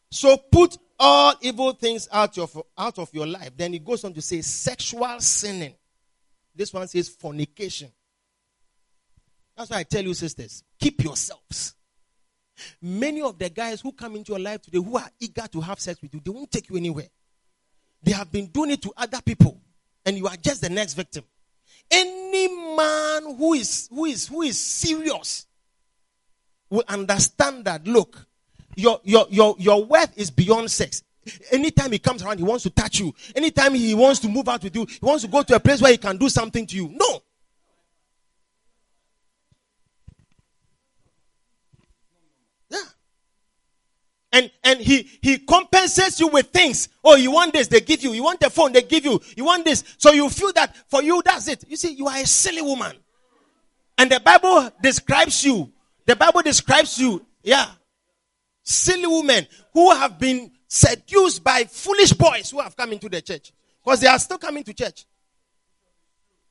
So 0.09 0.35
put 0.37 0.77
all 0.99 1.33
evil 1.41 1.71
things 1.71 2.07
out 2.11 2.37
of 2.37 2.61
out 2.77 2.99
of 2.99 3.13
your 3.13 3.25
life. 3.25 3.51
Then 3.55 3.73
he 3.73 3.79
goes 3.79 4.03
on 4.03 4.13
to 4.13 4.21
say 4.21 4.41
sexual 4.41 5.19
sinning. 5.19 5.73
This 6.53 6.73
one 6.73 6.87
says 6.87 7.09
fornication. 7.09 7.91
That's 9.55 9.69
why 9.69 9.79
I 9.79 9.83
tell 9.83 10.03
you, 10.03 10.13
sisters, 10.13 10.63
keep 10.79 11.03
yourselves. 11.03 11.75
Many 12.81 13.21
of 13.21 13.37
the 13.39 13.49
guys 13.49 13.81
who 13.81 13.91
come 13.91 14.15
into 14.15 14.33
your 14.33 14.39
life 14.39 14.61
today 14.61 14.77
who 14.77 14.97
are 14.97 15.09
eager 15.19 15.47
to 15.47 15.61
have 15.61 15.79
sex 15.79 16.01
with 16.01 16.13
you, 16.13 16.21
they 16.23 16.31
won't 16.31 16.51
take 16.51 16.69
you 16.69 16.77
anywhere. 16.77 17.07
They 18.03 18.11
have 18.11 18.31
been 18.31 18.47
doing 18.47 18.71
it 18.71 18.81
to 18.83 18.93
other 18.97 19.21
people 19.21 19.59
and 20.05 20.17
you 20.17 20.27
are 20.27 20.35
just 20.35 20.61
the 20.61 20.69
next 20.69 20.93
victim. 20.93 21.23
Any 21.89 22.47
man 22.75 23.35
who 23.37 23.53
is 23.53 23.89
who 23.91 24.05
is 24.05 24.27
who 24.27 24.41
is 24.43 24.59
serious 24.59 25.45
will 26.69 26.83
understand 26.87 27.65
that 27.65 27.85
look, 27.85 28.25
your 28.75 28.99
your 29.03 29.27
your 29.29 29.55
your 29.59 29.83
worth 29.85 30.17
is 30.17 30.31
beyond 30.31 30.71
sex. 30.71 31.03
Anytime 31.51 31.91
he 31.91 31.99
comes 31.99 32.23
around, 32.23 32.39
he 32.39 32.43
wants 32.43 32.63
to 32.63 32.69
touch 32.69 32.99
you. 32.99 33.13
Anytime 33.35 33.75
he 33.75 33.93
wants 33.93 34.19
to 34.21 34.29
move 34.29 34.49
out 34.49 34.63
with 34.63 34.75
you, 34.75 34.85
he 34.85 34.99
wants 35.01 35.23
to 35.23 35.29
go 35.29 35.43
to 35.43 35.55
a 35.55 35.59
place 35.59 35.81
where 35.81 35.91
he 35.91 35.97
can 35.97 36.17
do 36.17 36.29
something 36.29 36.65
to 36.65 36.75
you. 36.75 36.89
No. 36.93 37.20
And 44.31 44.51
and 44.63 44.79
he 44.79 45.09
he 45.21 45.39
compensates 45.39 46.19
you 46.19 46.27
with 46.27 46.47
things. 46.47 46.89
Oh 47.03 47.15
you 47.15 47.31
want 47.31 47.53
this 47.53 47.67
they 47.67 47.81
give 47.81 48.01
you. 48.03 48.13
You 48.13 48.23
want 48.23 48.41
a 48.43 48.49
phone 48.49 48.71
they 48.71 48.81
give 48.81 49.05
you. 49.05 49.19
You 49.35 49.45
want 49.45 49.65
this. 49.65 49.83
So 49.97 50.11
you 50.11 50.29
feel 50.29 50.53
that 50.53 50.75
for 50.87 51.03
you 51.03 51.21
that's 51.23 51.47
it. 51.47 51.63
You 51.67 51.75
see 51.75 51.93
you 51.93 52.07
are 52.07 52.17
a 52.17 52.25
silly 52.25 52.61
woman. 52.61 52.95
And 53.97 54.11
the 54.11 54.19
bible 54.19 54.71
describes 54.81 55.43
you. 55.43 55.71
The 56.05 56.15
bible 56.15 56.41
describes 56.41 56.97
you. 56.97 57.25
Yeah. 57.43 57.67
Silly 58.63 59.07
women 59.07 59.47
who 59.73 59.91
have 59.91 60.17
been 60.17 60.51
seduced 60.67 61.43
by 61.43 61.65
foolish 61.65 62.13
boys 62.13 62.51
who 62.51 62.61
have 62.61 62.75
come 62.75 62.93
into 62.93 63.09
the 63.09 63.21
church. 63.21 63.51
Because 63.83 63.99
they 63.99 64.07
are 64.07 64.19
still 64.19 64.37
coming 64.37 64.63
to 64.63 64.73
church. 64.73 65.05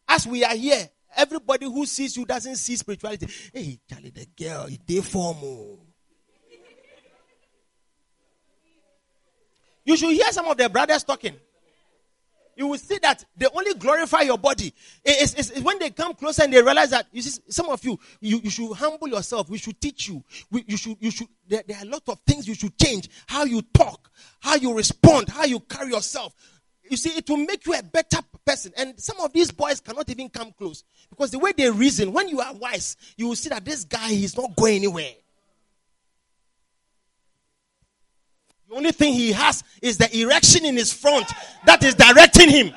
As 0.09 0.26
we 0.26 0.45
are 0.45 0.55
here 0.55 0.89
everybody 1.16 1.66
who 1.66 1.85
sees 1.87 2.16
you 2.16 2.24
doesn't 2.24 2.57
see 2.57 2.76
spirituality. 2.76 3.26
Hey 3.53 3.78
charlie 3.89 4.11
the 4.11 4.26
girl 4.37 4.68
they 4.87 5.01
formal 5.01 5.78
oh. 5.83 5.89
You 9.91 9.97
should 9.97 10.12
hear 10.12 10.30
some 10.30 10.47
of 10.47 10.57
their 10.57 10.68
brothers 10.68 11.03
talking. 11.03 11.34
You 12.57 12.68
will 12.68 12.78
see 12.78 12.99
that 12.99 13.24
they 13.36 13.47
only 13.53 13.74
glorify 13.74 14.20
your 14.20 14.38
body. 14.38 14.72
It's, 15.05 15.34
it's, 15.34 15.51
it's 15.51 15.61
when 15.62 15.80
they 15.80 15.91
come 15.91 16.14
closer 16.14 16.45
and 16.45 16.53
they 16.53 16.62
realize 16.62 16.91
that 16.91 17.09
you 17.11 17.20
see, 17.22 17.43
some 17.49 17.68
of 17.68 17.84
you, 17.84 17.99
you, 18.20 18.38
you 18.38 18.51
should 18.51 18.72
humble 18.74 19.09
yourself. 19.09 19.51
We 19.51 19.59
should 19.59 19.80
teach 19.80 20.07
you. 20.07 20.22
We, 20.49 20.64
you 20.68 20.76
should, 20.76 20.97
you 21.01 21.11
should. 21.11 21.26
There, 21.49 21.64
there 21.66 21.76
are 21.78 21.82
a 21.82 21.88
lot 21.88 22.05
of 22.07 22.20
things 22.24 22.47
you 22.47 22.55
should 22.55 22.78
change. 22.78 23.11
How 23.26 23.43
you 23.43 23.62
talk, 23.62 24.12
how 24.38 24.55
you 24.55 24.76
respond, 24.76 25.28
how 25.28 25.43
you 25.43 25.59
carry 25.59 25.91
yourself. 25.91 26.36
You 26.88 26.97
see, 26.97 27.11
it 27.11 27.28
will 27.28 27.38
make 27.38 27.66
you 27.66 27.74
a 27.74 27.82
better 27.82 28.18
person. 28.47 28.72
And 28.76 28.97
some 29.01 29.18
of 29.18 29.32
these 29.32 29.51
boys 29.51 29.80
cannot 29.80 30.09
even 30.09 30.28
come 30.28 30.53
close 30.53 30.84
because 31.09 31.32
the 31.32 31.41
way 31.41 31.51
they 31.57 31.68
reason, 31.68 32.12
when 32.12 32.28
you 32.28 32.41
are 32.41 32.55
wise, 32.55 32.97
you 33.16 33.26
will 33.26 33.34
see 33.34 33.49
that 33.49 33.64
this 33.64 33.82
guy 33.82 34.11
is 34.11 34.36
not 34.36 34.55
going 34.55 34.76
anywhere. 34.76 35.14
The 38.71 38.77
only 38.77 38.93
thing 38.93 39.14
he 39.14 39.33
has 39.33 39.64
is 39.83 39.99
the 39.99 40.16
erection 40.16 40.64
in 40.64 40.77
his 40.77 40.93
front 40.93 41.27
that 41.66 41.83
is 41.83 41.97
directing 41.97 42.49
him. 42.49 42.73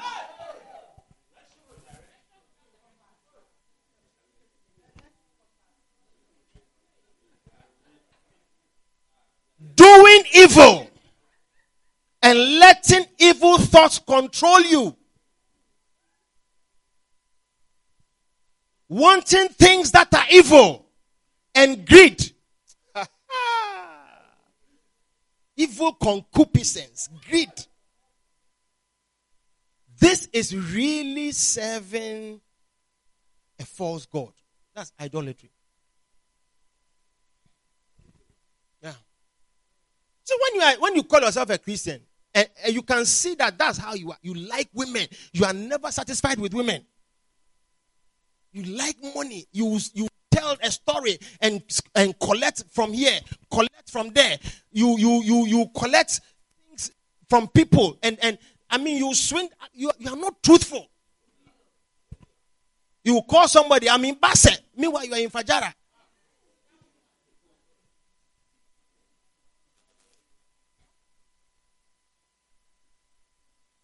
Doing 9.75 10.23
evil 10.33 10.89
and 12.23 12.39
letting 12.57 13.05
evil 13.19 13.59
thoughts 13.59 13.99
control 13.99 14.61
you. 14.61 14.95
Wanting 18.89 19.49
things 19.49 19.91
that 19.91 20.11
are 20.11 20.25
evil 20.31 20.87
and 21.53 21.85
greed 21.85 22.33
evil 25.55 25.93
concupiscence, 25.93 27.09
greed. 27.27 27.51
This 29.99 30.27
is 30.33 30.55
really 30.55 31.31
serving 31.31 32.41
a 33.59 33.65
false 33.65 34.05
God. 34.05 34.31
That's 34.75 34.91
idolatry. 34.99 35.51
Yeah. 38.81 38.93
So 40.23 40.35
when 40.41 40.61
you 40.61 40.67
are, 40.67 40.79
when 40.79 40.95
you 40.95 41.03
call 41.03 41.21
yourself 41.21 41.49
a 41.51 41.57
Christian, 41.57 42.01
and, 42.33 42.49
and 42.65 42.73
you 42.73 42.81
can 42.81 43.05
see 43.05 43.35
that 43.35 43.57
that's 43.57 43.77
how 43.77 43.93
you 43.93 44.11
are. 44.11 44.17
You 44.21 44.33
like 44.33 44.69
women. 44.73 45.07
You 45.33 45.45
are 45.45 45.53
never 45.53 45.91
satisfied 45.91 46.39
with 46.39 46.53
women. 46.53 46.83
You 48.51 48.63
like 48.75 48.97
money. 49.15 49.45
You 49.51 49.79
you 49.93 50.07
tell 50.43 50.57
a 50.61 50.71
story 50.71 51.17
and 51.41 51.61
and 51.95 52.17
collect 52.19 52.63
from 52.71 52.93
here, 52.93 53.19
collect 53.51 53.89
from 53.89 54.09
there. 54.11 54.37
You 54.71 54.97
you 54.97 55.23
you 55.23 55.45
you 55.45 55.67
collect 55.75 56.21
things 56.67 56.91
from 57.29 57.47
people 57.49 57.97
and 58.03 58.17
and 58.21 58.37
I 58.69 58.77
mean 58.77 58.97
you 58.97 59.13
swing 59.13 59.49
you, 59.73 59.91
you 59.99 60.11
are 60.11 60.17
not 60.17 60.41
truthful. 60.43 60.87
You 63.03 63.21
call 63.29 63.47
somebody, 63.49 63.89
I'm 63.89 64.03
in 64.05 64.15
Basse. 64.15 64.59
Meanwhile, 64.77 65.05
you 65.05 65.13
are 65.13 65.19
in 65.19 65.29
Fajara. 65.29 65.73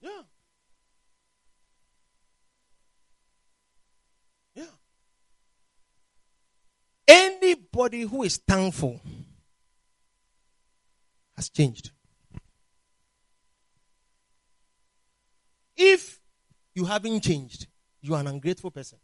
Yeah. 0.01 0.21
Yeah. 4.55 4.65
Anybody 7.49 8.01
who 8.01 8.21
is 8.21 8.37
thankful 8.37 9.01
has 11.35 11.49
changed. 11.49 11.89
If 15.75 16.19
you 16.75 16.85
haven't 16.85 17.21
changed, 17.21 17.65
you 18.01 18.13
are 18.13 18.19
an 18.19 18.27
ungrateful 18.27 18.69
person. 18.69 18.99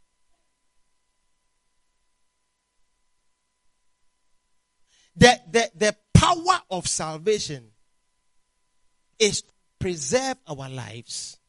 The, 5.16 5.40
the, 5.50 5.70
the 5.74 5.96
power 6.14 6.60
of 6.70 6.86
salvation 6.86 7.72
is 9.18 9.42
to 9.42 9.52
preserve 9.80 10.36
our 10.46 10.68
lives 10.68 11.40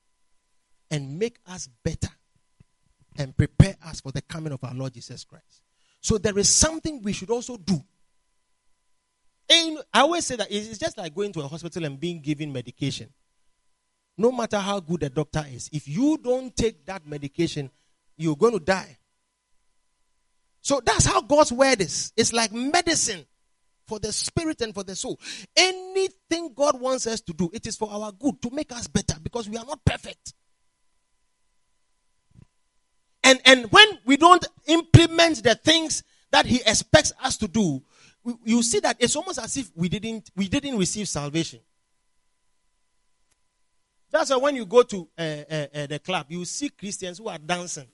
and 0.89 1.19
make 1.19 1.37
us 1.45 1.69
better 1.83 2.09
and 3.19 3.37
prepare 3.37 3.75
us 3.85 4.01
for 4.01 4.11
the 4.11 4.21
coming 4.23 4.51
of 4.51 4.63
our 4.63 4.73
Lord 4.73 4.93
Jesus 4.95 5.23
Christ. 5.23 5.61
So 6.07 6.17
there 6.17 6.37
is 6.39 6.47
something 6.47 7.01
we 7.01 7.11
should 7.11 7.29
also 7.29 7.57
do. 7.57 7.83
And 9.49 9.79
I 9.93 9.99
always 10.03 10.25
say 10.25 10.37
that 10.37 10.47
it's 10.49 10.77
just 10.77 10.97
like 10.97 11.13
going 11.13 11.33
to 11.33 11.41
a 11.41 11.47
hospital 11.49 11.83
and 11.83 11.99
being 11.99 12.21
given 12.21 12.53
medication. 12.53 13.09
No 14.17 14.31
matter 14.31 14.57
how 14.57 14.79
good 14.79 15.01
the 15.01 15.09
doctor 15.09 15.43
is, 15.51 15.69
if 15.73 15.85
you 15.85 16.17
don't 16.17 16.55
take 16.55 16.85
that 16.85 17.05
medication, 17.05 17.69
you're 18.15 18.37
going 18.37 18.53
to 18.53 18.63
die. 18.63 18.97
So 20.61 20.79
that's 20.79 21.05
how 21.05 21.19
God's 21.19 21.51
word 21.51 21.81
is. 21.81 22.13
It's 22.15 22.31
like 22.31 22.53
medicine 22.53 23.25
for 23.85 23.99
the 23.99 24.13
spirit 24.13 24.61
and 24.61 24.73
for 24.73 24.85
the 24.85 24.95
soul. 24.95 25.19
Anything 25.57 26.53
God 26.55 26.79
wants 26.79 27.05
us 27.05 27.19
to 27.19 27.33
do, 27.33 27.49
it 27.51 27.67
is 27.67 27.75
for 27.75 27.91
our 27.91 28.13
good, 28.13 28.41
to 28.43 28.49
make 28.51 28.71
us 28.71 28.87
better, 28.87 29.17
because 29.21 29.49
we 29.49 29.57
are 29.57 29.65
not 29.65 29.83
perfect. 29.83 30.33
And, 33.27 33.41
and 33.43 33.69
when 33.73 33.99
we 34.05 34.15
don't 34.15 34.47
implement 34.67 35.43
the 35.43 35.53
things 35.55 36.01
that 36.31 36.45
he 36.45 36.61
expects 36.65 37.11
us 37.21 37.35
to 37.35 37.49
do, 37.49 37.83
you 38.45 38.63
see 38.63 38.79
that 38.79 38.95
it's 38.99 39.17
almost 39.17 39.37
as 39.39 39.57
if 39.57 39.69
we 39.75 39.89
didn't, 39.89 40.31
we 40.33 40.47
didn't 40.47 40.77
receive 40.77 41.09
salvation. 41.09 41.59
That's 44.09 44.29
why 44.29 44.37
when 44.37 44.55
you 44.55 44.65
go 44.65 44.81
to 44.83 45.09
uh, 45.17 45.21
uh, 45.21 45.67
uh, 45.75 45.87
the 45.87 45.99
club, 45.99 46.27
you 46.29 46.45
see 46.45 46.69
Christians 46.69 47.17
who 47.17 47.27
are 47.27 47.37
dancing. 47.37 47.87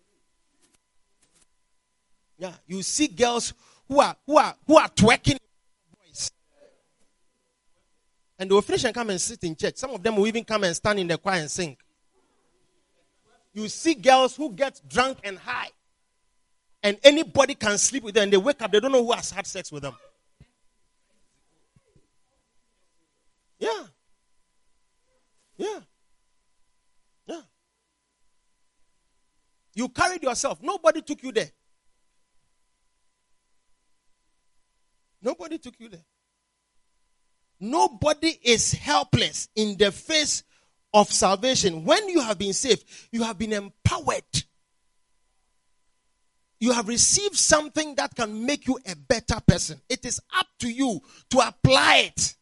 Yeah, 2.38 2.54
you 2.68 2.84
see 2.84 3.08
girls 3.08 3.56
who 3.88 4.02
are 4.02 4.16
who 4.28 4.38
are 4.38 4.56
who 4.68 4.78
are 4.78 4.90
twerking 4.90 5.40
boys. 5.98 6.30
And 8.38 8.52
they 8.52 8.54
will 8.54 8.62
come 8.94 9.10
and 9.10 9.20
sit 9.20 9.44
in 9.44 9.56
church. 9.56 9.78
Some 9.78 9.92
of 9.92 10.04
them 10.04 10.16
will 10.16 10.28
even 10.28 10.44
come 10.44 10.64
and 10.64 10.76
stand 10.76 11.00
in 11.00 11.08
the 11.08 11.18
choir 11.18 11.40
and 11.40 11.50
sing 11.50 11.76
you 13.54 13.70
see 13.70 13.94
girls 13.94 14.36
who 14.36 14.52
get 14.52 14.82
drunk 14.88 15.20
and 15.24 15.38
high. 15.38 15.70
And 16.82 16.98
anybody 17.04 17.56
can 17.56 17.78
sleep 17.78 18.04
with 18.04 18.16
them. 18.16 18.24
And 18.24 18.34
they 18.34 18.38
wake 18.38 18.62
up, 18.62 18.72
they 18.72 18.80
don't 18.80 18.92
know 18.92 19.06
who 19.06 19.14
has 19.14 19.32
had 19.32 19.48
sex 19.48 19.72
with 19.72 19.84
them. 19.84 19.96
Yeah. 23.60 23.84
Yeah. 25.58 25.80
Yeah. 27.26 27.42
You 29.76 29.88
carried 29.90 30.24
yourself. 30.24 30.60
Nobody 30.62 31.02
took 31.02 31.24
you 31.24 31.32
there. 31.32 31.52
Nobody 35.22 35.58
took 35.58 35.76
you 35.80 35.88
there. 35.88 36.04
Nobody 37.60 38.38
is 38.44 38.74
helpless 38.74 39.48
in 39.56 39.78
the 39.78 39.90
face 39.92 40.44
of 40.94 41.12
salvation, 41.12 41.86
when 41.86 42.08
you 42.10 42.22
have 42.22 42.38
been 42.38 42.54
saved, 42.54 42.84
you 43.12 43.24
have 43.24 43.38
been 43.38 43.54
empowered. 43.54 44.44
You 46.60 46.72
have 46.72 46.88
received 46.88 47.36
something 47.36 47.96
that 47.96 48.16
can 48.16 48.46
make 48.46 48.68
you 48.68 48.80
a 48.86 48.96
better 48.96 49.40
person. 49.46 49.82
It 49.90 50.06
is 50.06 50.22
up 50.38 50.48
to 50.60 50.70
you 50.70 51.02
to 51.32 51.40
apply 51.40 52.12
it. 52.16 52.36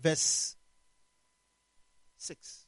Verse 0.00 0.56
6. 2.18 2.67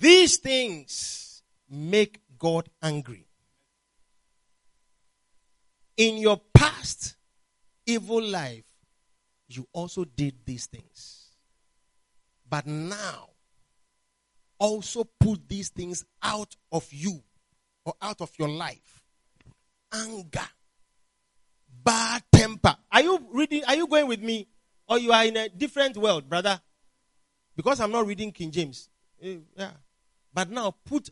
These 0.00 0.38
things 0.38 1.42
make 1.68 2.22
God 2.38 2.70
angry. 2.82 3.26
In 5.98 6.16
your 6.16 6.40
past 6.54 7.16
evil 7.84 8.22
life, 8.22 8.64
you 9.48 9.68
also 9.74 10.04
did 10.04 10.36
these 10.46 10.66
things. 10.66 11.28
But 12.48 12.66
now, 12.66 13.28
also 14.58 15.04
put 15.04 15.46
these 15.46 15.68
things 15.68 16.06
out 16.22 16.56
of 16.72 16.90
you 16.90 17.22
or 17.84 17.92
out 18.00 18.22
of 18.22 18.30
your 18.38 18.48
life. 18.48 19.02
Anger, 19.92 20.48
bad 21.84 22.22
temper. 22.32 22.74
Are 22.90 23.02
you 23.02 23.18
reading? 23.32 23.64
Are 23.66 23.76
you 23.76 23.86
going 23.86 24.08
with 24.08 24.22
me? 24.22 24.48
Or 24.88 24.98
you 24.98 25.12
are 25.12 25.26
in 25.26 25.36
a 25.36 25.48
different 25.50 25.98
world, 25.98 26.26
brother? 26.26 26.58
Because 27.54 27.80
I'm 27.80 27.92
not 27.92 28.06
reading 28.06 28.32
King 28.32 28.50
James. 28.50 28.88
Eh, 29.22 29.36
yeah. 29.56 29.70
But 30.32 30.50
now 30.50 30.76
put 30.84 31.10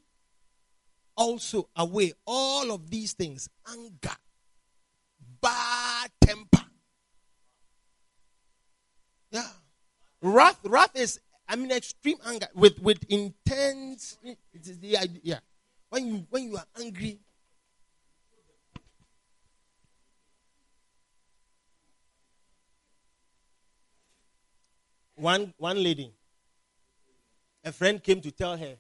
also 1.17 1.69
away 1.75 2.13
all 2.27 2.71
of 2.71 2.91
these 2.91 3.13
things 3.13 3.49
anger, 3.69 4.17
bad 5.41 6.11
temper. 6.21 6.65
Yeah. 9.31 9.49
Wrath, 10.23 10.59
wrath 10.65 10.93
is, 10.95 11.21
I 11.49 11.57
mean, 11.57 11.71
extreme 11.73 12.19
anger 12.27 12.47
with, 12.55 12.81
with 12.81 13.05
intense. 13.09 14.19
Yeah, 14.81 15.05
yeah. 15.23 15.39
When 15.91 16.07
you, 16.07 16.27
when 16.31 16.45
you 16.45 16.57
are 16.57 16.67
angry, 16.79 17.19
one 25.19 25.53
one 25.59 25.83
lady 25.83 26.13
a 27.65 27.73
friend 27.73 28.03
came 28.03 28.21
to 28.21 28.31
tell 28.31 28.57
her 28.57 28.77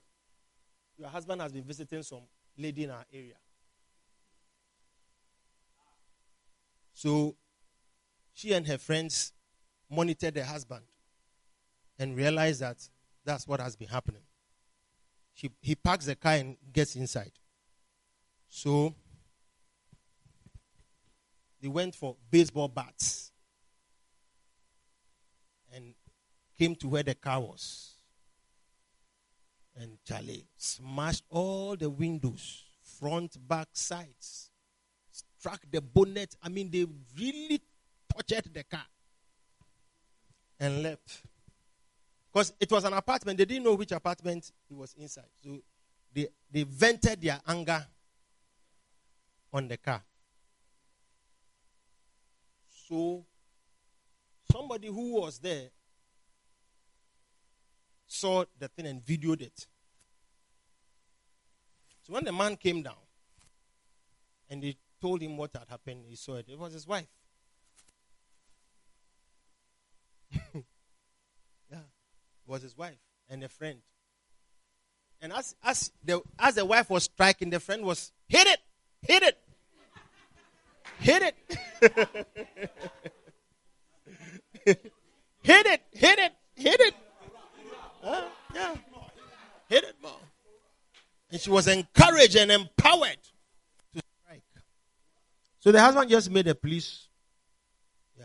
your 0.98 1.08
husband 1.08 1.40
has 1.40 1.52
been 1.52 1.62
visiting 1.62 2.02
some 2.02 2.22
lady 2.56 2.84
in 2.84 2.90
our 2.90 3.04
area. 3.12 3.36
So 6.92 7.36
she 8.34 8.52
and 8.52 8.66
her 8.66 8.78
friends 8.78 9.32
monitored 9.88 10.34
the 10.34 10.44
husband 10.44 10.84
and 11.98 12.16
realized 12.16 12.60
that 12.60 12.76
that's 13.24 13.46
what 13.46 13.60
has 13.60 13.76
been 13.76 13.88
happening. 13.88 14.22
She, 15.34 15.50
he 15.60 15.76
parks 15.76 16.06
the 16.06 16.16
car 16.16 16.34
and 16.34 16.56
gets 16.72 16.96
inside. 16.96 17.32
So 18.48 18.94
they 21.62 21.68
went 21.68 21.94
for 21.94 22.16
baseball 22.30 22.68
bats 22.68 23.30
and 25.72 25.94
came 26.58 26.74
to 26.76 26.88
where 26.88 27.04
the 27.04 27.14
car 27.14 27.40
was 27.40 27.97
and 29.78 29.98
Charlie 30.04 30.44
smashed 30.56 31.24
all 31.30 31.76
the 31.76 31.88
windows, 31.88 32.64
front, 32.82 33.36
back, 33.46 33.68
sides, 33.72 34.50
struck 35.10 35.60
the 35.70 35.80
bonnet. 35.80 36.34
I 36.42 36.48
mean, 36.48 36.70
they 36.70 36.86
really 37.18 37.60
tortured 38.12 38.52
the 38.52 38.64
car 38.64 38.86
and 40.58 40.82
left. 40.82 41.22
Because 42.32 42.52
it 42.60 42.70
was 42.70 42.84
an 42.84 42.92
apartment, 42.92 43.38
they 43.38 43.44
didn't 43.44 43.64
know 43.64 43.74
which 43.74 43.92
apartment 43.92 44.50
he 44.68 44.74
was 44.74 44.94
inside. 44.98 45.30
So 45.42 45.60
they, 46.12 46.28
they 46.50 46.64
vented 46.64 47.20
their 47.20 47.40
anger 47.46 47.86
on 49.52 49.68
the 49.68 49.76
car. 49.76 50.02
So 52.88 53.24
somebody 54.50 54.88
who 54.88 55.20
was 55.20 55.38
there 55.38 55.68
saw 58.08 58.44
the 58.58 58.68
thing 58.68 58.86
and 58.86 59.04
videoed 59.04 59.42
it. 59.42 59.66
So 62.02 62.14
when 62.14 62.24
the 62.24 62.32
man 62.32 62.56
came 62.56 62.82
down 62.82 62.94
and 64.48 64.62
they 64.62 64.76
told 65.00 65.20
him 65.20 65.36
what 65.36 65.50
had 65.54 65.68
happened, 65.68 66.04
he 66.08 66.16
saw 66.16 66.36
it. 66.36 66.46
It 66.48 66.58
was 66.58 66.72
his 66.72 66.86
wife. 66.86 67.06
yeah, 70.32 70.62
it 71.70 72.46
was 72.46 72.62
his 72.62 72.76
wife 72.76 72.98
and 73.28 73.44
a 73.44 73.48
friend. 73.48 73.80
And 75.20 75.32
as 75.32 75.54
as 75.62 75.92
the 76.04 76.22
as 76.38 76.54
the 76.54 76.64
wife 76.64 76.90
was 76.90 77.04
striking, 77.04 77.50
the 77.50 77.60
friend 77.60 77.84
was 77.84 78.12
hit 78.28 78.46
it, 78.46 78.60
hit 79.02 79.22
it, 79.22 79.38
hit 81.00 81.22
it, 81.22 81.34
hit 85.42 85.66
it, 85.66 85.82
hit 85.92 86.18
it, 86.18 86.32
hit 86.54 86.80
it. 86.80 86.94
Huh? 88.08 88.24
Yeah. 88.54 88.74
Hit 89.68 89.84
it 89.84 89.96
more. 90.02 90.12
And 91.30 91.38
she 91.38 91.50
was 91.50 91.68
encouraged 91.68 92.36
and 92.36 92.50
empowered 92.50 93.18
to 93.94 94.02
strike. 94.24 94.42
So 95.60 95.72
the 95.72 95.80
husband 95.80 96.08
just 96.08 96.30
made 96.30 96.46
a 96.48 96.54
police, 96.54 97.08
yeah, 98.18 98.24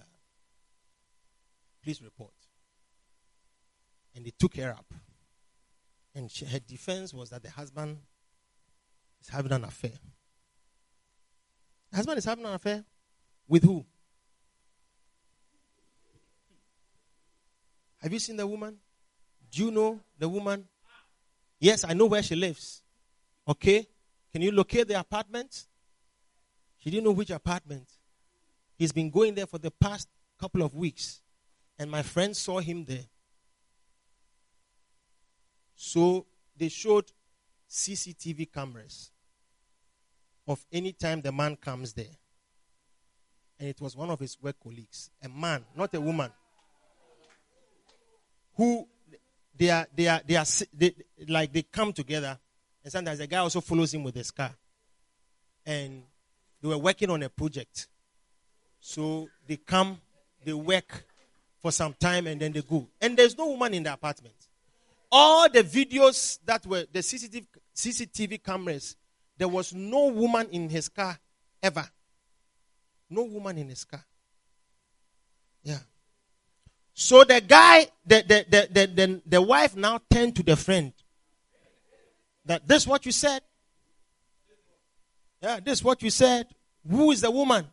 police 1.81 2.01
report. 2.01 2.31
And 4.15 4.25
they 4.25 4.31
took 4.39 4.55
her 4.55 4.71
up. 4.71 4.85
And 6.15 6.31
she, 6.31 6.45
her 6.45 6.59
defense 6.59 7.13
was 7.13 7.31
that 7.31 7.43
the 7.43 7.49
husband 7.49 7.97
is 9.21 9.27
having 9.27 9.51
an 9.51 9.65
affair. 9.65 9.99
The 11.91 11.97
husband 11.97 12.19
is 12.19 12.25
having 12.25 12.45
an 12.45 12.53
affair 12.53 12.85
with 13.49 13.63
who? 13.63 13.85
Have 18.01 18.13
you 18.13 18.19
seen 18.19 18.37
the 18.37 18.47
woman? 18.47 18.77
Do 19.53 19.65
you 19.65 19.71
know 19.71 19.99
the 20.17 20.27
woman? 20.27 20.65
Yes, 21.59 21.85
I 21.87 21.93
know 21.93 22.07
where 22.07 22.23
she 22.23 22.35
lives. 22.35 22.81
Okay. 23.47 23.87
Can 24.31 24.41
you 24.41 24.51
locate 24.51 24.87
the 24.87 24.99
apartment? 24.99 25.67
She 26.79 26.89
didn't 26.89 27.03
know 27.03 27.11
which 27.11 27.29
apartment. 27.29 27.87
He's 28.75 28.91
been 28.91 29.11
going 29.11 29.35
there 29.35 29.45
for 29.45 29.59
the 29.59 29.69
past 29.69 30.07
couple 30.39 30.63
of 30.63 30.73
weeks. 30.73 31.21
And 31.77 31.91
my 31.91 32.01
friend 32.01 32.35
saw 32.35 32.59
him 32.59 32.83
there. 32.83 33.05
So 35.75 36.25
they 36.57 36.69
showed 36.69 37.11
CCTV 37.69 38.51
cameras 38.51 39.11
of 40.47 40.65
any 40.71 40.93
time 40.93 41.21
the 41.21 41.31
man 41.31 41.57
comes 41.57 41.93
there. 41.93 42.15
And 43.59 43.69
it 43.69 43.79
was 43.79 43.95
one 43.95 44.09
of 44.09 44.19
his 44.19 44.35
work 44.41 44.55
colleagues, 44.61 45.11
a 45.21 45.29
man, 45.29 45.63
not 45.75 45.93
a 45.93 46.01
woman, 46.01 46.31
who 48.55 48.87
they 49.55 49.69
are, 49.69 49.87
they 49.95 50.07
are, 50.07 50.21
they 50.25 50.35
are, 50.35 50.45
they, 50.73 50.93
like 51.27 51.53
they 51.53 51.63
come 51.63 51.93
together, 51.93 52.37
and 52.83 52.91
sometimes 52.91 53.19
the 53.19 53.27
guy 53.27 53.37
also 53.37 53.61
follows 53.61 53.93
him 53.93 54.03
with 54.03 54.15
his 54.15 54.31
car. 54.31 54.51
And 55.65 56.03
they 56.61 56.67
were 56.67 56.77
working 56.77 57.09
on 57.09 57.23
a 57.23 57.29
project. 57.29 57.87
So 58.79 59.29
they 59.47 59.57
come, 59.57 59.99
they 60.43 60.53
work 60.53 61.05
for 61.61 61.71
some 61.71 61.93
time, 61.93 62.27
and 62.27 62.41
then 62.41 62.51
they 62.51 62.61
go. 62.61 62.87
And 62.99 63.15
there's 63.15 63.37
no 63.37 63.47
woman 63.47 63.73
in 63.73 63.83
the 63.83 63.93
apartment. 63.93 64.35
All 65.11 65.49
the 65.49 65.63
videos 65.63 66.39
that 66.45 66.65
were 66.65 66.85
the 66.91 66.99
CCTV, 66.99 67.45
CCTV 67.75 68.43
cameras 68.43 68.97
there 69.37 69.47
was 69.47 69.73
no 69.73 70.07
woman 70.07 70.47
in 70.51 70.69
his 70.69 70.89
car 70.89 71.17
ever. 71.61 71.87
No 73.09 73.23
woman 73.23 73.57
in 73.57 73.69
his 73.69 73.83
car. 73.83 74.03
Yeah. 75.63 75.79
So 76.93 77.23
the 77.23 77.41
guy, 77.41 77.87
the, 78.05 78.23
the, 78.27 78.45
the, 78.71 78.87
the, 78.87 79.21
the, 79.25 79.41
wife 79.41 79.75
now 79.75 79.99
turned 80.11 80.35
to 80.35 80.43
the 80.43 80.55
friend. 80.55 80.93
That 82.45 82.67
this 82.67 82.85
what 82.85 83.05
you 83.05 83.11
said? 83.11 83.41
Yeah, 85.41 85.59
this 85.59 85.83
what 85.83 86.03
you 86.03 86.09
said. 86.09 86.47
Who 86.87 87.11
is 87.11 87.21
the 87.21 87.31
woman? 87.31 87.65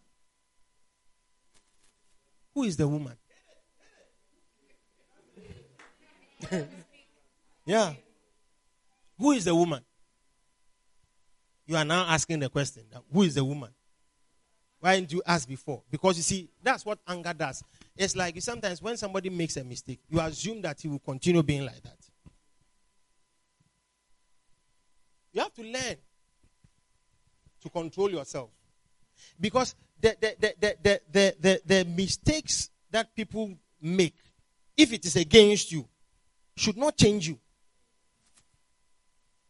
Who 2.54 2.62
is 2.64 2.76
the 2.76 2.88
woman? 2.88 3.16
yeah. 7.66 7.92
Who 9.18 9.32
is 9.32 9.44
the 9.44 9.54
woman? 9.54 9.84
You 11.66 11.76
are 11.76 11.84
now 11.84 12.06
asking 12.08 12.40
the 12.40 12.48
question 12.48 12.84
who 13.12 13.22
is 13.22 13.34
the 13.34 13.44
woman? 13.44 13.70
Why 14.80 14.96
didn't 14.96 15.12
you 15.12 15.22
ask 15.26 15.46
before? 15.46 15.82
Because 15.90 16.16
you 16.16 16.22
see, 16.22 16.48
that's 16.62 16.86
what 16.86 16.98
anger 17.06 17.34
does. 17.34 17.62
It's 17.96 18.16
like 18.16 18.40
sometimes 18.40 18.80
when 18.80 18.96
somebody 18.96 19.30
makes 19.30 19.56
a 19.56 19.64
mistake, 19.64 20.00
you 20.08 20.20
assume 20.20 20.62
that 20.62 20.80
he 20.80 20.88
will 20.88 20.98
continue 21.00 21.42
being 21.42 21.64
like 21.66 21.82
that. 21.82 21.98
You 25.32 25.42
have 25.42 25.54
to 25.54 25.62
learn 25.62 25.96
to 27.62 27.68
control 27.70 28.10
yourself. 28.10 28.50
Because 29.38 29.74
the, 30.00 30.16
the, 30.20 30.34
the, 30.38 30.54
the, 30.60 31.00
the, 31.12 31.36
the, 31.40 31.60
the, 31.64 31.84
mistakes 31.84 32.70
that 32.90 33.14
people 33.14 33.52
make, 33.80 34.16
if 34.76 34.92
it 34.92 35.04
is 35.04 35.16
against 35.16 35.70
you, 35.70 35.86
should 36.56 36.76
not 36.76 36.96
change 36.96 37.28
you. 37.28 37.38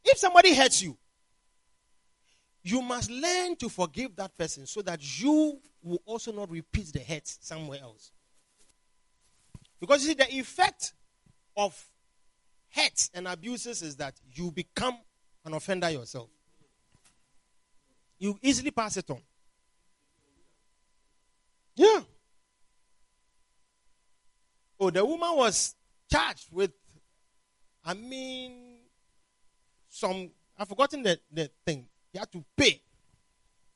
If 0.04 0.18
somebody 0.18 0.54
hurts 0.54 0.82
you, 0.82 0.96
you 2.62 2.82
must 2.82 3.10
learn 3.10 3.56
to 3.56 3.68
forgive 3.68 4.16
that 4.16 4.36
person 4.36 4.66
so 4.66 4.82
that 4.82 5.00
you 5.20 5.58
will 5.82 6.02
also 6.04 6.32
not 6.32 6.50
repeat 6.50 6.92
the 6.92 7.00
hurt 7.00 7.26
somewhere 7.26 7.80
else. 7.80 8.12
Because 9.80 10.02
you 10.02 10.08
see, 10.08 10.14
the 10.14 10.30
effect 10.38 10.92
of 11.56 11.74
hurts 12.70 13.10
and 13.14 13.26
abuses 13.26 13.82
is 13.82 13.96
that 13.96 14.14
you 14.32 14.50
become 14.50 14.98
an 15.44 15.54
offender 15.54 15.88
yourself. 15.90 16.28
You 18.18 18.38
easily 18.42 18.70
pass 18.70 18.98
it 18.98 19.08
on. 19.10 19.20
Yeah. 21.74 22.00
Oh, 24.78 24.90
the 24.90 25.04
woman 25.04 25.36
was 25.36 25.74
charged 26.10 26.48
with, 26.52 26.72
I 27.84 27.94
mean, 27.94 28.80
some, 29.88 30.30
I've 30.58 30.68
forgotten 30.68 31.02
the, 31.02 31.18
the 31.32 31.50
thing. 31.64 31.86
He 32.12 32.18
had 32.18 32.30
to 32.32 32.44
pay. 32.56 32.80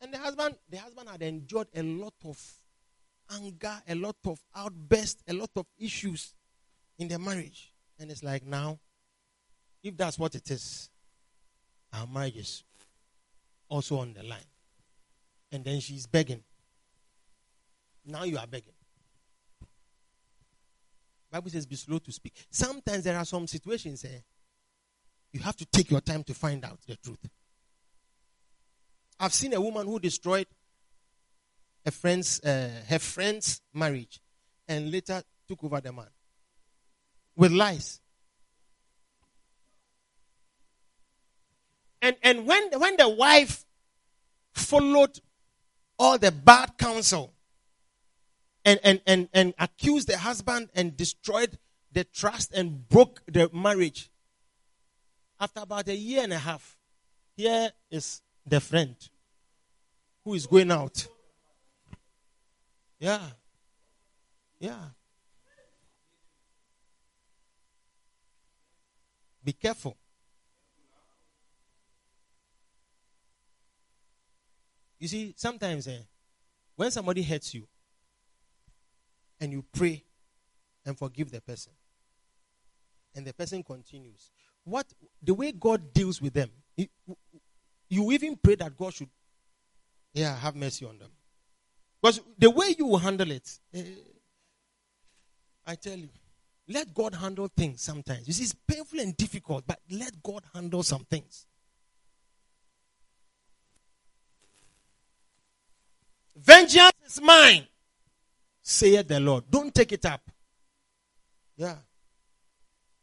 And 0.01 0.13
the 0.13 0.19
husband, 0.19 0.57
the 0.69 0.77
husband 0.77 1.09
had 1.09 1.23
endured 1.23 1.69
a 1.75 1.83
lot 1.83 2.15
of 2.25 2.39
anger, 3.33 3.83
a 3.89 3.95
lot 3.95 4.17
of 4.27 4.39
outbursts, 4.55 5.23
a 5.29 5.33
lot 5.33 5.51
of 5.57 5.67
issues 5.79 6.35
in 6.99 7.09
their 7.09 7.19
marriage. 7.19 7.73
And 7.99 8.11
it's 8.11 8.23
like 8.23 8.45
now, 8.45 8.79
if 9.83 9.97
that's 9.97 10.19
what 10.19 10.35
it 10.35 10.51
is, 10.51 10.91
our 11.93 12.07
marriage 12.07 12.37
is 12.37 12.65
also 13.69 13.99
on 13.99 14.15
the 14.15 14.23
line. 14.23 14.39
And 15.53 15.65
then 15.65 15.81
she's 15.81 16.07
begging. 16.07 16.43
Now 18.05 18.25
you 18.25 18.39
are 18.39 18.47
begging. 18.47 18.73
Bible 21.31 21.51
says 21.51 21.67
be 21.67 21.77
slow 21.77 21.99
to 21.99 22.13
speak. 22.13 22.33
Sometimes 22.51 23.05
there 23.05 23.17
are 23.17 23.25
some 23.25 23.47
situations 23.47 24.05
eh, 24.05 24.21
you 25.33 25.41
have 25.41 25.57
to 25.57 25.67
take 25.67 25.91
your 25.91 26.01
time 26.01 26.23
to 26.25 26.33
find 26.33 26.65
out 26.65 26.79
the 26.87 26.95
truth. 26.97 27.19
I've 29.19 29.33
seen 29.33 29.53
a 29.53 29.61
woman 29.61 29.87
who 29.87 29.99
destroyed 29.99 30.47
a 31.87 31.91
friend's, 31.91 32.41
uh, 32.41 32.71
her 32.89 32.99
friend's 32.99 33.61
marriage 33.73 34.21
and 34.69 34.91
later 34.91 35.23
took 35.47 35.63
over 35.63 35.81
the 35.81 35.93
man 35.93 36.09
with 37.37 37.53
lies. 37.53 38.01
And, 42.01 42.17
and 42.23 42.47
when, 42.47 42.71
when 42.79 42.97
the 42.97 43.09
wife 43.09 43.65
followed 44.53 45.19
all 45.99 46.19
the 46.19 46.33
bad 46.33 46.77
counsel 46.77 47.33
and, 48.65 48.79
and, 48.83 49.01
and, 49.07 49.29
and 49.33 49.55
accused 49.59 50.09
the 50.09 50.19
husband 50.19 50.69
and 50.75 50.97
destroyed 50.97 51.59
the 51.93 52.05
trust 52.05 52.53
and 52.53 52.89
broke 52.89 53.23
the 53.27 53.49
marriage, 53.53 54.11
after 55.41 55.61
about 55.61 55.89
a 55.89 55.95
year 55.95 56.23
and 56.23 56.33
a 56.33 56.39
half, 56.39 56.77
here 57.37 57.71
is 57.91 58.23
the 58.47 58.61
friend 58.61 58.97
who 60.25 60.35
is 60.35 60.47
going 60.47 60.71
out. 60.71 61.07
Yeah. 62.99 63.21
Yeah. 64.59 64.81
Be 69.45 69.53
careful. 69.53 69.97
You 74.99 75.09
see, 75.09 75.35
sometimes 75.37 75.87
eh, 75.87 75.99
when 76.77 76.91
somebody 76.91 77.23
hurts 77.23 77.53
you 77.53 77.67
and 79.39 79.53
you 79.53 79.65
pray 79.73 80.03
and 80.87 80.99
forgive 80.99 81.31
the 81.31 81.43
person, 81.43 81.73
and 83.15 83.27
the 83.27 83.35
person 83.35 83.63
continues, 83.63 84.31
what 84.65 84.87
the 85.23 85.35
way 85.35 85.53
God 85.53 85.93
deals 85.93 86.23
with 86.23 86.33
them, 86.33 86.51
you 87.89 88.13
even 88.13 88.37
pray 88.43 88.55
that 88.55 88.77
God 88.77 88.95
should, 88.95 89.11
yeah, 90.15 90.37
have 90.39 90.57
mercy 90.57 90.87
on 90.87 90.99
them. 90.99 91.11
Because 92.05 92.21
the 92.37 92.51
way 92.51 92.75
you 92.77 92.85
will 92.85 92.99
handle 92.99 93.31
it, 93.31 93.51
uh, 93.75 93.81
I 95.67 95.75
tell 95.75 95.97
you, 95.97 96.11
let 96.69 96.93
God 96.93 97.15
handle 97.15 97.49
things 97.57 97.81
sometimes. 97.81 98.27
You 98.27 98.35
see, 98.35 98.43
it's 98.43 98.55
painful 98.69 99.01
and 99.01 99.17
difficult, 99.17 99.67
but 99.67 99.81
let 99.91 100.23
God 100.23 100.43
handle 100.53 100.83
some 100.83 101.07
things. 101.07 101.47
Vengeance 106.37 106.93
is 107.07 107.23
mine, 107.23 107.67
saith 108.61 109.09
the 109.09 109.19
Lord. 109.19 109.45
Don't 109.51 109.75
take 109.75 109.93
it 109.93 110.05
up. 110.05 110.31
Yeah. 111.57 111.77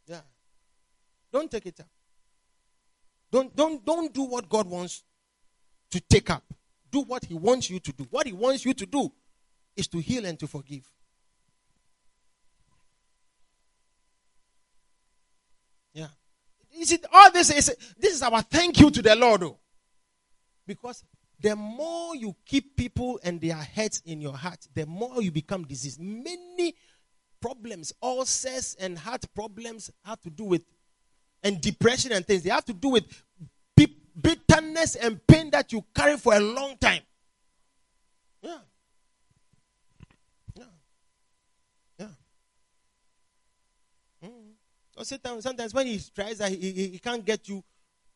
Yeah. 0.05 0.21
Don't 1.33 1.49
take 1.49 1.65
it 1.65 1.79
up. 1.79 1.89
Don't, 3.31 3.55
don't, 3.55 3.83
don't 3.83 4.13
do 4.13 4.21
what 4.21 4.47
God 4.47 4.67
wants 4.67 5.03
to 5.89 5.99
take 6.01 6.29
up. 6.29 6.43
Do 6.91 7.01
what 7.01 7.25
He 7.25 7.33
wants 7.33 7.69
you 7.69 7.79
to 7.79 7.91
do. 7.91 8.07
What 8.09 8.27
He 8.27 8.33
wants 8.33 8.65
you 8.65 8.73
to 8.73 8.85
do 8.85 9.11
is 9.75 9.87
to 9.87 9.99
heal 9.99 10.25
and 10.25 10.37
to 10.39 10.47
forgive. 10.47 10.89
Yeah. 15.93 16.07
You 16.71 16.85
see, 16.85 16.99
all 17.11 17.31
this 17.31 17.49
is 17.49 17.75
this 17.97 18.15
is 18.15 18.21
our 18.21 18.41
thank 18.41 18.79
you 18.79 18.91
to 18.91 19.01
the 19.01 19.15
Lord, 19.15 19.41
though. 19.41 19.57
Because 20.67 21.03
the 21.39 21.55
more 21.55 22.15
you 22.15 22.35
keep 22.45 22.77
people 22.77 23.19
and 23.23 23.41
their 23.41 23.55
heads 23.55 24.01
in 24.05 24.21
your 24.21 24.35
heart, 24.35 24.67
the 24.73 24.85
more 24.85 25.21
you 25.21 25.31
become 25.31 25.63
diseased. 25.63 25.99
Many 25.99 26.75
problems, 27.41 27.91
ulcers 28.01 28.75
and 28.79 28.97
heart 28.97 29.25
problems 29.33 29.89
have 30.05 30.21
to 30.21 30.29
do 30.29 30.43
with, 30.43 30.61
and 31.41 31.59
depression 31.59 32.11
and 32.11 32.25
things. 32.25 32.43
They 32.43 32.51
have 32.51 32.65
to 32.65 32.73
do 32.73 32.89
with 32.89 33.05
bitterness 34.19 34.95
and 34.95 35.25
pain 35.25 35.49
that 35.51 35.71
you 35.71 35.83
carry 35.95 36.17
for 36.17 36.33
a 36.33 36.39
long 36.39 36.77
time. 36.77 37.01
Yeah. 38.41 38.57
Yeah. 40.55 40.63
Yeah. 41.99 42.05
Mm. 44.23 44.29
So 44.97 45.03
sometimes, 45.03 45.43
sometimes 45.43 45.73
when 45.73 45.87
he 45.87 46.01
tries 46.15 46.37
that, 46.39 46.51
he, 46.51 46.57
he, 46.57 46.87
he 46.89 46.99
can't 46.99 47.23
get 47.23 47.47
you 47.47 47.63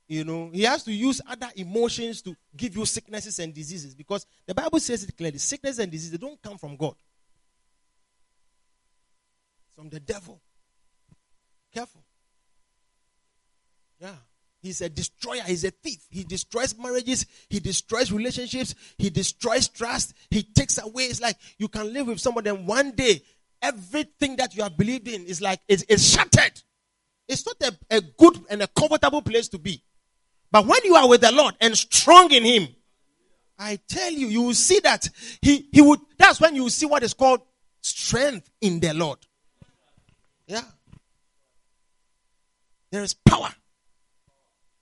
you 0.08 0.24
know, 0.24 0.52
he 0.54 0.62
has 0.64 0.84
to 0.84 0.94
use 0.94 1.20
other 1.28 1.50
emotions 1.56 2.22
to 2.22 2.36
give 2.56 2.78
you 2.78 2.86
sicknesses 2.86 3.40
and 3.40 3.54
diseases 3.54 3.96
because 3.96 4.26
the 4.46 4.54
Bible 4.54 4.80
says 4.80 5.04
it 5.04 5.18
clearly 5.18 5.40
sickness 5.40 5.80
and 5.80 5.92
disease 5.92 6.12
they 6.12 6.18
don't 6.18 6.40
come 6.42 6.58
from 6.58 6.76
God, 6.76 6.96
from 9.76 9.90
the 9.90 10.00
devil. 10.00 10.40
Careful. 11.74 12.04
Yeah. 14.00 14.16
He's 14.66 14.82
a 14.82 14.90
destroyer. 14.90 15.44
He's 15.46 15.64
a 15.64 15.70
thief. 15.70 16.08
He 16.10 16.24
destroys 16.24 16.76
marriages. 16.76 17.28
He 17.50 17.60
destroys 17.60 18.12
relationships. 18.12 18.74
He 18.98 19.12
destroys 19.12 19.68
trust. 19.68 20.16
He 20.32 20.42
takes 20.42 20.80
away. 20.80 21.04
It's 21.04 21.22
like 21.22 21.38
you 21.60 21.68
can 21.68 21.94
live 21.94 22.08
with 22.08 22.20
somebody 22.20 22.50
and 22.50 22.66
one 22.66 22.90
day 22.92 23.22
everything 23.62 24.38
that 24.38 24.56
you 24.56 24.64
have 24.64 24.76
believed 24.76 25.08
in 25.08 25.24
is 25.28 25.40
like 25.40 25.60
it's, 25.68 25.86
it's 25.88 26.04
shattered. 26.04 26.64
It's 27.28 27.46
not 27.46 27.58
a, 27.62 27.98
a 27.98 28.02
good 28.02 28.40
and 28.50 28.64
a 28.64 28.68
comfortable 28.68 29.22
place 29.22 29.48
to 29.50 29.60
be. 29.60 29.84
But 30.52 30.66
when 30.66 30.80
you 30.84 30.96
are 30.96 31.08
with 31.08 31.22
the 31.22 31.32
Lord 31.32 31.54
and 31.62 31.78
strong 31.78 32.32
in 32.32 32.44
Him, 32.44 32.68
I 33.60 33.80
tell 33.88 34.12
you, 34.12 34.28
you 34.28 34.42
will 34.42 34.56
see 34.56 34.80
that 34.80 35.08
He, 35.44 35.70
he 35.72 35.82
would, 35.82 36.00
that's 36.18 36.42
when 36.42 36.56
you 36.56 36.64
will 36.64 36.70
see 36.72 36.88
what 36.88 37.04
is 37.04 37.14
called 37.14 37.42
strength 37.82 38.50
in 38.62 38.80
the 38.80 38.96
Lord. 38.96 39.20
Yeah. 40.48 40.64
There 42.90 43.04
is 43.04 43.14
power 43.14 43.54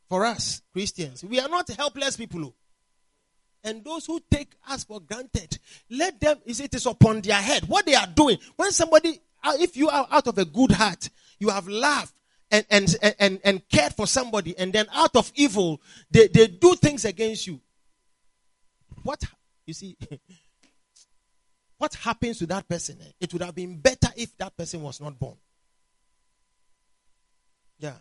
for 0.10 0.26
us, 0.26 0.62
Christians. 0.72 1.24
We 1.24 1.40
are 1.40 1.50
not 1.50 1.70
helpless 1.70 2.18
people. 2.18 2.54
And 3.64 3.84
those 3.84 4.06
who 4.06 4.20
take 4.30 4.52
us 4.68 4.84
for 4.84 5.00
granted, 5.00 5.58
let 5.90 6.20
them, 6.20 6.38
it 6.46 6.74
is 6.74 6.86
upon 6.86 7.22
their 7.22 7.42
head. 7.42 7.68
What 7.68 7.86
they 7.86 7.96
are 7.96 8.08
doing. 8.08 8.38
When 8.58 8.72
somebody, 8.72 9.20
uh, 9.44 9.54
if 9.60 9.78
you 9.78 9.90
are 9.90 10.08
out 10.12 10.28
of 10.28 10.38
a 10.38 10.46
good 10.46 10.72
heart, 10.72 11.10
you 11.40 11.50
have 11.50 11.68
laughed, 11.68 12.14
and, 12.52 12.66
and, 12.70 12.96
and, 13.20 13.40
and 13.44 13.68
cared 13.70 13.94
for 13.94 14.06
somebody, 14.06 14.56
and 14.58 14.72
then 14.72 14.86
out 14.94 15.16
of 15.16 15.32
evil, 15.34 15.82
they, 16.12 16.28
they 16.28 16.48
do 16.48 16.76
things 16.76 17.04
against 17.04 17.48
you. 17.48 17.60
What, 19.02 19.24
you 19.66 19.74
see, 19.74 19.98
what 21.78 21.96
happens 21.96 22.38
to 22.40 22.46
that 22.48 22.68
person? 22.68 22.98
Eh? 23.02 23.12
It 23.22 23.34
would 23.34 23.42
have 23.42 23.56
been 23.56 23.78
better 23.78 24.10
if 24.16 24.38
that 24.38 24.56
person 24.56 24.84
was 24.84 25.02
not 25.02 25.18
born. 25.18 25.36
Yeah. 27.80 27.94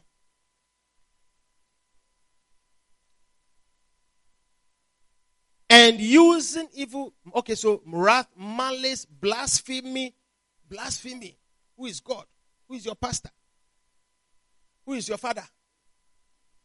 And 5.73 5.99
using 5.99 6.69
evil, 6.75 7.15
okay, 7.35 7.55
so 7.55 7.81
wrath, 7.87 8.29
malice, 8.37 9.07
blasphemy, 9.07 10.15
blasphemy. 10.69 11.39
Who 11.79 11.87
is 11.87 11.99
God? 11.99 12.27
Who 12.69 12.75
is 12.75 12.85
your 12.85 12.95
pastor? 12.95 13.31
Who 14.85 14.93
is 14.93 15.09
your 15.09 15.17
father? 15.17 15.45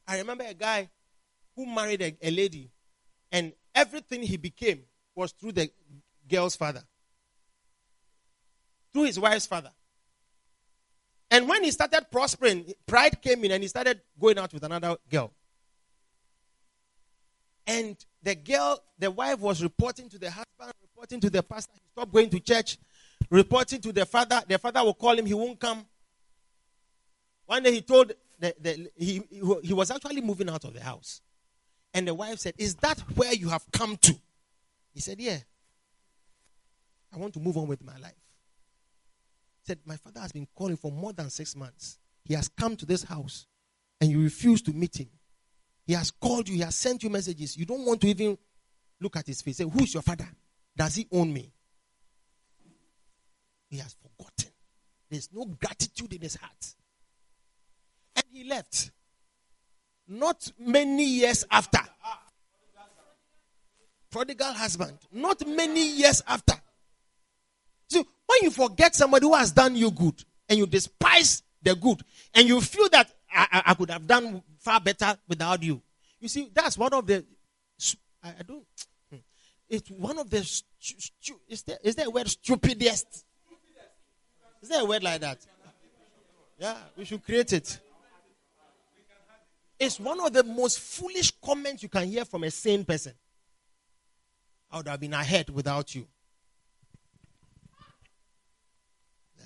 I 0.06 0.18
remember 0.18 0.44
a 0.46 0.54
guy 0.54 0.90
who 1.56 1.66
married 1.66 2.02
a, 2.02 2.18
a 2.22 2.30
lady, 2.30 2.70
and 3.32 3.54
everything 3.74 4.24
he 4.24 4.36
became 4.36 4.82
was 5.16 5.32
through 5.32 5.54
the 5.54 5.70
girl's 6.28 6.58
father, 6.58 6.84
through 8.92 9.04
his 9.04 9.18
wife's 9.18 9.46
father. 9.46 9.72
And 11.32 11.48
when 11.48 11.64
he 11.64 11.72
started 11.72 12.08
prospering, 12.12 12.74
pride 12.86 13.22
came 13.22 13.46
in 13.46 13.52
and 13.52 13.64
he 13.64 13.70
started 13.70 14.02
going 14.20 14.38
out 14.38 14.54
with 14.54 14.64
another 14.64 14.98
girl. 15.10 15.32
And 17.66 17.96
the 18.28 18.36
girl, 18.36 18.78
the 19.00 19.10
wife 19.10 19.40
was 19.40 19.64
reporting 19.64 20.10
to 20.10 20.20
the 20.20 20.30
husband, 20.30 20.74
reporting 20.82 21.22
to 21.22 21.30
the 21.30 21.42
pastor. 21.42 21.72
He 21.76 21.80
stopped 21.94 22.12
going 22.12 22.30
to 22.32 22.42
church, 22.42 22.78
reporting 23.30 23.80
to 23.80 23.94
the 23.94 24.06
father. 24.06 24.42
The 24.46 24.58
father 24.58 24.84
will 24.84 24.96
call 24.96 25.18
him, 25.18 25.26
he 25.26 25.34
won't 25.34 25.58
come. 25.58 25.86
One 27.46 27.64
day 27.64 27.72
he 27.72 27.82
told, 27.82 28.12
the, 28.38 28.54
the, 28.60 28.92
he, 28.98 29.24
he 29.64 29.74
was 29.74 29.92
actually 29.92 30.20
moving 30.20 30.50
out 30.50 30.66
of 30.66 30.74
the 30.74 30.82
house. 30.82 31.22
And 31.94 32.06
the 32.06 32.14
wife 32.14 32.40
said, 32.40 32.56
Is 32.58 32.76
that 32.76 33.00
where 33.16 33.34
you 33.34 33.48
have 33.48 33.64
come 33.72 33.96
to? 33.96 34.14
He 34.94 35.00
said, 35.00 35.22
Yeah. 35.22 35.38
I 37.14 37.18
want 37.18 37.34
to 37.36 37.40
move 37.40 37.56
on 37.56 37.68
with 37.68 37.82
my 37.82 37.96
life. 37.98 38.12
He 39.62 39.68
said, 39.68 39.80
My 39.86 39.96
father 39.96 40.20
has 40.20 40.34
been 40.34 40.50
calling 40.54 40.76
for 40.76 40.92
more 40.92 41.14
than 41.14 41.30
six 41.30 41.56
months. 41.56 41.98
He 42.26 42.34
has 42.34 42.50
come 42.50 42.76
to 42.76 42.86
this 42.86 43.04
house 43.04 43.48
and 44.02 44.12
you 44.12 44.22
refuse 44.22 44.62
to 44.64 44.74
meet 44.74 45.00
him. 45.00 45.08
He 45.88 45.94
has 45.94 46.12
called 46.12 46.50
you, 46.50 46.56
he 46.56 46.62
has 46.62 46.76
sent 46.76 47.02
you 47.02 47.10
messages. 47.10 47.56
You 47.58 47.66
don't 47.66 47.86
want 47.86 48.02
to 48.02 48.08
even 48.08 48.38
look 49.00 49.16
at 49.16 49.26
his 49.26 49.42
face. 49.42 49.58
Say, 49.58 49.64
Who's 49.64 49.94
your 49.94 50.04
father? 50.04 50.28
Does 50.76 50.96
he 50.96 51.08
own 51.12 51.34
me? 51.34 51.52
He 53.70 53.78
has 53.78 53.96
forgotten. 53.96 54.52
There's 55.10 55.30
no 55.34 55.46
gratitude 55.46 56.14
in 56.14 56.22
his 56.22 56.36
heart 56.36 56.76
and 58.18 58.26
he 58.32 58.44
left. 58.44 58.92
Not 60.08 60.52
many 60.60 61.06
years 61.06 61.46
after. 61.50 61.80
Prodigal 64.10 64.54
husband. 64.54 64.98
Not 65.12 65.46
many 65.48 65.86
years 65.86 66.22
after. 66.28 66.54
So 67.88 68.06
when 68.26 68.40
you 68.42 68.52
forget 68.52 68.96
somebody 68.96 69.26
who 69.26 69.36
has 69.36 69.52
done 69.52 69.76
you 69.76 69.92
good 69.92 70.24
and 70.50 70.58
you 70.58 70.66
despise 70.66 71.44
the 71.62 71.76
good 71.76 72.02
and 72.34 72.48
you 72.48 72.62
feel 72.62 72.90
that 72.90 73.12
I, 73.38 73.64
I 73.68 73.74
could 73.76 73.92
have 73.92 74.08
done 74.08 74.42
far 74.60 74.80
better 74.80 75.16
without 75.28 75.62
you. 75.62 75.82
You 76.20 76.28
see, 76.28 76.50
that's 76.52 76.78
one 76.78 76.94
of 76.94 77.06
the. 77.06 77.24
I, 78.24 78.30
I 78.30 78.44
don't. 78.44 78.66
Hmm. 79.12 79.18
It's 79.70 79.90
one 79.92 80.18
of 80.18 80.30
the. 80.30 80.44
Stu, 80.44 81.36
is, 81.48 81.64
there, 81.64 81.78
is 81.84 81.96
there 81.96 82.08
a 82.08 82.10
word 82.10 82.28
stupidest? 82.28 83.26
Is 84.62 84.70
there 84.70 84.82
a 84.82 84.86
word 84.86 85.04
like 85.04 85.22
that? 85.22 85.38
Yeah, 86.60 86.76
we 86.98 87.06
should 87.06 87.24
create 87.24 87.54
it. 87.54 87.80
It's 89.80 90.00
one 90.00 90.20
of 90.20 90.34
the 90.34 90.44
most 90.44 90.80
foolish 90.80 91.32
comments 91.44 91.84
you 91.84 91.90
can 91.90 92.08
hear 92.08 92.26
from 92.26 92.44
a 92.44 92.50
sane 92.50 92.84
person. 92.84 93.14
I 94.72 94.78
would 94.78 94.88
have 94.88 95.00
been 95.00 95.14
ahead 95.14 95.52
without 95.52 95.94
you. 95.94 96.08
Yeah. 99.38 99.46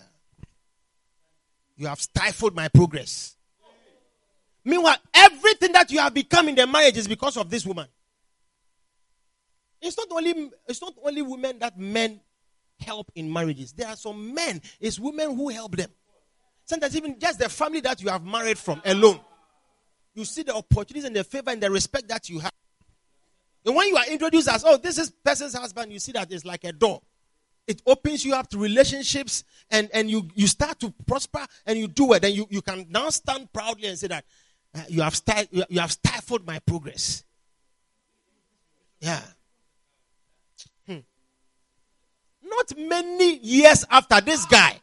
You 1.76 1.88
have 1.88 2.00
stifled 2.00 2.56
my 2.56 2.70
progress. 2.70 3.36
Meanwhile, 4.64 4.98
everything 5.14 5.72
that 5.74 5.92
you 5.92 6.00
have 6.00 6.14
become 6.14 6.50
in 6.50 6.56
the 6.56 6.68
marriage 6.68 6.98
is 6.98 7.08
because 7.08 7.38
of 7.38 7.50
this 7.50 7.66
woman. 7.66 7.88
It's 9.82 9.98
not 9.98 10.08
only 10.12 10.52
it's 10.68 10.82
not 10.82 10.94
only 11.04 11.24
women 11.24 11.58
that 11.60 11.80
men 11.80 12.20
help 12.80 13.12
in 13.16 13.32
marriages. 13.32 13.74
There 13.74 13.88
are 13.88 13.96
some 13.96 14.34
men, 14.34 14.62
it's 14.80 15.00
women 15.00 15.36
who 15.36 15.50
help 15.50 15.76
them. 15.76 15.90
Sometimes 16.66 16.96
even 16.96 17.20
just 17.20 17.40
the 17.40 17.50
family 17.50 17.82
that 17.82 18.02
you 18.02 18.10
have 18.10 18.24
married 18.24 18.58
from 18.58 18.82
alone 18.86 19.20
you 20.14 20.26
see 20.26 20.44
the 20.44 20.54
opportunities 20.54 21.06
and 21.06 21.16
the 21.16 21.24
favor 21.24 21.52
and 21.52 21.62
the 21.62 21.70
respect 21.70 22.08
that 22.10 22.30
you 22.30 22.40
have. 22.40 22.52
And 23.66 23.76
when 23.76 23.88
you 23.88 23.98
are 23.98 24.08
introduced 24.08 24.50
as, 24.50 24.64
oh, 24.66 24.78
this 24.78 24.98
is 24.98 25.12
person's 25.24 25.54
husband, 25.54 25.92
you 25.92 26.00
see 26.00 26.12
that 26.14 26.32
it's 26.32 26.46
like 26.46 26.64
a 26.64 26.72
door. 26.72 27.02
It 27.68 27.82
opens 27.86 28.26
you 28.26 28.34
up 28.34 28.50
to 28.50 28.58
relationships 28.58 29.44
and, 29.70 29.90
and 29.94 30.10
you, 30.10 30.28
you 30.34 30.48
start 30.48 30.80
to 30.80 30.92
prosper 31.06 31.46
and 31.66 31.78
you 31.78 31.88
do 31.88 32.14
it. 32.14 32.26
And 32.26 32.34
you, 32.34 32.48
you 32.50 32.62
can 32.62 32.88
now 32.90 33.10
stand 33.10 33.54
proudly 33.54 33.88
and 33.88 33.98
say 33.98 34.08
that 34.08 34.26
you, 34.88 35.02
have 35.02 35.16
sti- 35.16 35.48
you 35.52 35.80
have 35.80 35.92
stifled 35.92 36.46
my 36.46 36.60
progress. 36.60 37.24
Yeah. 39.00 39.22
Hmm. 40.88 41.00
Not 42.44 42.78
many 42.78 43.38
years 43.40 43.86
after 43.90 44.22
this 44.22 44.46
guy, 44.46 44.80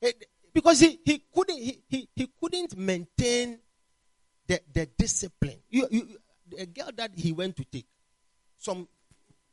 it, 0.00 0.24
because 0.54 0.80
he, 0.80 1.00
he 1.04 1.24
couldn't 1.34 1.58
he, 1.58 1.82
he, 1.88 2.08
he 2.14 2.30
couldn't 2.40 2.76
maintain 2.76 3.58
the, 4.46 4.60
the 4.72 4.86
discipline. 4.98 5.58
You, 5.68 5.86
you, 5.90 6.08
a 6.58 6.66
girl 6.66 6.90
that 6.96 7.12
he 7.16 7.32
went 7.32 7.56
to 7.56 7.64
take, 7.64 7.86
some, 8.58 8.86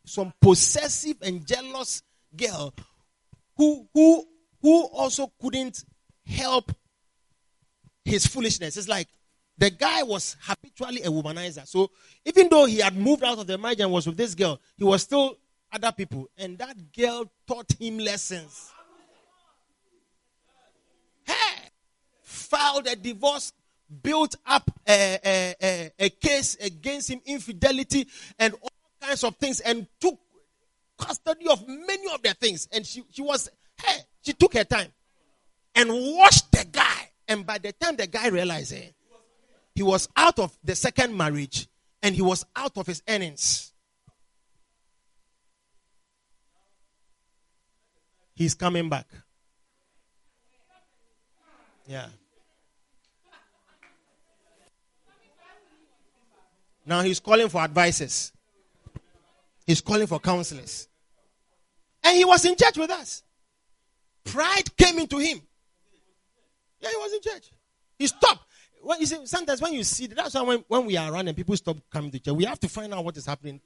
some 0.05 0.33
possessive 0.41 1.17
and 1.21 1.45
jealous 1.45 2.03
girl 2.35 2.73
who, 3.55 3.87
who, 3.93 4.25
who 4.61 4.83
also 4.87 5.31
couldn't 5.41 5.83
help 6.25 6.71
his 8.09 8.25
foolishness. 8.25 8.77
It's 8.77 8.87
like 8.87 9.07
the 9.57 9.69
guy 9.69 10.03
was 10.03 10.35
habitually 10.41 11.01
a 11.03 11.09
womanizer. 11.09 11.67
So 11.67 11.91
even 12.25 12.49
though 12.49 12.65
he 12.65 12.79
had 12.79 12.95
moved 12.95 13.23
out 13.23 13.39
of 13.39 13.47
the 13.47 13.57
marriage 13.57 13.79
and 13.79 13.91
was 13.91 14.07
with 14.07 14.17
this 14.17 14.35
girl, 14.35 14.59
he 14.77 14.83
was 14.83 15.03
still 15.03 15.37
other 15.71 15.91
people. 15.91 16.29
And 16.37 16.57
that 16.57 16.91
girl 16.93 17.31
taught 17.47 17.71
him 17.79 17.99
lessons. 17.99 18.71
Hey! 21.25 21.69
Filed 22.21 22.87
a 22.87 22.95
divorce 22.95 23.53
built 24.03 24.35
up 24.45 24.69
a, 24.87 25.19
a, 25.25 25.55
a, 25.61 25.91
a, 25.99 26.09
case 26.09 26.55
against 26.61 27.09
him, 27.09 27.21
infidelity, 27.25 28.07
and 28.37 28.53
all 28.61 28.71
kinds 29.01 29.23
of 29.23 29.35
things, 29.37 29.59
and 29.61 29.87
took 29.99 30.19
custody 30.97 31.47
of 31.47 31.67
many 31.67 32.13
of 32.13 32.21
the 32.21 32.33
things. 32.35 32.67
And 32.71 32.85
she, 32.85 33.03
she 33.09 33.21
was, 33.21 33.49
hey, 33.81 34.01
She 34.21 34.33
took 34.33 34.53
her 34.53 34.63
time 34.63 34.89
and 35.75 35.89
washed 35.89 36.51
the 36.51 36.65
guy. 36.71 37.08
And 37.29 37.45
by 37.45 37.59
the 37.59 37.71
time 37.71 37.95
the 37.95 38.07
guy 38.07 38.27
realized 38.27 38.73
it, 38.73 38.95
he 39.75 39.83
was 39.83 40.09
out 40.17 40.39
of 40.39 40.57
the 40.63 40.75
second 40.75 41.15
marriage 41.15 41.67
and 42.01 42.15
he 42.15 42.23
was 42.23 42.43
out 42.55 42.75
of 42.75 42.87
his 42.87 43.03
earnings. 43.07 43.71
He's 48.33 48.55
coming 48.55 48.89
back. 48.89 49.05
Yeah. 51.85 52.07
Now 56.85 57.01
he's 57.01 57.19
calling 57.19 57.49
for 57.49 57.61
advices. 57.61 58.31
He's 59.67 59.81
calling 59.81 60.07
for 60.07 60.19
counselors. 60.19 60.87
And 62.03 62.17
he 62.17 62.25
was 62.25 62.43
in 62.45 62.55
church 62.55 62.77
with 62.77 62.89
us. 62.89 63.21
Pride 64.23 64.75
came 64.75 64.97
into 64.97 65.19
him. 65.19 65.41
Yeah, 66.81 66.89
he 66.89 66.97
was 66.97 67.13
in 67.13 67.21
church. 67.21 67.51
He 67.97 68.07
stopped. 68.07 68.45
Well, 68.81 68.99
you 68.99 69.05
see, 69.05 69.25
sometimes 69.25 69.61
when 69.61 69.73
you 69.73 69.83
see 69.83 70.07
that's 70.07 70.33
why 70.33 70.41
when, 70.41 70.63
when 70.67 70.85
we 70.85 70.95
are 70.97 71.11
around 71.11 71.27
and 71.27 71.35
people 71.35 71.55
stop 71.57 71.77
coming 71.91 72.11
to 72.11 72.19
church, 72.19 72.33
we 72.33 72.45
have 72.45 72.59
to 72.61 72.69
find 72.69 72.93
out 72.93 73.03
what 73.03 73.17
is 73.17 73.25
happening. 73.25 73.59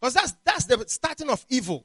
Because 0.00 0.14
that's 0.14 0.34
that's 0.44 0.64
the 0.64 0.84
starting 0.86 1.28
of 1.28 1.44
evil. 1.48 1.84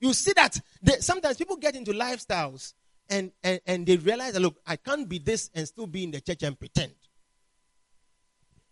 You 0.00 0.12
see 0.12 0.32
that 0.34 0.60
they, 0.82 0.98
sometimes 0.98 1.36
people 1.36 1.56
get 1.56 1.76
into 1.76 1.92
lifestyles 1.92 2.74
and, 3.08 3.32
and, 3.42 3.60
and 3.66 3.86
they 3.86 3.96
realize 3.96 4.32
that 4.32 4.40
look, 4.40 4.56
I 4.66 4.76
can't 4.76 5.08
be 5.08 5.18
this 5.18 5.50
and 5.54 5.66
still 5.66 5.86
be 5.86 6.04
in 6.04 6.10
the 6.10 6.20
church 6.20 6.42
and 6.42 6.58
pretend. 6.58 6.92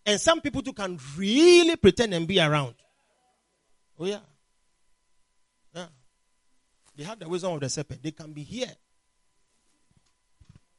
And 0.05 0.19
some 0.19 0.41
people 0.41 0.61
too 0.61 0.73
can 0.73 0.99
really 1.17 1.77
pretend 1.77 2.13
and 2.13 2.27
be 2.27 2.39
around. 2.39 2.75
Oh 3.97 4.05
yeah. 4.05 4.19
Yeah. 5.73 5.85
They 6.95 7.03
have 7.05 7.19
the 7.19 7.29
wisdom 7.29 7.53
of 7.53 7.61
the 7.61 7.69
serpent. 7.69 8.03
They 8.03 8.11
can 8.11 8.33
be 8.33 8.43
here 8.43 8.71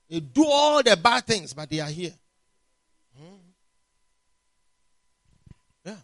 they 0.09 0.21
do 0.21 0.45
all 0.47 0.83
the 0.83 0.97
bad 0.97 1.27
things, 1.27 1.55
but 1.55 1.71
they 1.71 1.81
are 1.81 1.89
here. 1.89 2.13
Hmm. 3.17 3.37
Yeah. 5.85 5.97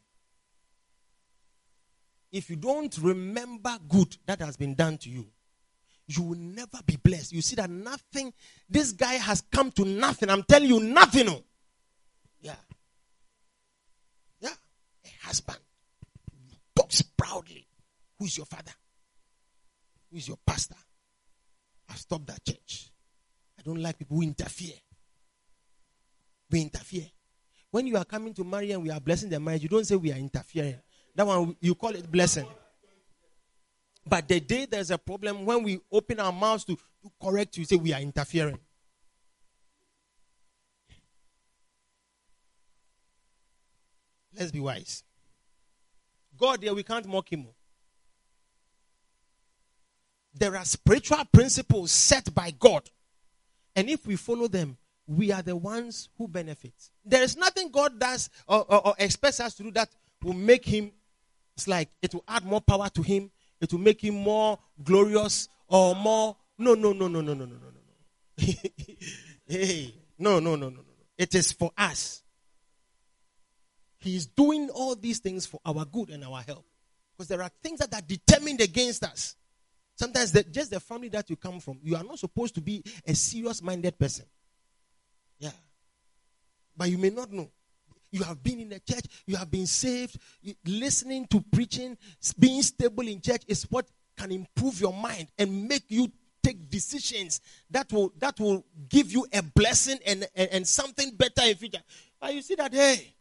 If 2.33 2.51
you 2.51 2.57
don't 2.57 2.97
remember 2.99 3.77
good 3.89 4.17
that 4.27 4.41
has 4.41 4.57
been 4.57 4.75
done 4.75 4.99
to 4.99 5.11
you, 5.11 5.27
you 6.07 6.23
will 6.23 6.39
never 6.39 6.79
be 6.85 6.97
blessed. 6.97 7.33
You 7.33 7.43
see 7.43 7.57
that 7.57 7.71
nothing, 7.71 8.33
this 8.69 8.93
guy 8.93 9.15
has 9.15 9.43
come 9.53 9.71
to 9.73 9.85
nothing. 9.85 10.29
I'm 10.29 10.43
telling 10.43 10.69
you, 10.69 10.81
nothing. 10.81 11.29
Oh. 11.29 11.45
Yeah. 12.41 12.57
Yeah. 14.41 14.49
A 15.05 15.27
husband 15.27 15.59
talks 16.75 17.03
proudly. 17.03 17.67
Who 18.19 18.25
is 18.25 18.37
your 18.37 18.47
father? 18.47 18.73
Who 20.11 20.17
is 20.17 20.27
your 20.27 20.39
pastor? 20.45 20.77
I've 21.89 21.99
stopped 21.99 22.27
that 22.27 22.45
church. 22.45 22.90
I 23.61 23.63
don't 23.63 23.83
like 23.83 23.99
people 23.99 24.17
who 24.17 24.23
interfere. 24.23 24.75
We 26.51 26.63
interfere. 26.63 27.07
When 27.71 27.87
you 27.87 27.97
are 27.99 28.05
coming 28.05 28.33
to 28.35 28.45
marry 28.45 28.73
and 28.73 28.83
we 28.83 28.91
are 28.91 29.01
blessing 29.01 29.29
the 29.29 29.39
marriage, 29.39 29.63
you 29.63 29.69
don't 29.69 29.87
say 29.87 29.97
we 29.97 30.11
are 30.11 30.17
interfering. 30.17 30.77
That 31.15 31.27
one, 31.27 31.55
you 31.61 31.75
call 31.75 31.95
it 31.95 32.11
blessing. 32.11 32.47
But 34.07 34.27
the 34.27 34.41
day 34.41 34.67
there's 34.67 34.91
a 34.91 34.99
problem, 34.99 35.45
when 35.45 35.63
we 35.63 35.79
open 35.93 36.19
our 36.21 36.33
mouths 36.33 36.65
to, 36.65 36.75
to 36.75 37.11
correct 37.23 37.59
you, 37.59 37.65
say 37.65 37.77
we 37.77 37.93
are 37.93 38.01
interfering. 38.01 38.59
Let's 44.37 44.51
be 44.51 44.61
wise. 44.61 45.05
God, 46.39 46.63
there 46.63 46.75
we 46.75 46.83
can't 46.83 47.07
mock 47.07 47.31
him. 47.31 47.47
There 50.33 50.57
are 50.57 50.65
spiritual 50.65 51.25
principles 51.31 51.91
set 51.93 52.35
by 52.35 52.53
God 52.53 52.89
and 53.81 53.89
if 53.89 54.07
we 54.07 54.15
follow 54.17 54.47
them, 54.47 54.77
we 55.07 55.33
are 55.33 55.41
the 55.41 55.57
ones 55.57 56.11
who 56.19 56.29
benefit. 56.29 56.75
There 57.03 57.23
is 57.23 57.35
nothing 57.35 57.71
God 57.71 57.99
does 57.99 58.29
or, 58.47 58.63
or, 58.69 58.89
or, 58.89 58.95
expects 58.99 59.41
us 59.41 59.55
to 59.55 59.63
do 59.63 59.71
that 59.71 59.89
will 60.23 60.35
make 60.35 60.67
him, 60.67 60.93
it's 61.57 61.67
like 61.67 61.89
it 62.03 62.13
will 62.13 62.25
add 62.29 62.45
more 62.45 62.61
power 62.61 62.91
to 62.91 63.01
him, 63.01 63.31
it 63.59 63.73
will 63.73 63.81
make 63.81 64.05
him 64.05 64.17
more 64.17 64.59
glorious 64.85 65.49
or 65.67 65.95
more. 65.95 66.37
No, 66.59 66.75
no, 66.75 66.93
no, 66.93 67.09
no, 67.09 67.23
no, 67.23 67.33
no, 67.33 67.47
no, 67.47 67.57
no, 67.57 67.57
no. 67.57 68.45
hey, 69.49 69.95
no, 70.19 70.41
no, 70.41 70.57
no, 70.57 70.69
no, 70.69 70.77
no. 70.77 70.83
It 71.17 71.35
is 71.35 71.53
for 71.53 71.71
us. 71.79 72.23
He 73.97 74.15
is 74.15 74.27
doing 74.27 74.69
all 74.69 74.95
these 74.95 75.21
things 75.21 75.47
for 75.47 75.59
our 75.65 75.87
good 75.87 76.11
and 76.11 76.23
our 76.23 76.43
help. 76.43 76.67
Because 77.17 77.29
there 77.29 77.43
are 77.43 77.51
things 77.63 77.79
that 77.79 77.95
are 77.95 78.03
determined 78.03 78.61
against 78.61 79.05
us. 79.05 79.37
Sometimes 80.01 80.33
the, 80.33 80.43
just 80.45 80.71
the 80.71 80.81
family 80.81 81.11
that 81.11 81.29
you 81.29 81.37
come 81.37 81.61
from, 81.61 81.79
you 81.83 81.95
are 81.95 82.03
not 82.03 82.19
supposed 82.19 82.55
to 82.55 82.63
be 82.63 82.83
a 83.07 83.15
serious 83.15 83.61
minded 83.61 83.99
person. 83.99 84.25
Yeah. 85.39 85.51
But 86.75 86.89
you 86.89 86.97
may 86.97 87.11
not 87.11 87.31
know. 87.31 87.51
You 88.11 88.23
have 88.23 88.43
been 88.43 88.61
in 88.61 88.71
the 88.71 88.81
church, 88.81 89.05
you 89.27 89.37
have 89.37 89.51
been 89.51 89.67
saved, 89.67 90.17
listening 90.65 91.27
to 91.27 91.45
preaching, 91.53 91.99
being 92.39 92.63
stable 92.63 93.07
in 93.07 93.21
church 93.21 93.43
is 93.47 93.65
what 93.65 93.89
can 94.17 94.33
improve 94.33 94.81
your 94.81 94.95
mind 94.95 95.29
and 95.39 95.69
make 95.69 95.85
you 95.89 96.11
take 96.43 96.71
decisions 96.71 97.43
that 97.71 97.93
will 97.93 98.11
that 98.17 98.41
will 98.41 98.65
give 98.89 99.13
you 99.13 99.27
a 99.35 99.43
blessing 99.43 99.99
and, 100.07 100.27
and, 100.35 100.49
and 100.51 100.67
something 100.67 101.15
better 101.15 101.43
in 101.43 101.57
future. 101.57 101.83
But 102.19 102.35
you 102.35 102.41
see 102.41 102.55
that, 102.55 102.73
hey, 102.73 103.15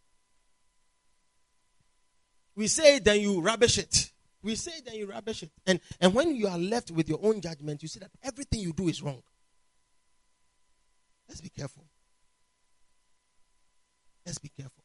we 2.56 2.68
say 2.68 2.96
it, 2.96 3.04
then 3.04 3.20
you 3.20 3.42
rubbish 3.42 3.78
it. 3.80 4.12
We 4.42 4.56
say 4.56 4.72
then 4.86 4.96
you 4.96 5.08
rubbish 5.08 5.44
it. 5.44 5.52
And, 5.68 5.80
and 6.00 6.14
when 6.14 6.36
you 6.36 6.48
are 6.48 6.58
left 6.58 6.92
with 6.92 7.10
your 7.10 7.20
own 7.22 7.42
judgment, 7.42 7.82
you 7.82 7.90
see 7.90 8.00
that 8.00 8.12
everything 8.24 8.62
you 8.62 8.74
do 8.74 8.88
is 8.88 9.02
wrong. 9.02 9.22
Let's 11.28 11.42
be 11.42 11.50
careful. 11.50 11.86
Let's 14.26 14.38
be 14.38 14.50
careful. 14.50 14.84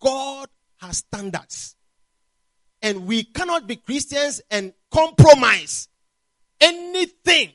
God 0.00 0.48
has 0.78 0.98
standards. 0.98 1.76
And 2.82 3.06
we 3.06 3.24
cannot 3.24 3.66
be 3.66 3.76
Christians 3.76 4.40
and 4.50 4.72
compromise 4.90 5.88
anything 6.60 7.52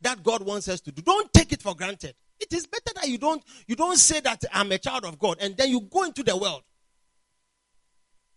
that 0.00 0.22
God 0.22 0.42
wants 0.42 0.68
us 0.68 0.80
to 0.82 0.92
do. 0.92 1.02
Don't 1.02 1.32
take 1.32 1.52
it 1.52 1.62
for 1.62 1.74
granted. 1.74 2.14
It 2.40 2.52
is 2.52 2.66
better 2.66 2.92
that 2.96 3.08
you 3.08 3.18
don't 3.18 3.42
you 3.68 3.76
don't 3.76 3.96
say 3.96 4.20
that 4.20 4.44
I'm 4.52 4.72
a 4.72 4.78
child 4.78 5.04
of 5.04 5.18
God 5.18 5.38
and 5.40 5.56
then 5.56 5.70
you 5.70 5.80
go 5.82 6.02
into 6.02 6.24
the 6.24 6.36
world 6.36 6.62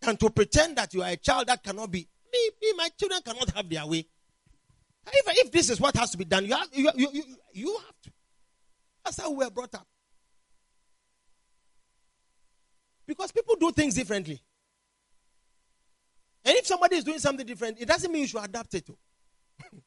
and 0.08 0.20
to 0.20 0.30
pretend 0.30 0.78
that 0.78 0.94
you 0.94 1.02
are 1.02 1.10
a 1.10 1.18
child 1.18 1.48
that 1.48 1.64
cannot 1.64 1.92
be. 1.92 2.08
Me, 2.32 2.50
me 2.62 2.74
my 2.78 2.90
children 2.98 3.22
cannot 3.24 3.50
have 3.52 3.70
their 3.70 3.86
way. 3.86 4.06
If, 5.08 5.46
if 5.46 5.52
this 5.52 5.70
is 5.70 5.80
what 5.80 5.96
has 5.96 6.12
to 6.12 6.18
be 6.18 6.26
done, 6.26 6.46
you 6.46 6.56
have, 6.56 6.68
you, 6.74 6.90
you, 6.96 7.10
you, 7.14 7.24
you 7.54 7.78
have 7.86 8.02
to. 8.04 8.12
That's 9.04 9.22
how 9.22 9.30
we 9.30 9.46
were 9.46 9.52
brought 9.52 9.76
up. 9.76 9.88
Because 13.06 13.32
people 13.32 13.56
do 13.56 13.72
things 13.72 13.94
differently. 13.94 14.42
And 16.44 16.56
if 16.58 16.66
somebody 16.66 16.96
is 16.96 17.04
doing 17.04 17.20
something 17.20 17.46
different, 17.46 17.80
it 17.80 17.88
doesn't 17.88 18.12
mean 18.12 18.24
you 18.24 18.28
should 18.28 18.44
adapt 18.44 18.74
it. 18.74 18.86
To. 18.88 18.98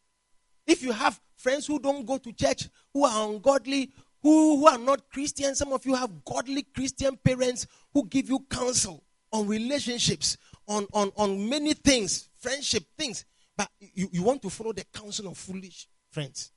if 0.67 0.83
you 0.83 0.93
have 0.93 1.21
friends 1.37 1.67
who 1.67 1.81
don't 1.81 2.07
go 2.07 2.19
to 2.19 2.33
church, 2.33 2.69
who 2.93 3.05
are 3.05 3.29
ungodly, 3.29 3.93
who, 4.23 4.59
who 4.59 4.67
are 4.67 4.79
not 4.79 5.11
Christian, 5.11 5.55
some 5.55 5.73
of 5.73 5.85
you 5.85 5.95
have 5.95 6.25
godly 6.25 6.63
Christian 6.63 7.17
parents 7.17 7.67
who 7.93 8.07
give 8.07 8.29
you 8.29 8.41
counsel 8.51 9.03
on 9.33 9.47
relationships, 9.47 10.37
on, 10.67 10.87
on, 10.93 11.13
on 11.17 11.49
many 11.49 11.75
things, 11.75 12.29
friendship 12.39 12.85
things, 12.97 13.25
but 13.57 13.69
you, 13.81 14.09
you 14.13 14.23
want 14.23 14.43
to 14.43 14.51
follow 14.51 14.73
the 14.73 14.85
counsel 14.93 15.29
of 15.29 15.37
foolish 15.37 15.89
friends. 16.11 16.53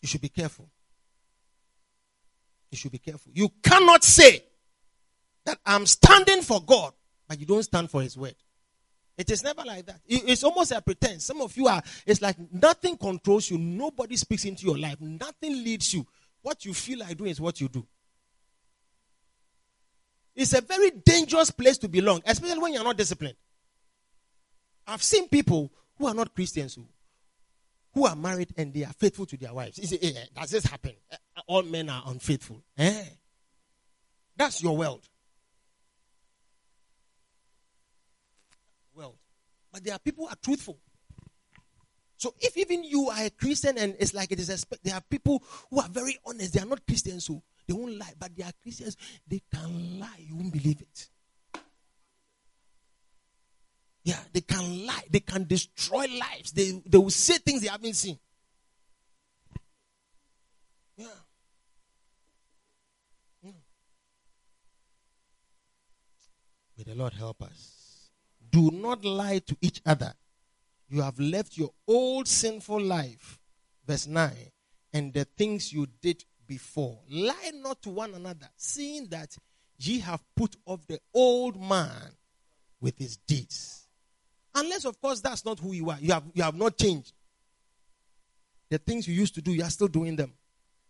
You 0.00 0.08
should 0.08 0.20
be 0.20 0.28
careful. 0.28 0.68
You 2.70 2.76
should 2.76 2.92
be 2.92 2.98
careful. 2.98 3.32
You 3.34 3.50
cannot 3.62 4.04
say 4.04 4.44
that 5.44 5.58
I'm 5.64 5.86
standing 5.86 6.42
for 6.42 6.60
God, 6.62 6.92
but 7.26 7.38
you 7.40 7.46
don't 7.46 7.62
stand 7.62 7.90
for 7.90 8.02
His 8.02 8.16
word. 8.16 8.34
It 9.16 9.30
is 9.30 9.42
never 9.42 9.62
like 9.64 9.86
that. 9.86 10.00
It's 10.06 10.44
almost 10.44 10.70
a 10.70 10.80
pretense. 10.80 11.24
Some 11.24 11.40
of 11.40 11.56
you 11.56 11.66
are, 11.66 11.82
it's 12.06 12.22
like 12.22 12.36
nothing 12.52 12.96
controls 12.96 13.50
you, 13.50 13.58
nobody 13.58 14.16
speaks 14.16 14.44
into 14.44 14.66
your 14.66 14.78
life, 14.78 15.00
nothing 15.00 15.52
leads 15.64 15.92
you. 15.92 16.06
What 16.42 16.64
you 16.64 16.72
feel 16.72 17.00
like 17.00 17.16
doing 17.16 17.30
is 17.30 17.40
what 17.40 17.60
you 17.60 17.68
do. 17.68 17.84
It's 20.38 20.52
a 20.54 20.60
very 20.60 20.92
dangerous 20.92 21.50
place 21.50 21.78
to 21.78 21.88
belong, 21.88 22.22
especially 22.24 22.60
when 22.60 22.72
you're 22.72 22.84
not 22.84 22.96
disciplined. 22.96 23.34
I've 24.86 25.02
seen 25.02 25.28
people 25.28 25.72
who 25.98 26.06
are 26.06 26.14
not 26.14 26.32
Christians 26.32 26.76
who, 26.76 26.86
who 27.92 28.06
are 28.06 28.14
married 28.14 28.54
and 28.56 28.72
they 28.72 28.84
are 28.84 28.92
faithful 28.92 29.26
to 29.26 29.36
their 29.36 29.52
wives. 29.52 29.82
Say, 29.82 29.98
hey, 30.00 30.14
does 30.32 30.50
this 30.50 30.64
happen? 30.64 30.92
Eh, 31.10 31.16
all 31.48 31.64
men 31.64 31.90
are 31.90 32.04
unfaithful. 32.06 32.62
Eh? 32.78 33.02
That's 34.36 34.62
your 34.62 34.76
world. 34.76 35.08
World. 38.94 39.16
But 39.72 39.82
there 39.82 39.94
are 39.94 39.98
people 39.98 40.26
who 40.26 40.30
are 40.30 40.38
truthful. 40.40 40.78
So 42.16 42.32
if 42.38 42.56
even 42.56 42.84
you 42.84 43.08
are 43.08 43.24
a 43.24 43.30
Christian 43.30 43.76
and 43.76 43.96
it's 43.98 44.14
like 44.14 44.30
it 44.30 44.38
is 44.38 44.50
expect, 44.50 44.84
there 44.84 44.94
are 44.94 45.02
people 45.10 45.42
who 45.68 45.80
are 45.80 45.88
very 45.88 46.16
honest. 46.24 46.54
They 46.54 46.60
are 46.60 46.66
not 46.66 46.86
Christians 46.86 47.26
who 47.26 47.42
they 47.68 47.74
won't 47.74 47.98
lie, 47.98 48.14
but 48.18 48.34
they 48.34 48.42
are 48.42 48.52
Christians. 48.62 48.96
They 49.26 49.42
can 49.52 50.00
lie. 50.00 50.24
You 50.26 50.36
won't 50.36 50.52
believe 50.52 50.80
it. 50.80 51.08
Yeah, 54.02 54.18
they 54.32 54.40
can 54.40 54.86
lie. 54.86 55.04
They 55.10 55.20
can 55.20 55.44
destroy 55.44 56.06
lives. 56.18 56.52
They, 56.52 56.82
they 56.86 56.96
will 56.96 57.10
say 57.10 57.36
things 57.36 57.60
they 57.60 57.68
haven't 57.68 57.94
seen. 57.94 58.18
Yeah. 60.96 61.06
yeah. 63.42 63.50
May 66.78 66.84
the 66.84 66.94
Lord 66.94 67.12
help 67.12 67.42
us. 67.42 68.08
Do 68.50 68.70
not 68.70 69.04
lie 69.04 69.40
to 69.40 69.56
each 69.60 69.82
other. 69.84 70.14
You 70.88 71.02
have 71.02 71.20
left 71.20 71.58
your 71.58 71.72
old 71.86 72.26
sinful 72.26 72.80
life, 72.80 73.38
verse 73.86 74.06
9, 74.06 74.32
and 74.94 75.12
the 75.12 75.26
things 75.26 75.70
you 75.70 75.86
did 76.00 76.24
before. 76.48 76.98
Lie 77.08 77.52
not 77.54 77.80
to 77.82 77.90
one 77.90 78.14
another, 78.14 78.48
seeing 78.56 79.06
that 79.10 79.36
ye 79.78 80.00
have 80.00 80.24
put 80.34 80.56
off 80.66 80.86
the 80.88 80.98
old 81.14 81.60
man 81.60 82.16
with 82.80 82.98
his 82.98 83.16
deeds 83.16 83.88
Unless, 84.58 84.86
of 84.86 85.00
course, 85.00 85.20
that's 85.20 85.44
not 85.44 85.60
who 85.60 85.72
you 85.72 85.88
are. 85.90 85.98
You 86.00 86.12
have, 86.12 86.24
you 86.34 86.42
have 86.42 86.56
not 86.56 86.76
changed. 86.76 87.12
The 88.70 88.78
things 88.78 89.06
you 89.06 89.14
used 89.14 89.34
to 89.36 89.42
do, 89.42 89.52
you 89.52 89.62
are 89.62 89.70
still 89.70 89.86
doing 89.86 90.16
them. 90.16 90.32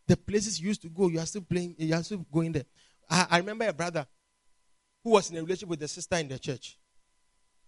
The 0.07 0.17
places 0.17 0.59
you 0.59 0.69
used 0.69 0.81
to 0.83 0.89
go, 0.89 1.09
you 1.09 1.19
are 1.19 1.27
still 1.27 1.43
playing, 1.43 1.75
you 1.77 1.95
are 1.95 2.03
still 2.03 2.25
going 2.33 2.53
there. 2.53 2.65
I, 3.11 3.27
I 3.31 3.39
remember 3.39 3.69
a 3.69 3.73
brother 3.75 4.07
who 5.05 5.11
was 5.11 5.31
in 5.31 5.37
a 5.37 5.43
relationship 5.43 5.69
with 5.69 5.83
a 5.83 5.89
sister 5.89 6.17
in 6.17 6.29
the 6.29 6.39
church. 6.39 6.79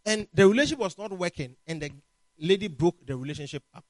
And 0.06 0.26
the 0.32 0.48
relationship 0.48 0.78
was 0.78 0.96
not 0.96 1.12
working, 1.12 1.54
and 1.66 1.82
the 1.82 1.90
lady 2.38 2.68
broke 2.68 3.06
the 3.06 3.14
relationship 3.14 3.62
up. 3.74 3.84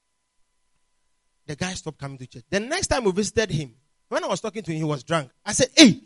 The 1.47 1.55
guy 1.55 1.73
stopped 1.75 1.97
coming 1.97 2.17
to 2.17 2.27
church. 2.27 2.43
The 2.49 2.59
next 2.59 2.87
time 2.87 3.05
we 3.05 3.13
visited 3.13 3.51
him, 3.51 3.73
when 4.11 4.23
I 4.23 4.27
was 4.27 4.41
talking 4.41 4.63
to 4.63 4.71
him, 4.71 4.77
he 4.77 4.83
was 4.83 5.03
drunk. 5.03 5.29
I 5.45 5.53
said, 5.53 5.69
Hey, 5.75 5.99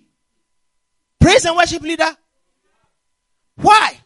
praise 1.19 1.45
and 1.45 1.55
worship 1.55 1.81
leader. 1.81 2.15
Why? 3.55 3.99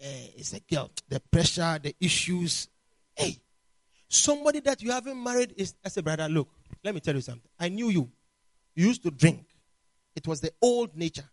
uh, 0.00 0.26
it's 0.36 0.52
a 0.52 0.60
girl, 0.60 0.90
the 1.08 1.20
pressure, 1.20 1.78
the 1.82 1.94
issues. 2.00 2.68
Hey, 3.14 3.38
somebody 4.08 4.60
that 4.60 4.82
you 4.82 4.92
haven't 4.92 5.22
married 5.22 5.54
is, 5.56 5.74
I 5.84 5.88
said, 5.88 6.04
brother, 6.04 6.28
look, 6.28 6.48
let 6.84 6.94
me 6.94 7.00
tell 7.00 7.14
you 7.14 7.20
something. 7.20 7.50
I 7.58 7.68
knew 7.68 7.88
you. 7.88 8.10
You 8.74 8.86
used 8.88 9.02
to 9.04 9.10
drink. 9.10 9.46
It 10.14 10.26
was 10.26 10.40
the 10.40 10.52
old 10.60 10.96
nature. 10.96 11.28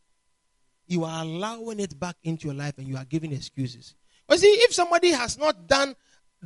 You 0.88 1.04
are 1.04 1.22
allowing 1.24 1.80
it 1.80 1.98
back 2.00 2.16
into 2.24 2.48
your 2.48 2.56
life 2.56 2.78
and 2.78 2.88
you 2.88 2.98
are 2.98 3.06
giving 3.06 3.32
excuses. 3.32 3.96
But 4.28 4.40
see, 4.40 4.48
if 4.48 4.74
somebody 4.74 5.12
has 5.12 5.38
not 5.38 5.68
done 5.68 5.96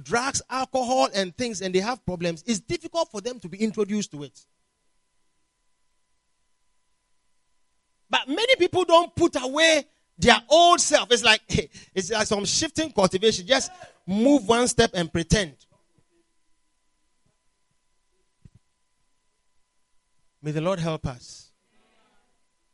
drugs, 0.02 0.42
alcohol, 0.50 1.10
and 1.14 1.36
things 1.36 1.62
and 1.62 1.74
they 1.74 1.80
have 1.80 2.04
problems, 2.06 2.44
it's 2.46 2.60
difficult 2.60 3.10
for 3.12 3.22
them 3.22 3.40
to 3.40 3.50
be 3.50 3.58
introduced 3.58 4.12
to 4.12 4.24
it. 4.24 4.46
But 8.10 8.28
many 8.28 8.56
people 8.56 8.84
don't 8.86 9.14
put 9.16 9.36
away 9.42 9.86
their 10.18 10.42
old 10.50 10.80
self. 10.80 11.12
It's 11.12 11.24
like 11.24 11.42
it's 11.94 12.12
like 12.12 12.28
some 12.28 12.46
shifting 12.46 12.92
cultivation. 12.92 13.46
Just 13.46 13.72
move 14.06 14.48
one 14.48 14.68
step 14.68 14.92
and 14.94 15.12
pretend. 15.12 15.56
May 20.42 20.52
the 20.52 20.62
Lord 20.62 20.80
help 20.80 21.06
us 21.08 21.52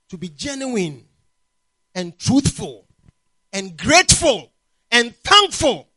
to 0.09 0.17
be 0.17 0.29
genuine 0.29 1.05
and 1.95 2.17
truthful 2.19 2.87
and 3.51 3.75
grateful 3.77 4.51
and 4.91 5.15
thankful. 5.15 5.89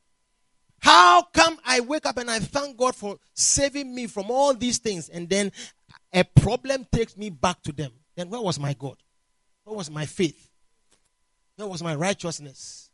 How 0.78 1.22
come 1.22 1.58
I 1.64 1.80
wake 1.80 2.06
up 2.06 2.16
and 2.18 2.30
I 2.30 2.38
thank 2.38 2.76
God 2.76 2.94
for 2.94 3.18
saving 3.34 3.94
me 3.94 4.06
from 4.06 4.30
all 4.30 4.54
these 4.54 4.78
things 4.78 5.08
and 5.08 5.28
then 5.28 5.52
a 6.12 6.22
problem 6.24 6.86
takes 6.92 7.16
me 7.16 7.30
back 7.30 7.62
to 7.64 7.72
them? 7.72 7.92
Then 8.14 8.30
where 8.30 8.40
was 8.40 8.58
my 8.58 8.72
God? 8.72 8.96
Where 9.66 9.76
was 9.76 9.90
my 9.90 10.06
faith? 10.06 10.48
Where 11.56 11.66
was 11.66 11.82
my 11.82 11.96
righteousness? 11.96 12.88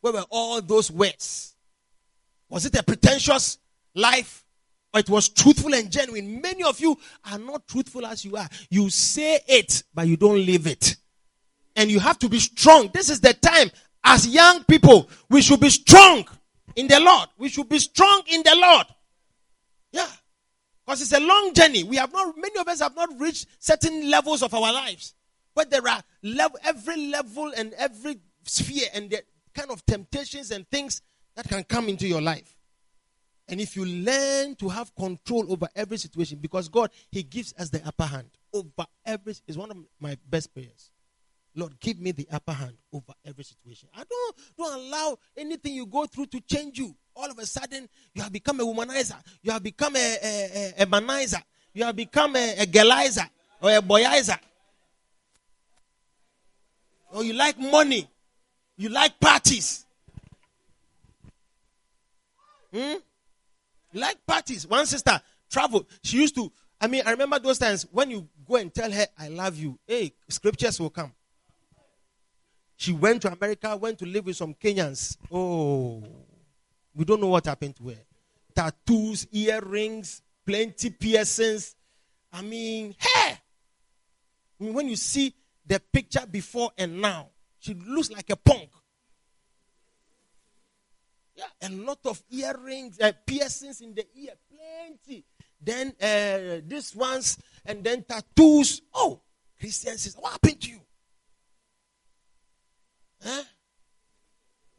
Where 0.00 0.12
were 0.12 0.24
all 0.28 0.60
those 0.60 0.90
words? 0.90 1.54
Was 2.48 2.66
it 2.66 2.74
a 2.76 2.82
pretentious 2.82 3.58
life? 3.94 4.44
Or 4.92 4.98
it 4.98 5.08
was 5.08 5.28
truthful 5.28 5.72
and 5.72 5.88
genuine? 5.88 6.40
Many 6.40 6.64
of 6.64 6.80
you 6.80 6.98
are 7.30 7.38
not 7.38 7.68
truthful 7.68 8.04
as 8.04 8.24
you 8.24 8.36
are. 8.36 8.48
You 8.70 8.90
say 8.90 9.38
it, 9.46 9.84
but 9.94 10.08
you 10.08 10.16
don't 10.16 10.44
live 10.44 10.66
it. 10.66 10.96
And 11.76 11.92
you 11.92 12.00
have 12.00 12.18
to 12.18 12.28
be 12.28 12.40
strong. 12.40 12.90
This 12.92 13.08
is 13.08 13.20
the 13.20 13.32
time 13.34 13.70
as 14.02 14.26
young 14.26 14.64
people, 14.64 15.08
we 15.30 15.42
should 15.42 15.60
be 15.60 15.70
strong 15.70 16.26
in 16.74 16.88
the 16.88 16.98
Lord. 16.98 17.28
We 17.38 17.50
should 17.50 17.68
be 17.68 17.78
strong 17.78 18.22
in 18.26 18.42
the 18.42 18.56
Lord. 18.56 18.86
Yeah. 19.92 20.08
Because 20.84 21.02
it's 21.02 21.12
a 21.12 21.20
long 21.20 21.54
journey. 21.54 21.84
We 21.84 21.96
have 21.96 22.12
not, 22.12 22.36
many 22.36 22.58
of 22.58 22.66
us 22.66 22.80
have 22.80 22.96
not 22.96 23.10
reached 23.20 23.46
certain 23.60 24.10
levels 24.10 24.42
of 24.42 24.52
our 24.54 24.72
lives. 24.72 25.14
But 25.56 25.70
there 25.70 25.88
are 25.88 26.02
level, 26.22 26.58
every 26.62 27.08
level 27.08 27.50
and 27.56 27.72
every 27.78 28.18
sphere 28.44 28.88
and 28.94 29.08
the 29.08 29.22
kind 29.54 29.70
of 29.70 29.84
temptations 29.86 30.50
and 30.50 30.68
things 30.68 31.00
that 31.34 31.48
can 31.48 31.64
come 31.64 31.88
into 31.88 32.06
your 32.06 32.20
life. 32.20 32.54
And 33.48 33.58
if 33.58 33.74
you 33.74 33.86
learn 33.86 34.54
to 34.56 34.68
have 34.68 34.94
control 34.94 35.50
over 35.50 35.66
every 35.74 35.96
situation, 35.96 36.38
because 36.42 36.68
God, 36.68 36.90
He 37.10 37.22
gives 37.22 37.54
us 37.58 37.70
the 37.70 37.80
upper 37.86 38.04
hand 38.04 38.28
over 38.52 38.86
every, 39.06 39.34
is 39.46 39.56
one 39.56 39.70
of 39.70 39.78
my 39.98 40.18
best 40.28 40.52
prayers. 40.52 40.90
Lord, 41.54 41.80
give 41.80 41.98
me 42.00 42.12
the 42.12 42.28
upper 42.30 42.52
hand 42.52 42.76
over 42.92 43.14
every 43.24 43.44
situation. 43.44 43.88
I 43.96 44.02
don't, 44.04 44.36
don't 44.58 44.74
allow 44.74 45.18
anything 45.38 45.72
you 45.72 45.86
go 45.86 46.04
through 46.04 46.26
to 46.26 46.40
change 46.42 46.78
you. 46.78 46.94
All 47.14 47.30
of 47.30 47.38
a 47.38 47.46
sudden, 47.46 47.88
you 48.12 48.22
have 48.22 48.32
become 48.32 48.60
a 48.60 48.62
womanizer. 48.62 49.16
You 49.42 49.52
have 49.52 49.62
become 49.62 49.96
a, 49.96 50.18
a, 50.22 50.74
a, 50.78 50.82
a 50.82 50.86
manizer. 50.86 51.42
You 51.72 51.84
have 51.84 51.96
become 51.96 52.36
a, 52.36 52.56
a 52.58 53.30
or 53.62 53.70
a 53.70 53.80
boyizer. 53.80 54.38
Or 57.12 57.24
you 57.24 57.32
like 57.32 57.58
money. 57.58 58.08
You 58.76 58.88
like 58.90 59.18
parties. 59.18 59.86
Hmm? 62.72 62.94
Like 63.94 64.26
parties. 64.26 64.66
One 64.66 64.86
sister 64.86 65.20
traveled. 65.50 65.86
She 66.02 66.18
used 66.18 66.34
to, 66.34 66.52
I 66.80 66.88
mean, 66.88 67.02
I 67.06 67.12
remember 67.12 67.38
those 67.38 67.58
times 67.58 67.86
when 67.90 68.10
you 68.10 68.28
go 68.46 68.56
and 68.56 68.72
tell 68.72 68.90
her, 68.90 69.06
I 69.18 69.28
love 69.28 69.56
you. 69.56 69.78
Hey, 69.86 70.12
scriptures 70.28 70.78
will 70.78 70.90
come. 70.90 71.12
She 72.76 72.92
went 72.92 73.22
to 73.22 73.32
America, 73.32 73.74
went 73.76 73.98
to 74.00 74.06
live 74.06 74.26
with 74.26 74.36
some 74.36 74.52
Kenyans. 74.52 75.16
Oh, 75.32 76.02
we 76.94 77.04
don't 77.04 77.20
know 77.20 77.28
what 77.28 77.46
happened 77.46 77.76
to 77.76 77.88
her. 77.88 77.98
Tattoos, 78.54 79.26
earrings, 79.32 80.20
plenty 80.44 80.90
piercings. 80.90 81.74
I 82.32 82.42
mean, 82.42 82.94
hair. 82.98 83.38
I 84.60 84.64
mean, 84.64 84.74
when 84.74 84.88
you 84.88 84.96
see 84.96 85.34
the 85.66 85.80
picture 85.80 86.26
before 86.30 86.70
and 86.78 87.00
now. 87.00 87.28
She 87.58 87.74
looks 87.74 88.10
like 88.10 88.30
a 88.30 88.36
punk. 88.36 88.70
Yeah, 91.34 91.68
a 91.68 91.70
lot 91.70 91.98
of 92.06 92.22
earrings, 92.30 92.98
uh, 93.00 93.12
piercings 93.26 93.80
in 93.80 93.94
the 93.94 94.06
ear, 94.14 94.32
plenty. 94.48 95.24
Then 95.60 95.88
uh, 96.00 96.62
this 96.66 96.94
ones, 96.94 97.38
and 97.64 97.84
then 97.84 98.04
tattoos. 98.04 98.82
Oh, 98.94 99.20
Christians 99.58 100.02
says, 100.02 100.16
what 100.18 100.32
happened 100.32 100.60
to 100.60 100.70
you? 100.70 100.80
Huh? 103.22 103.42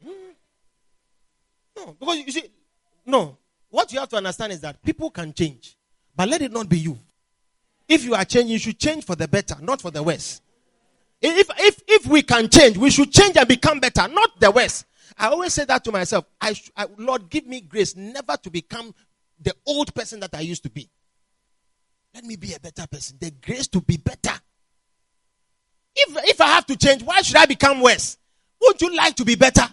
Hmm? 0.02 0.10
No, 1.76 1.96
because 1.98 2.18
you 2.18 2.32
see, 2.32 2.50
no. 3.06 3.36
What 3.70 3.92
you 3.92 4.00
have 4.00 4.08
to 4.08 4.16
understand 4.16 4.52
is 4.52 4.60
that 4.62 4.82
people 4.82 5.10
can 5.10 5.32
change, 5.32 5.76
but 6.16 6.28
let 6.28 6.40
it 6.40 6.50
not 6.50 6.68
be 6.68 6.78
you. 6.78 6.98
If 7.86 8.04
you 8.04 8.14
are 8.14 8.24
changing, 8.24 8.52
you 8.52 8.58
should 8.58 8.78
change 8.78 9.04
for 9.04 9.14
the 9.14 9.28
better, 9.28 9.56
not 9.60 9.80
for 9.80 9.90
the 9.90 10.02
worse. 10.02 10.40
If, 11.20 11.50
if, 11.58 11.82
if 11.88 12.06
we 12.06 12.22
can 12.22 12.48
change, 12.48 12.76
we 12.76 12.90
should 12.90 13.12
change 13.12 13.36
and 13.36 13.48
become 13.48 13.80
better, 13.80 14.06
not 14.08 14.38
the 14.38 14.50
worst. 14.50 14.86
I 15.16 15.28
always 15.28 15.52
say 15.52 15.64
that 15.64 15.82
to 15.84 15.92
myself. 15.92 16.26
I, 16.40 16.54
I, 16.76 16.86
Lord, 16.96 17.28
give 17.28 17.46
me 17.46 17.60
grace 17.60 17.96
never 17.96 18.36
to 18.36 18.50
become 18.50 18.94
the 19.40 19.54
old 19.66 19.94
person 19.94 20.20
that 20.20 20.34
I 20.34 20.40
used 20.40 20.62
to 20.62 20.70
be. 20.70 20.88
Let 22.14 22.24
me 22.24 22.36
be 22.36 22.54
a 22.54 22.60
better 22.60 22.86
person. 22.86 23.16
The 23.20 23.32
grace 23.32 23.66
to 23.68 23.80
be 23.80 23.96
better. 23.96 24.34
If, 25.94 26.16
if 26.30 26.40
I 26.40 26.46
have 26.48 26.66
to 26.66 26.76
change, 26.76 27.02
why 27.02 27.22
should 27.22 27.36
I 27.36 27.46
become 27.46 27.80
worse? 27.80 28.16
Would 28.60 28.80
you 28.80 28.94
like 28.96 29.16
to 29.16 29.24
be 29.24 29.34
better? 29.34 29.66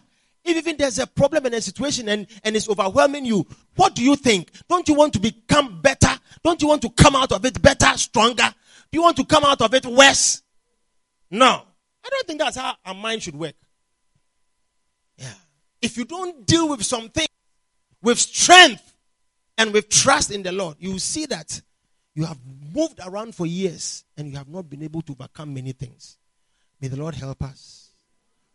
If 0.44 0.58
even 0.58 0.78
there's 0.78 1.00
a 1.00 1.08
problem 1.08 1.46
in 1.48 1.54
a 1.56 1.62
situation 1.62 2.10
and, 2.10 2.28
and 2.44 2.56
it's 2.56 2.70
overwhelming 2.70 3.26
you, 3.26 3.46
what 3.76 3.96
do 3.96 4.04
you 4.04 4.16
think? 4.16 4.52
Don't 4.70 4.88
you 4.88 4.94
want 4.96 5.14
to 5.14 5.20
become 5.20 5.82
better? 5.82 6.10
Don't 6.44 6.62
you 6.62 6.68
want 6.68 6.84
to 6.84 6.90
come 6.92 7.16
out 7.16 7.32
of 7.32 7.46
it 7.46 7.60
better, 7.62 7.98
stronger? 7.98 8.54
Do 8.92 8.98
you 8.98 9.02
want 9.02 9.18
to 9.18 9.26
come 9.26 9.44
out 9.44 9.62
of 9.62 9.74
it 9.74 9.86
worse? 9.86 10.44
No. 11.32 11.64
I 12.04 12.10
don't 12.10 12.28
think 12.28 12.40
that's 12.40 12.58
how 12.58 12.76
our 12.86 12.94
mind 12.94 13.24
should 13.24 13.36
work. 13.36 13.56
Yeah. 15.18 15.34
If 15.82 15.98
you 15.98 16.06
don't 16.06 16.46
deal 16.46 16.70
with 16.70 16.84
something 16.84 17.28
with 18.02 18.20
strength 18.20 18.94
and 19.58 19.74
with 19.74 19.90
trust 19.90 20.32
in 20.32 20.44
the 20.44 20.52
Lord, 20.52 20.78
you 20.80 20.92
will 20.92 21.00
see 21.00 21.26
that 21.28 21.62
you 22.14 22.26
have 22.26 22.38
moved 22.74 23.00
around 23.06 23.36
for 23.36 23.46
years 23.46 24.04
and 24.18 24.30
you 24.30 24.38
have 24.38 24.48
not 24.48 24.70
been 24.70 24.84
able 24.84 25.02
to 25.02 25.14
overcome 25.14 25.54
many 25.54 25.72
things. 25.72 26.18
May 26.80 26.88
the 26.88 26.98
Lord 26.98 27.16
help 27.16 27.42
us 27.44 27.90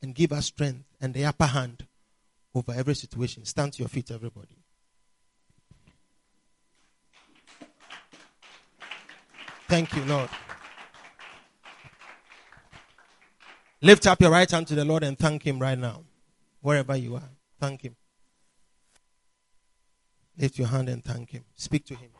and 0.03 0.15
give 0.15 0.33
us 0.33 0.47
strength 0.47 0.85
and 1.01 1.13
the 1.13 1.25
upper 1.25 1.47
hand 1.47 1.87
over 2.55 2.73
every 2.73 2.95
situation. 2.95 3.45
Stand 3.45 3.75
to 3.75 3.81
your 3.81 3.89
feet, 3.89 4.11
everybody. 4.11 4.57
Thank 9.69 9.95
you, 9.95 10.05
Lord. 10.05 10.29
Lift 13.83 14.07
up 14.07 14.21
your 14.21 14.31
right 14.31 14.51
hand 14.51 14.67
to 14.67 14.75
the 14.75 14.85
Lord 14.85 15.03
and 15.03 15.19
thank 15.19 15.43
Him 15.43 15.59
right 15.59 15.79
now, 15.79 16.05
wherever 16.61 16.95
you 16.95 17.17
are. 17.17 17.31
Thank 17.59 17.83
Him. 17.83 17.97
Lift 20.37 20.59
your 20.59 20.69
hand 20.69 20.89
and 20.89 21.05
thank 21.05 21.31
Him. 21.31 21.45
Speak 21.55 21.87
to 21.87 21.95
Him. 21.95 22.11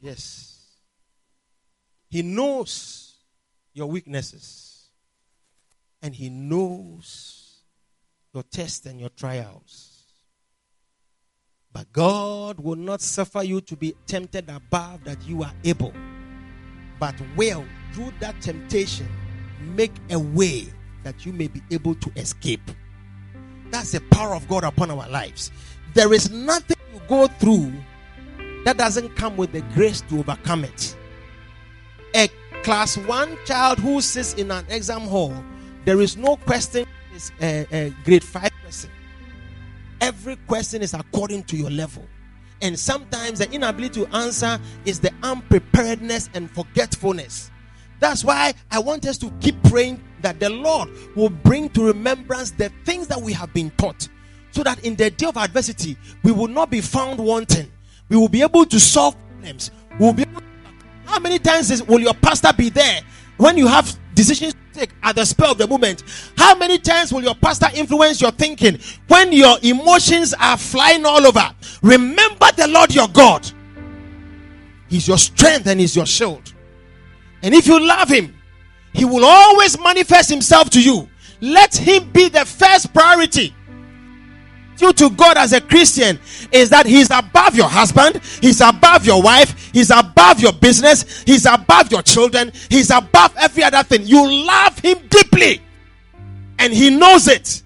Yes. 0.00 0.66
He 2.08 2.22
knows 2.22 3.14
your 3.72 3.86
weaknesses, 3.86 4.88
and 6.02 6.14
He 6.14 6.28
knows 6.28 7.62
your 8.34 8.42
tests 8.42 8.84
and 8.84 9.00
your 9.00 9.08
trials. 9.10 9.88
But 11.72 11.90
God 11.90 12.60
will 12.60 12.76
not 12.76 13.00
suffer 13.00 13.42
you 13.42 13.62
to 13.62 13.76
be 13.76 13.94
tempted 14.06 14.50
above 14.50 15.04
that 15.04 15.26
you 15.26 15.42
are 15.42 15.54
able, 15.64 15.94
but 17.00 17.14
will, 17.34 17.64
through 17.94 18.12
that 18.20 18.38
temptation, 18.42 19.08
make 19.62 19.92
a 20.10 20.18
way 20.18 20.66
that 21.02 21.26
you 21.26 21.32
may 21.32 21.48
be 21.48 21.60
able 21.70 21.94
to 21.96 22.12
escape. 22.16 22.70
That's 23.70 23.92
the 23.92 24.00
power 24.00 24.34
of 24.34 24.46
God 24.48 24.64
upon 24.64 24.90
our 24.90 25.08
lives. 25.08 25.50
There 25.94 26.12
is 26.12 26.30
nothing 26.30 26.76
you 26.92 27.00
go 27.08 27.26
through 27.26 27.72
that 28.64 28.76
doesn't 28.76 29.16
come 29.16 29.36
with 29.36 29.52
the 29.52 29.62
grace 29.74 30.02
to 30.02 30.20
overcome 30.20 30.64
it. 30.64 30.96
A 32.14 32.28
class 32.62 32.96
one 32.96 33.36
child 33.44 33.78
who 33.78 34.00
sits 34.00 34.34
in 34.34 34.50
an 34.50 34.64
exam 34.68 35.02
hall, 35.02 35.34
there 35.84 36.00
is 36.00 36.16
no 36.16 36.36
question 36.36 36.86
is 37.14 37.32
a, 37.40 37.66
a 37.72 37.94
grade 38.04 38.24
five 38.24 38.50
person. 38.64 38.90
Every 40.00 40.36
question 40.46 40.82
is 40.82 40.94
according 40.94 41.44
to 41.44 41.56
your 41.56 41.70
level. 41.70 42.06
And 42.60 42.78
sometimes 42.78 43.40
the 43.40 43.50
inability 43.50 44.04
to 44.04 44.16
answer 44.16 44.60
is 44.84 45.00
the 45.00 45.12
unpreparedness 45.22 46.30
and 46.34 46.50
forgetfulness. 46.50 47.51
That's 48.02 48.24
why 48.24 48.52
I 48.68 48.80
want 48.80 49.06
us 49.06 49.16
to 49.18 49.30
keep 49.40 49.62
praying 49.62 50.02
that 50.22 50.40
the 50.40 50.50
Lord 50.50 50.88
will 51.14 51.28
bring 51.28 51.68
to 51.68 51.84
remembrance 51.84 52.50
the 52.50 52.68
things 52.84 53.06
that 53.06 53.22
we 53.22 53.32
have 53.32 53.54
been 53.54 53.70
taught. 53.78 54.08
So 54.50 54.64
that 54.64 54.84
in 54.84 54.96
the 54.96 55.08
day 55.08 55.26
of 55.26 55.36
adversity, 55.36 55.96
we 56.24 56.32
will 56.32 56.48
not 56.48 56.68
be 56.68 56.80
found 56.80 57.20
wanting. 57.20 57.70
We 58.08 58.16
will 58.16 58.28
be 58.28 58.42
able 58.42 58.64
to 58.66 58.80
solve 58.80 59.14
problems. 59.28 59.70
We 60.00 60.06
will 60.06 60.12
be 60.14 60.24
to, 60.24 60.42
how 61.04 61.20
many 61.20 61.38
times 61.38 61.70
is, 61.70 61.84
will 61.84 62.00
your 62.00 62.14
pastor 62.14 62.52
be 62.52 62.70
there 62.70 63.02
when 63.36 63.56
you 63.56 63.68
have 63.68 63.96
decisions 64.14 64.54
to 64.54 64.80
take 64.80 64.90
at 65.04 65.14
the 65.14 65.24
spur 65.24 65.46
of 65.46 65.58
the 65.58 65.68
moment? 65.68 66.02
How 66.36 66.56
many 66.56 66.78
times 66.78 67.12
will 67.12 67.22
your 67.22 67.36
pastor 67.36 67.68
influence 67.72 68.20
your 68.20 68.32
thinking 68.32 68.80
when 69.06 69.32
your 69.32 69.58
emotions 69.62 70.34
are 70.40 70.56
flying 70.56 71.06
all 71.06 71.24
over? 71.24 71.54
Remember 71.82 72.46
the 72.56 72.66
Lord 72.66 72.92
your 72.92 73.06
God. 73.06 73.48
He's 74.88 75.06
your 75.06 75.18
strength 75.18 75.68
and 75.68 75.78
he's 75.78 75.94
your 75.94 76.06
shield. 76.06 76.52
And 77.42 77.54
if 77.54 77.66
you 77.66 77.80
love 77.80 78.08
him, 78.08 78.34
he 78.92 79.04
will 79.04 79.24
always 79.24 79.78
manifest 79.80 80.30
himself 80.30 80.70
to 80.70 80.82
you. 80.82 81.08
Let 81.40 81.74
him 81.76 82.10
be 82.10 82.28
the 82.28 82.44
first 82.44 82.92
priority. 82.94 83.54
You 84.78 84.92
to 84.94 85.10
God 85.10 85.36
as 85.36 85.52
a 85.52 85.60
Christian 85.60 86.18
is 86.50 86.70
that 86.70 86.86
he's 86.86 87.08
above 87.10 87.54
your 87.54 87.68
husband, 87.68 88.20
he's 88.40 88.60
above 88.60 89.06
your 89.06 89.22
wife, 89.22 89.70
he's 89.72 89.90
above 89.90 90.40
your 90.40 90.52
business, 90.52 91.22
he's 91.22 91.46
above 91.46 91.92
your 91.92 92.02
children, 92.02 92.50
he's 92.68 92.90
above 92.90 93.32
every 93.36 93.62
other 93.62 93.84
thing. 93.84 94.04
You 94.04 94.44
love 94.44 94.76
him 94.80 94.98
deeply, 95.08 95.62
and 96.58 96.72
he 96.72 96.90
knows 96.90 97.28
it. 97.28 97.62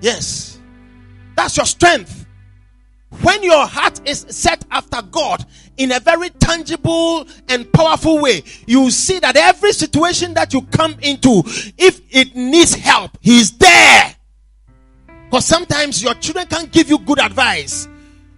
Yes, 0.00 0.58
that's 1.34 1.56
your 1.56 1.64
strength. 1.64 2.17
When 3.22 3.42
your 3.42 3.66
heart 3.66 4.06
is 4.06 4.26
set 4.28 4.64
after 4.70 5.00
God 5.02 5.44
in 5.78 5.92
a 5.92 6.00
very 6.00 6.30
tangible 6.30 7.26
and 7.48 7.70
powerful 7.72 8.20
way, 8.20 8.42
you 8.66 8.90
see 8.90 9.18
that 9.20 9.36
every 9.36 9.72
situation 9.72 10.34
that 10.34 10.52
you 10.52 10.62
come 10.62 10.94
into, 11.00 11.42
if 11.78 12.00
it 12.10 12.36
needs 12.36 12.74
help, 12.74 13.16
He's 13.20 13.56
there. 13.56 14.14
Because 15.24 15.46
sometimes 15.46 16.02
your 16.02 16.14
children 16.14 16.46
can't 16.46 16.70
give 16.70 16.90
you 16.90 16.98
good 16.98 17.18
advice. 17.18 17.88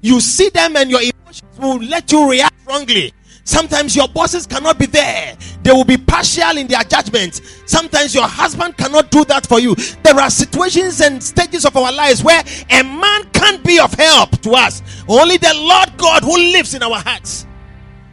You 0.01 0.21
see 0.21 0.49
them 0.51 0.77
and 0.77 0.91
your 0.91 1.01
emotions 1.01 1.59
will 1.59 1.79
let 1.79 2.11
you 2.11 2.31
react 2.31 2.55
wrongly. 2.67 3.13
Sometimes 3.51 3.97
your 3.97 4.07
bosses 4.07 4.47
cannot 4.47 4.79
be 4.79 4.87
there. 4.87 5.37
They 5.65 5.73
will 5.73 5.83
be 5.83 5.97
partial 5.97 6.57
in 6.57 6.69
their 6.69 6.85
judgment. 6.85 7.41
Sometimes 7.67 8.15
your 8.15 8.29
husband 8.29 8.77
cannot 8.77 9.11
do 9.11 9.25
that 9.25 9.45
for 9.45 9.59
you. 9.59 9.75
There 10.05 10.15
are 10.15 10.31
situations 10.31 11.01
and 11.01 11.21
stages 11.21 11.65
of 11.65 11.77
our 11.77 11.91
lives 11.91 12.23
where 12.23 12.45
a 12.71 12.83
man 12.85 13.29
can't 13.33 13.65
be 13.65 13.81
of 13.81 13.93
help 13.95 14.41
to 14.43 14.53
us. 14.53 14.83
Only 15.09 15.37
the 15.37 15.53
Lord 15.53 15.97
God 15.97 16.23
who 16.23 16.37
lives 16.37 16.75
in 16.75 16.85
our 16.85 17.01
hearts. 17.01 17.45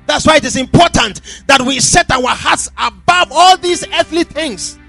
That's 0.08 0.26
why 0.26 0.38
it 0.38 0.44
is 0.44 0.56
important 0.56 1.22
that 1.46 1.62
we 1.62 1.82
set 1.82 2.10
our 2.10 2.30
hearts 2.30 2.72
above 2.76 3.28
all 3.32 3.58
these 3.58 3.88
earthly 3.94 4.24
things, 4.24 4.80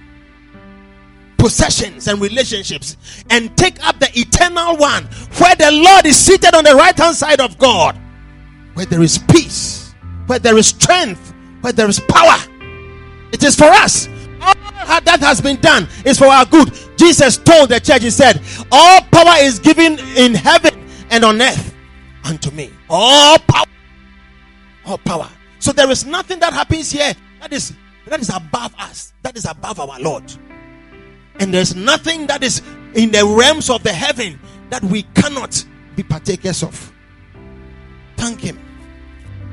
possessions 1.37 2.09
and 2.09 2.23
relationships, 2.23 2.97
and 3.29 3.55
take 3.55 3.87
up 3.87 3.99
the 3.99 4.09
eternal 4.19 4.79
one 4.79 5.05
where 5.37 5.55
the 5.57 5.73
Lord 5.73 6.07
is 6.07 6.16
seated 6.16 6.55
on 6.55 6.65
the 6.65 6.75
right 6.75 6.97
hand 6.97 7.16
side 7.16 7.43
of 7.43 7.59
God, 7.59 8.01
where 8.73 8.87
there 8.87 9.03
is 9.03 9.19
peace 9.19 9.77
where 10.28 10.38
there 10.38 10.56
is 10.56 10.68
strength, 10.68 11.34
where 11.62 11.72
there 11.72 11.88
is 11.88 11.98
power. 11.98 12.38
It 13.32 13.42
is 13.42 13.56
for 13.56 13.64
us. 13.64 14.09
All 14.40 14.55
that 15.00 15.18
has 15.20 15.40
been 15.40 15.60
done 15.60 15.88
is 16.05 16.18
for 16.18 16.26
our 16.26 16.46
good. 16.46 16.72
Jesus 16.96 17.38
told 17.38 17.70
the 17.70 17.80
church, 17.80 18.02
He 18.02 18.10
said, 18.10 18.40
All 18.70 19.00
power 19.10 19.34
is 19.38 19.59
given 19.59 19.98
in 20.16 20.34
heaven 20.34 20.86
and 21.10 21.24
on 21.24 21.42
earth 21.42 21.74
unto 22.24 22.50
me. 22.50 22.70
All 22.88 23.38
power. 23.38 23.66
All 24.86 24.98
power. 24.98 25.28
So 25.59 25.72
there 25.72 25.90
is 25.90 26.05
nothing 26.05 26.38
that 26.38 26.52
happens 26.52 26.92
here 26.92 27.14
that 27.40 27.52
is 27.52 27.74
that 28.06 28.20
is 28.20 28.30
above 28.34 28.74
us, 28.78 29.12
that 29.22 29.36
is 29.36 29.44
above 29.44 29.80
our 29.80 29.98
Lord. 30.00 30.24
And 31.40 31.52
there's 31.52 31.74
nothing 31.74 32.26
that 32.26 32.42
is 32.42 32.62
in 32.94 33.10
the 33.10 33.24
realms 33.24 33.70
of 33.70 33.82
the 33.82 33.92
heaven 33.92 34.40
that 34.70 34.82
we 34.82 35.02
cannot 35.14 35.64
be 35.94 36.02
partakers 36.02 36.62
of. 36.62 36.92
Thank 38.16 38.40
Him. 38.40 38.59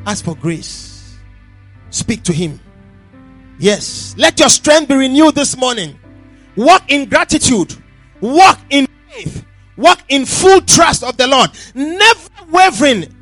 Ask 0.06 0.26
for 0.26 0.36
grace. 0.36 1.18
Speak 1.90 2.24
to 2.24 2.34
Him. 2.34 2.60
Yes. 3.60 4.16
Let 4.18 4.40
your 4.40 4.50
strength 4.50 4.90
be 4.90 4.96
renewed 4.96 5.36
this 5.36 5.58
morning. 5.58 5.98
Walk 6.56 6.92
in 6.92 7.10
gratitude. 7.10 7.76
Walk 8.22 8.60
in 8.70 8.88
faith. 9.10 9.46
Walk 9.78 10.00
in 10.10 10.26
full 10.26 10.62
trust 10.62 11.04
of 11.04 11.18
the 11.18 11.28
Lord. 11.28 11.50
Never 11.74 12.30
wavering 12.52 13.14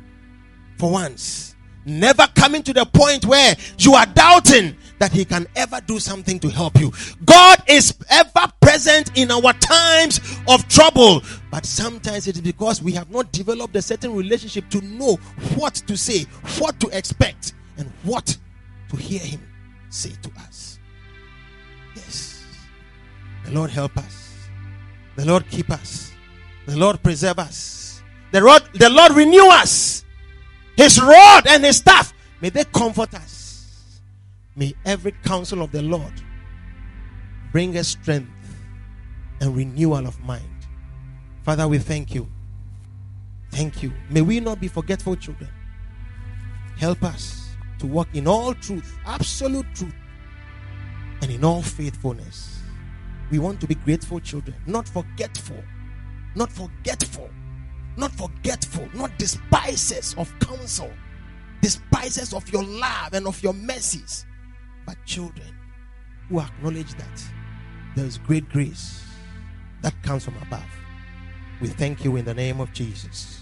for 0.78 0.90
once. 0.90 1.54
Never 1.84 2.26
coming 2.34 2.62
to 2.62 2.72
the 2.72 2.84
point 2.84 3.26
where 3.26 3.56
you 3.78 3.94
are 3.94 4.06
doubting 4.06 4.76
that 4.98 5.12
He 5.12 5.24
can 5.24 5.46
ever 5.56 5.80
do 5.86 5.98
something 5.98 6.38
to 6.40 6.48
help 6.48 6.78
you. 6.78 6.92
God 7.24 7.62
is 7.68 7.94
ever 8.10 8.52
present 8.60 9.16
in 9.16 9.30
our 9.30 9.52
times 9.54 10.20
of 10.48 10.66
trouble. 10.68 11.22
But 11.50 11.66
sometimes 11.66 12.26
it 12.28 12.36
is 12.36 12.42
because 12.42 12.82
we 12.82 12.92
have 12.92 13.10
not 13.10 13.32
developed 13.32 13.76
a 13.76 13.82
certain 13.82 14.14
relationship 14.14 14.68
to 14.70 14.80
know 14.80 15.16
what 15.56 15.74
to 15.74 15.96
say, 15.96 16.26
what 16.58 16.78
to 16.80 16.88
expect, 16.88 17.54
and 17.76 17.90
what 18.02 18.36
to 18.90 18.96
hear 18.96 19.20
Him 19.20 19.40
say 19.90 20.10
to 20.22 20.30
us. 20.40 20.78
Yes. 21.94 22.44
The 23.44 23.52
Lord 23.52 23.70
help 23.70 23.96
us. 23.96 24.48
The 25.16 25.24
Lord 25.24 25.48
keep 25.48 25.70
us. 25.70 26.12
The 26.66 26.76
Lord 26.76 27.02
preserve 27.02 27.38
us. 27.38 28.02
The 28.32 28.40
Lord, 28.40 28.62
the 28.74 28.90
Lord 28.90 29.12
renew 29.12 29.46
us. 29.48 30.04
His 30.76 31.00
rod 31.00 31.46
and 31.46 31.64
his 31.64 31.76
staff, 31.76 32.12
may 32.40 32.50
they 32.50 32.64
comfort 32.64 33.14
us. 33.14 33.33
May 34.56 34.74
every 34.84 35.12
counsel 35.24 35.62
of 35.62 35.72
the 35.72 35.82
Lord 35.82 36.12
bring 37.50 37.76
us 37.76 37.88
strength 37.88 38.30
and 39.40 39.56
renewal 39.56 40.06
of 40.06 40.20
mind. 40.20 40.44
Father, 41.42 41.66
we 41.66 41.78
thank 41.78 42.14
you. 42.14 42.28
Thank 43.50 43.82
you. 43.82 43.92
May 44.10 44.20
we 44.20 44.38
not 44.40 44.60
be 44.60 44.68
forgetful 44.68 45.16
children. 45.16 45.50
Help 46.76 47.02
us 47.02 47.48
to 47.78 47.86
walk 47.86 48.08
in 48.14 48.28
all 48.28 48.54
truth, 48.54 48.96
absolute 49.06 49.66
truth, 49.74 49.94
and 51.22 51.30
in 51.30 51.44
all 51.44 51.62
faithfulness. 51.62 52.60
We 53.30 53.40
want 53.40 53.60
to 53.60 53.66
be 53.66 53.74
grateful 53.74 54.20
children, 54.20 54.56
not 54.66 54.88
forgetful, 54.88 55.62
not 56.36 56.50
forgetful, 56.50 57.28
not 57.96 58.12
forgetful, 58.12 58.88
not 58.94 59.16
despisers 59.18 60.14
of 60.16 60.32
counsel, 60.38 60.92
despisers 61.60 62.32
of 62.32 62.48
your 62.52 62.62
love 62.62 63.14
and 63.14 63.26
of 63.26 63.42
your 63.42 63.54
mercies 63.54 64.26
but 64.86 64.96
children 65.04 65.54
who 66.28 66.40
acknowledge 66.40 66.94
that 66.94 67.24
there 67.96 68.04
is 68.04 68.18
great 68.18 68.48
grace 68.50 69.04
that 69.82 69.94
comes 70.02 70.24
from 70.24 70.36
above. 70.42 70.64
We 71.60 71.68
thank 71.68 72.04
you 72.04 72.16
in 72.16 72.24
the 72.24 72.34
name 72.34 72.60
of 72.60 72.72
Jesus. 72.72 73.40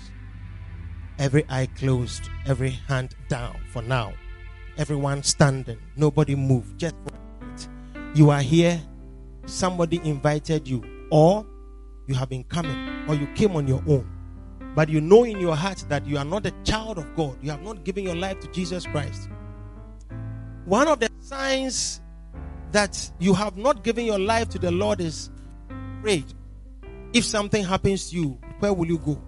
Every 1.19 1.45
eye 1.49 1.69
closed, 1.77 2.29
every 2.47 2.71
hand 2.71 3.15
down 3.29 3.59
for 3.73 3.83
now. 3.83 4.13
Everyone 4.77 5.23
standing, 5.23 5.79
nobody 5.97 6.35
move. 6.35 6.77
Just 6.77 6.95
you 8.15 8.31
are 8.31 8.41
here, 8.41 8.81
somebody 9.47 10.01
invited 10.05 10.67
you, 10.69 10.83
or 11.11 11.47
you 12.07 12.15
have 12.15 12.29
been 12.29 12.45
coming, 12.45 13.09
or 13.09 13.15
you 13.15 13.27
came 13.35 13.57
on 13.57 13.67
your 13.67 13.83
own. 13.87 14.09
But 14.75 14.89
you 14.89 15.01
know 15.01 15.25
in 15.25 15.39
your 15.39 15.55
heart 15.55 15.85
that 15.89 16.07
you 16.07 16.17
are 16.17 16.25
not 16.25 16.47
a 16.47 16.51
child 16.65 16.99
of 16.99 17.15
God. 17.15 17.37
You 17.43 17.51
have 17.51 17.63
not 17.63 17.85
given 17.85 18.05
your 18.05 18.17
life 18.17 18.41
to 18.41 18.49
Jesus 18.49 18.87
Christ. 18.87 19.29
One 20.65 20.89
of 20.89 21.01
the 21.01 21.11
signs 21.33 22.03
that 22.73 23.11
you 23.19 23.33
have 23.33 23.57
not 23.57 23.83
given 23.83 24.05
your 24.05 24.19
life 24.19 24.51
to 24.51 24.59
the 24.59 24.71
Lord 24.71 25.01
is 25.01 25.31
afraid. 25.99 26.25
If 27.15 27.25
something 27.25 27.65
happens 27.65 28.11
to 28.11 28.17
you, 28.17 28.39
where 28.59 28.73
will 28.75 28.87
you 28.87 28.99
go? 28.99 29.19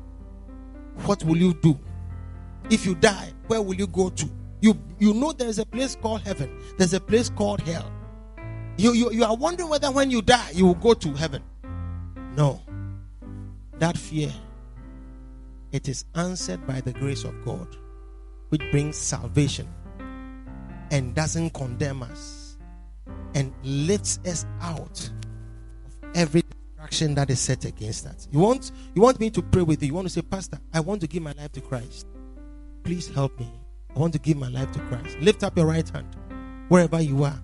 What 1.06 1.24
will 1.24 1.38
you 1.38 1.54
do? 1.54 1.78
If 2.68 2.84
you 2.84 2.94
die, 2.94 3.32
where 3.46 3.62
will 3.62 3.74
you 3.74 3.86
go 3.86 4.10
to? 4.10 4.28
You 4.60 4.78
you 4.98 5.14
know 5.14 5.32
there's 5.32 5.58
a 5.58 5.64
place 5.66 5.96
called 5.96 6.20
heaven. 6.22 6.50
There's 6.76 6.92
a 6.92 7.00
place 7.00 7.30
called 7.30 7.60
hell. 7.62 7.90
You, 8.76 8.92
you, 8.92 9.10
you 9.12 9.24
are 9.24 9.36
wondering 9.36 9.70
whether 9.70 9.90
when 9.90 10.10
you 10.10 10.20
die 10.20 10.50
you 10.52 10.66
will 10.66 10.74
go 10.74 10.92
to 10.94 11.12
heaven. 11.14 11.42
No. 12.36 12.60
That 13.78 13.96
fear, 13.96 14.32
it 15.72 15.88
is 15.88 16.04
answered 16.14 16.66
by 16.66 16.80
the 16.82 16.92
grace 16.92 17.24
of 17.24 17.34
God, 17.44 17.68
which 18.50 18.62
brings 18.70 18.96
salvation 18.96 19.68
and 20.94 21.12
doesn't 21.12 21.50
condemn 21.50 22.04
us 22.04 22.56
and 23.34 23.52
lifts 23.64 24.20
us 24.24 24.46
out 24.60 25.10
of 25.86 25.92
every 26.14 26.40
distraction 26.42 27.16
that 27.16 27.28
is 27.30 27.40
set 27.40 27.64
against 27.64 28.06
us. 28.06 28.28
You 28.30 28.38
want 28.38 28.70
you 28.94 29.02
want 29.02 29.18
me 29.18 29.28
to 29.30 29.42
pray 29.42 29.62
with 29.62 29.82
you. 29.82 29.88
You 29.88 29.94
want 29.94 30.06
to 30.06 30.12
say, 30.12 30.22
Pastor, 30.22 30.60
I 30.72 30.78
want 30.78 31.00
to 31.00 31.08
give 31.08 31.24
my 31.24 31.32
life 31.32 31.50
to 31.52 31.60
Christ. 31.60 32.06
Please 32.84 33.08
help 33.12 33.36
me. 33.40 33.50
I 33.94 33.98
want 33.98 34.12
to 34.12 34.20
give 34.20 34.36
my 34.36 34.46
life 34.46 34.70
to 34.70 34.78
Christ. 34.82 35.18
Lift 35.18 35.42
up 35.42 35.56
your 35.56 35.66
right 35.66 35.88
hand 35.88 36.14
wherever 36.68 37.00
you 37.00 37.24
are. 37.24 37.42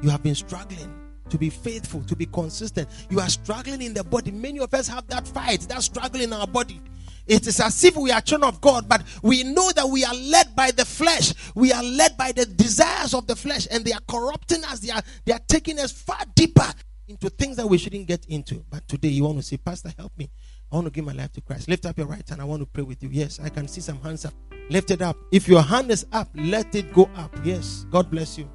You 0.00 0.08
have 0.08 0.22
been 0.22 0.34
struggling 0.34 0.98
to 1.28 1.36
be 1.36 1.50
faithful, 1.50 2.02
to 2.04 2.16
be 2.16 2.24
consistent. 2.24 2.88
You 3.10 3.20
are 3.20 3.28
struggling 3.28 3.82
in 3.82 3.92
the 3.92 4.04
body. 4.04 4.30
Many 4.30 4.58
of 4.60 4.72
us 4.72 4.88
have 4.88 5.06
that 5.08 5.28
fight, 5.28 5.60
that 5.68 5.82
struggle 5.82 6.22
in 6.22 6.32
our 6.32 6.46
body. 6.46 6.80
It 7.26 7.46
is 7.46 7.60
as 7.60 7.84
if 7.84 7.96
we 7.96 8.10
are 8.10 8.20
children 8.20 8.48
of 8.48 8.60
God, 8.60 8.88
but 8.88 9.02
we 9.22 9.42
know 9.44 9.70
that 9.72 9.88
we 9.88 10.04
are 10.04 10.14
led 10.14 10.54
by 10.56 10.70
the 10.70 10.84
flesh. 10.84 11.32
We 11.54 11.72
are 11.72 11.82
led 11.82 12.16
by 12.16 12.32
the 12.32 12.46
desires 12.46 13.14
of 13.14 13.26
the 13.26 13.36
flesh, 13.36 13.68
and 13.70 13.84
they 13.84 13.92
are 13.92 14.00
corrupting 14.08 14.64
us. 14.64 14.80
They 14.80 14.90
are, 14.90 15.02
they 15.24 15.32
are 15.32 15.40
taking 15.48 15.78
us 15.78 15.92
far 15.92 16.20
deeper 16.34 16.66
into 17.08 17.28
things 17.28 17.56
that 17.56 17.66
we 17.66 17.76
shouldn't 17.78 18.06
get 18.06 18.24
into. 18.26 18.64
But 18.70 18.86
today 18.88 19.08
you 19.08 19.24
want 19.24 19.38
to 19.38 19.42
say, 19.42 19.56
Pastor, 19.56 19.92
help 19.98 20.16
me. 20.16 20.30
I 20.70 20.76
want 20.76 20.86
to 20.86 20.90
give 20.92 21.04
my 21.04 21.12
life 21.12 21.32
to 21.32 21.40
Christ. 21.40 21.68
Lift 21.68 21.84
up 21.84 21.98
your 21.98 22.06
right 22.06 22.26
hand. 22.28 22.40
I 22.40 22.44
want 22.44 22.62
to 22.62 22.66
pray 22.66 22.84
with 22.84 23.02
you. 23.02 23.08
Yes, 23.10 23.40
I 23.42 23.48
can 23.48 23.66
see 23.66 23.80
some 23.80 24.00
hands 24.00 24.24
up. 24.24 24.34
Lift 24.70 24.92
it 24.92 25.02
up. 25.02 25.16
If 25.32 25.48
your 25.48 25.62
hand 25.62 25.90
is 25.90 26.06
up, 26.12 26.28
let 26.36 26.74
it 26.76 26.92
go 26.92 27.10
up. 27.16 27.34
Yes. 27.42 27.84
God 27.90 28.08
bless 28.10 28.38
you. 28.38 28.48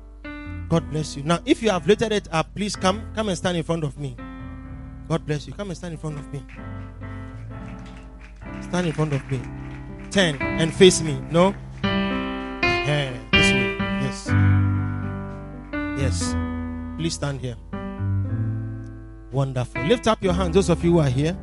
God 0.70 0.90
bless 0.90 1.18
you. 1.18 1.24
Now, 1.24 1.40
if 1.46 1.62
you 1.62 1.70
have 1.70 1.86
lifted 1.86 2.14
it 2.14 2.28
up, 2.32 2.56
please 2.56 2.76
come, 2.76 3.12
come 3.14 3.28
and 3.28 3.38
stand 3.38 3.58
in 3.58 3.64
front 3.64 3.84
of 3.84 4.00
me. 4.00 4.16
God 5.10 5.26
bless 5.26 5.46
you. 5.46 5.54
Come 5.54 5.70
and 5.70 5.78
stand 5.78 5.94
in 5.94 6.00
front 6.00 6.18
of 6.18 6.32
me. 6.34 6.44
Stand 8.76 8.88
in 8.88 8.94
front 8.94 9.14
of 9.14 9.32
me. 9.32 9.40
Turn 10.12 10.36
and 10.42 10.74
face 10.74 11.02
me. 11.02 11.18
No? 11.32 11.56
Yeah, 11.82 13.18
this 13.32 13.54
way. 13.54 13.78
Yes. 14.04 14.28
Yes. 15.98 16.36
Please 16.98 17.14
stand 17.14 17.40
here. 17.40 17.56
Wonderful. 19.32 19.82
Lift 19.84 20.10
up 20.10 20.22
your 20.22 20.34
hands, 20.34 20.56
those 20.56 20.68
of 20.68 20.84
you 20.84 20.92
who 20.92 21.00
are 21.00 21.08
here. 21.08 21.38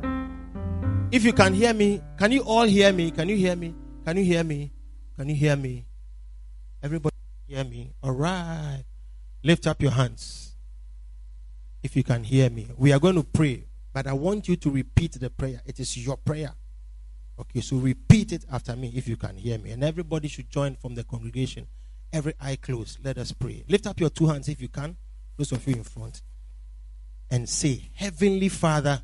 If 1.11 1.23
you 1.23 1.33
can 1.33 1.55
hear 1.55 1.73
me, 1.73 2.03
can 2.19 2.31
you 2.31 2.43
all 2.43 2.67
hear 2.67 2.93
me? 2.93 3.09
Can 3.09 3.27
you 3.29 3.35
hear 3.35 3.55
me? 3.55 3.73
Can 4.05 4.17
you 4.17 4.25
hear 4.25 4.43
me? 4.43 4.71
Can 5.17 5.29
you 5.29 5.33
hear 5.33 5.55
me? 5.55 5.87
Everybody 6.83 7.15
hear 7.47 7.63
me? 7.63 7.93
All 8.03 8.11
right. 8.11 8.83
Lift 9.41 9.65
up 9.65 9.81
your 9.81 9.89
hands. 9.89 10.53
If 11.81 11.95
you 11.95 12.03
can 12.03 12.23
hear 12.23 12.51
me. 12.51 12.67
We 12.77 12.93
are 12.93 12.99
going 12.99 13.15
to 13.15 13.23
pray, 13.23 13.63
but 13.91 14.05
I 14.05 14.13
want 14.13 14.47
you 14.47 14.55
to 14.55 14.69
repeat 14.69 15.13
the 15.13 15.31
prayer. 15.31 15.63
It 15.65 15.79
is 15.79 15.97
your 15.97 16.17
prayer. 16.17 16.53
Okay, 17.39 17.61
so 17.61 17.77
repeat 17.77 18.31
it 18.31 18.45
after 18.51 18.75
me 18.75 18.91
if 18.95 19.07
you 19.07 19.17
can 19.17 19.35
hear 19.37 19.57
me. 19.57 19.71
And 19.71 19.83
everybody 19.83 20.27
should 20.27 20.49
join 20.49 20.75
from 20.75 20.95
the 20.95 21.03
congregation. 21.03 21.67
Every 22.11 22.33
eye 22.39 22.57
closed. 22.57 22.99
Let 23.03 23.17
us 23.17 23.31
pray. 23.31 23.63
Lift 23.67 23.87
up 23.87 23.99
your 23.99 24.09
two 24.09 24.27
hands 24.27 24.49
if 24.49 24.61
you 24.61 24.69
can. 24.69 24.95
Those 25.37 25.51
of 25.51 25.67
you 25.67 25.75
in 25.75 25.83
front. 25.83 26.21
And 27.31 27.49
say, 27.49 27.89
Heavenly 27.95 28.49
Father, 28.49 29.01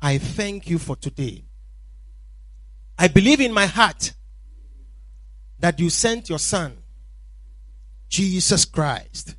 I 0.00 0.18
thank 0.18 0.70
you 0.70 0.78
for 0.78 0.94
today. 0.94 1.44
I 2.96 3.08
believe 3.08 3.40
in 3.40 3.52
my 3.52 3.66
heart 3.66 4.12
that 5.58 5.80
you 5.80 5.90
sent 5.90 6.28
your 6.28 6.38
son 6.38 6.76
Jesus 8.08 8.64
Christ 8.64 9.34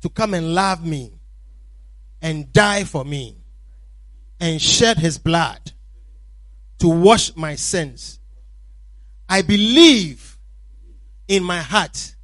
to 0.00 0.08
come 0.08 0.34
and 0.34 0.54
love 0.54 0.84
me 0.84 1.12
and 2.22 2.52
die 2.52 2.84
for 2.84 3.04
me 3.04 3.36
and 4.40 4.60
shed 4.60 4.98
his 4.98 5.18
blood 5.18 5.72
to 6.78 6.88
wash 6.88 7.34
my 7.36 7.54
sins. 7.54 8.20
I 9.28 9.42
believe 9.42 10.38
in 11.28 11.42
my 11.42 11.58
heart 11.58 12.14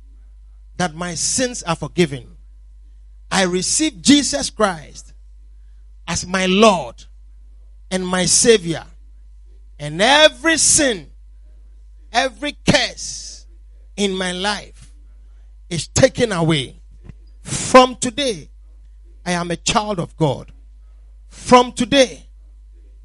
that 0.76 0.94
my 0.94 1.14
sins 1.14 1.62
are 1.62 1.76
forgiven. 1.76 2.36
I 3.30 3.44
receive 3.44 4.02
Jesus 4.02 4.50
Christ 4.50 5.12
as 6.06 6.26
my 6.26 6.46
Lord 6.46 7.04
and 7.90 8.06
my 8.06 8.24
Savior. 8.24 8.84
And 9.78 10.02
every 10.02 10.58
sin, 10.58 11.10
every 12.12 12.56
curse 12.68 13.46
in 13.96 14.16
my 14.16 14.32
life 14.32 14.92
is 15.68 15.86
taken 15.88 16.32
away. 16.32 16.80
From 17.42 17.96
today, 17.96 18.48
I 19.24 19.32
am 19.32 19.50
a 19.50 19.56
child 19.56 20.00
of 20.00 20.16
God. 20.16 20.52
From 21.28 21.72
today, 21.72 22.29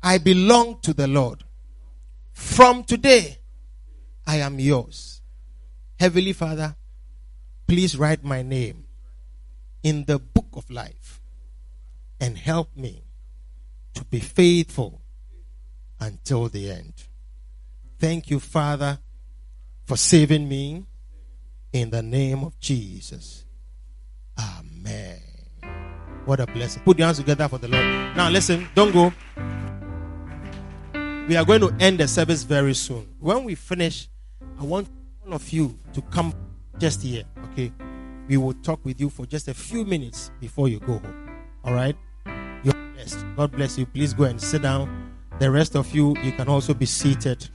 I 0.05 0.19
belong 0.19 0.77
to 0.81 0.93
the 0.93 1.07
Lord. 1.07 1.43
From 2.31 2.83
today, 2.83 3.39
I 4.27 4.37
am 4.37 4.59
yours. 4.59 5.21
Heavenly 5.99 6.31
Father, 6.31 6.75
please 7.65 7.97
write 7.97 8.23
my 8.23 8.43
name 8.43 8.83
in 9.81 10.05
the 10.05 10.19
book 10.19 10.45
of 10.53 10.69
life 10.69 11.19
and 12.19 12.37
help 12.37 12.77
me 12.77 13.03
to 13.95 14.05
be 14.05 14.19
faithful 14.19 15.01
until 15.99 16.49
the 16.49 16.69
end. 16.69 16.93
Thank 17.97 18.29
you, 18.29 18.39
Father, 18.39 18.99
for 19.85 19.97
saving 19.97 20.47
me 20.47 20.85
in 21.73 21.89
the 21.89 22.03
name 22.03 22.43
of 22.43 22.59
Jesus. 22.59 23.43
Amen. 24.37 25.19
What 26.25 26.39
a 26.39 26.45
blessing. 26.45 26.83
Put 26.83 26.99
your 26.99 27.07
hands 27.07 27.17
together 27.17 27.47
for 27.47 27.57
the 27.57 27.69
Lord. 27.69 27.85
Now, 28.15 28.29
listen, 28.29 28.67
don't 28.75 28.91
go. 28.91 29.11
We 31.27 31.35
are 31.37 31.43
going 31.43 31.61
to 31.61 31.73
end 31.79 31.99
the 31.99 32.07
service 32.07 32.43
very 32.43 32.75
soon. 32.75 33.07
When 33.19 33.45
we 33.45 33.55
finish, 33.55 34.09
I 34.59 34.63
want 34.63 34.87
all 35.25 35.33
of 35.33 35.49
you 35.49 35.75
to 35.93 36.01
come 36.03 36.35
just 36.77 37.01
here, 37.01 37.23
okay? 37.51 37.71
We 38.27 38.37
will 38.37 38.53
talk 38.53 38.85
with 38.85 39.01
you 39.01 39.09
for 39.09 39.25
just 39.25 39.47
a 39.47 39.53
few 39.55 39.85
minutes 39.85 40.29
before 40.39 40.67
you 40.67 40.79
go 40.79 40.99
home. 40.99 41.29
All 41.63 41.73
right? 41.73 41.95
You're 42.63 42.75
blessed. 42.93 43.25
God 43.35 43.51
bless 43.53 43.75
you. 43.75 43.87
Please 43.87 44.13
go 44.13 44.25
and 44.25 44.39
sit 44.39 44.61
down. 44.61 45.13
The 45.39 45.49
rest 45.49 45.75
of 45.75 45.95
you, 45.95 46.15
you 46.21 46.31
can 46.31 46.47
also 46.47 46.75
be 46.75 46.85
seated. 46.85 47.49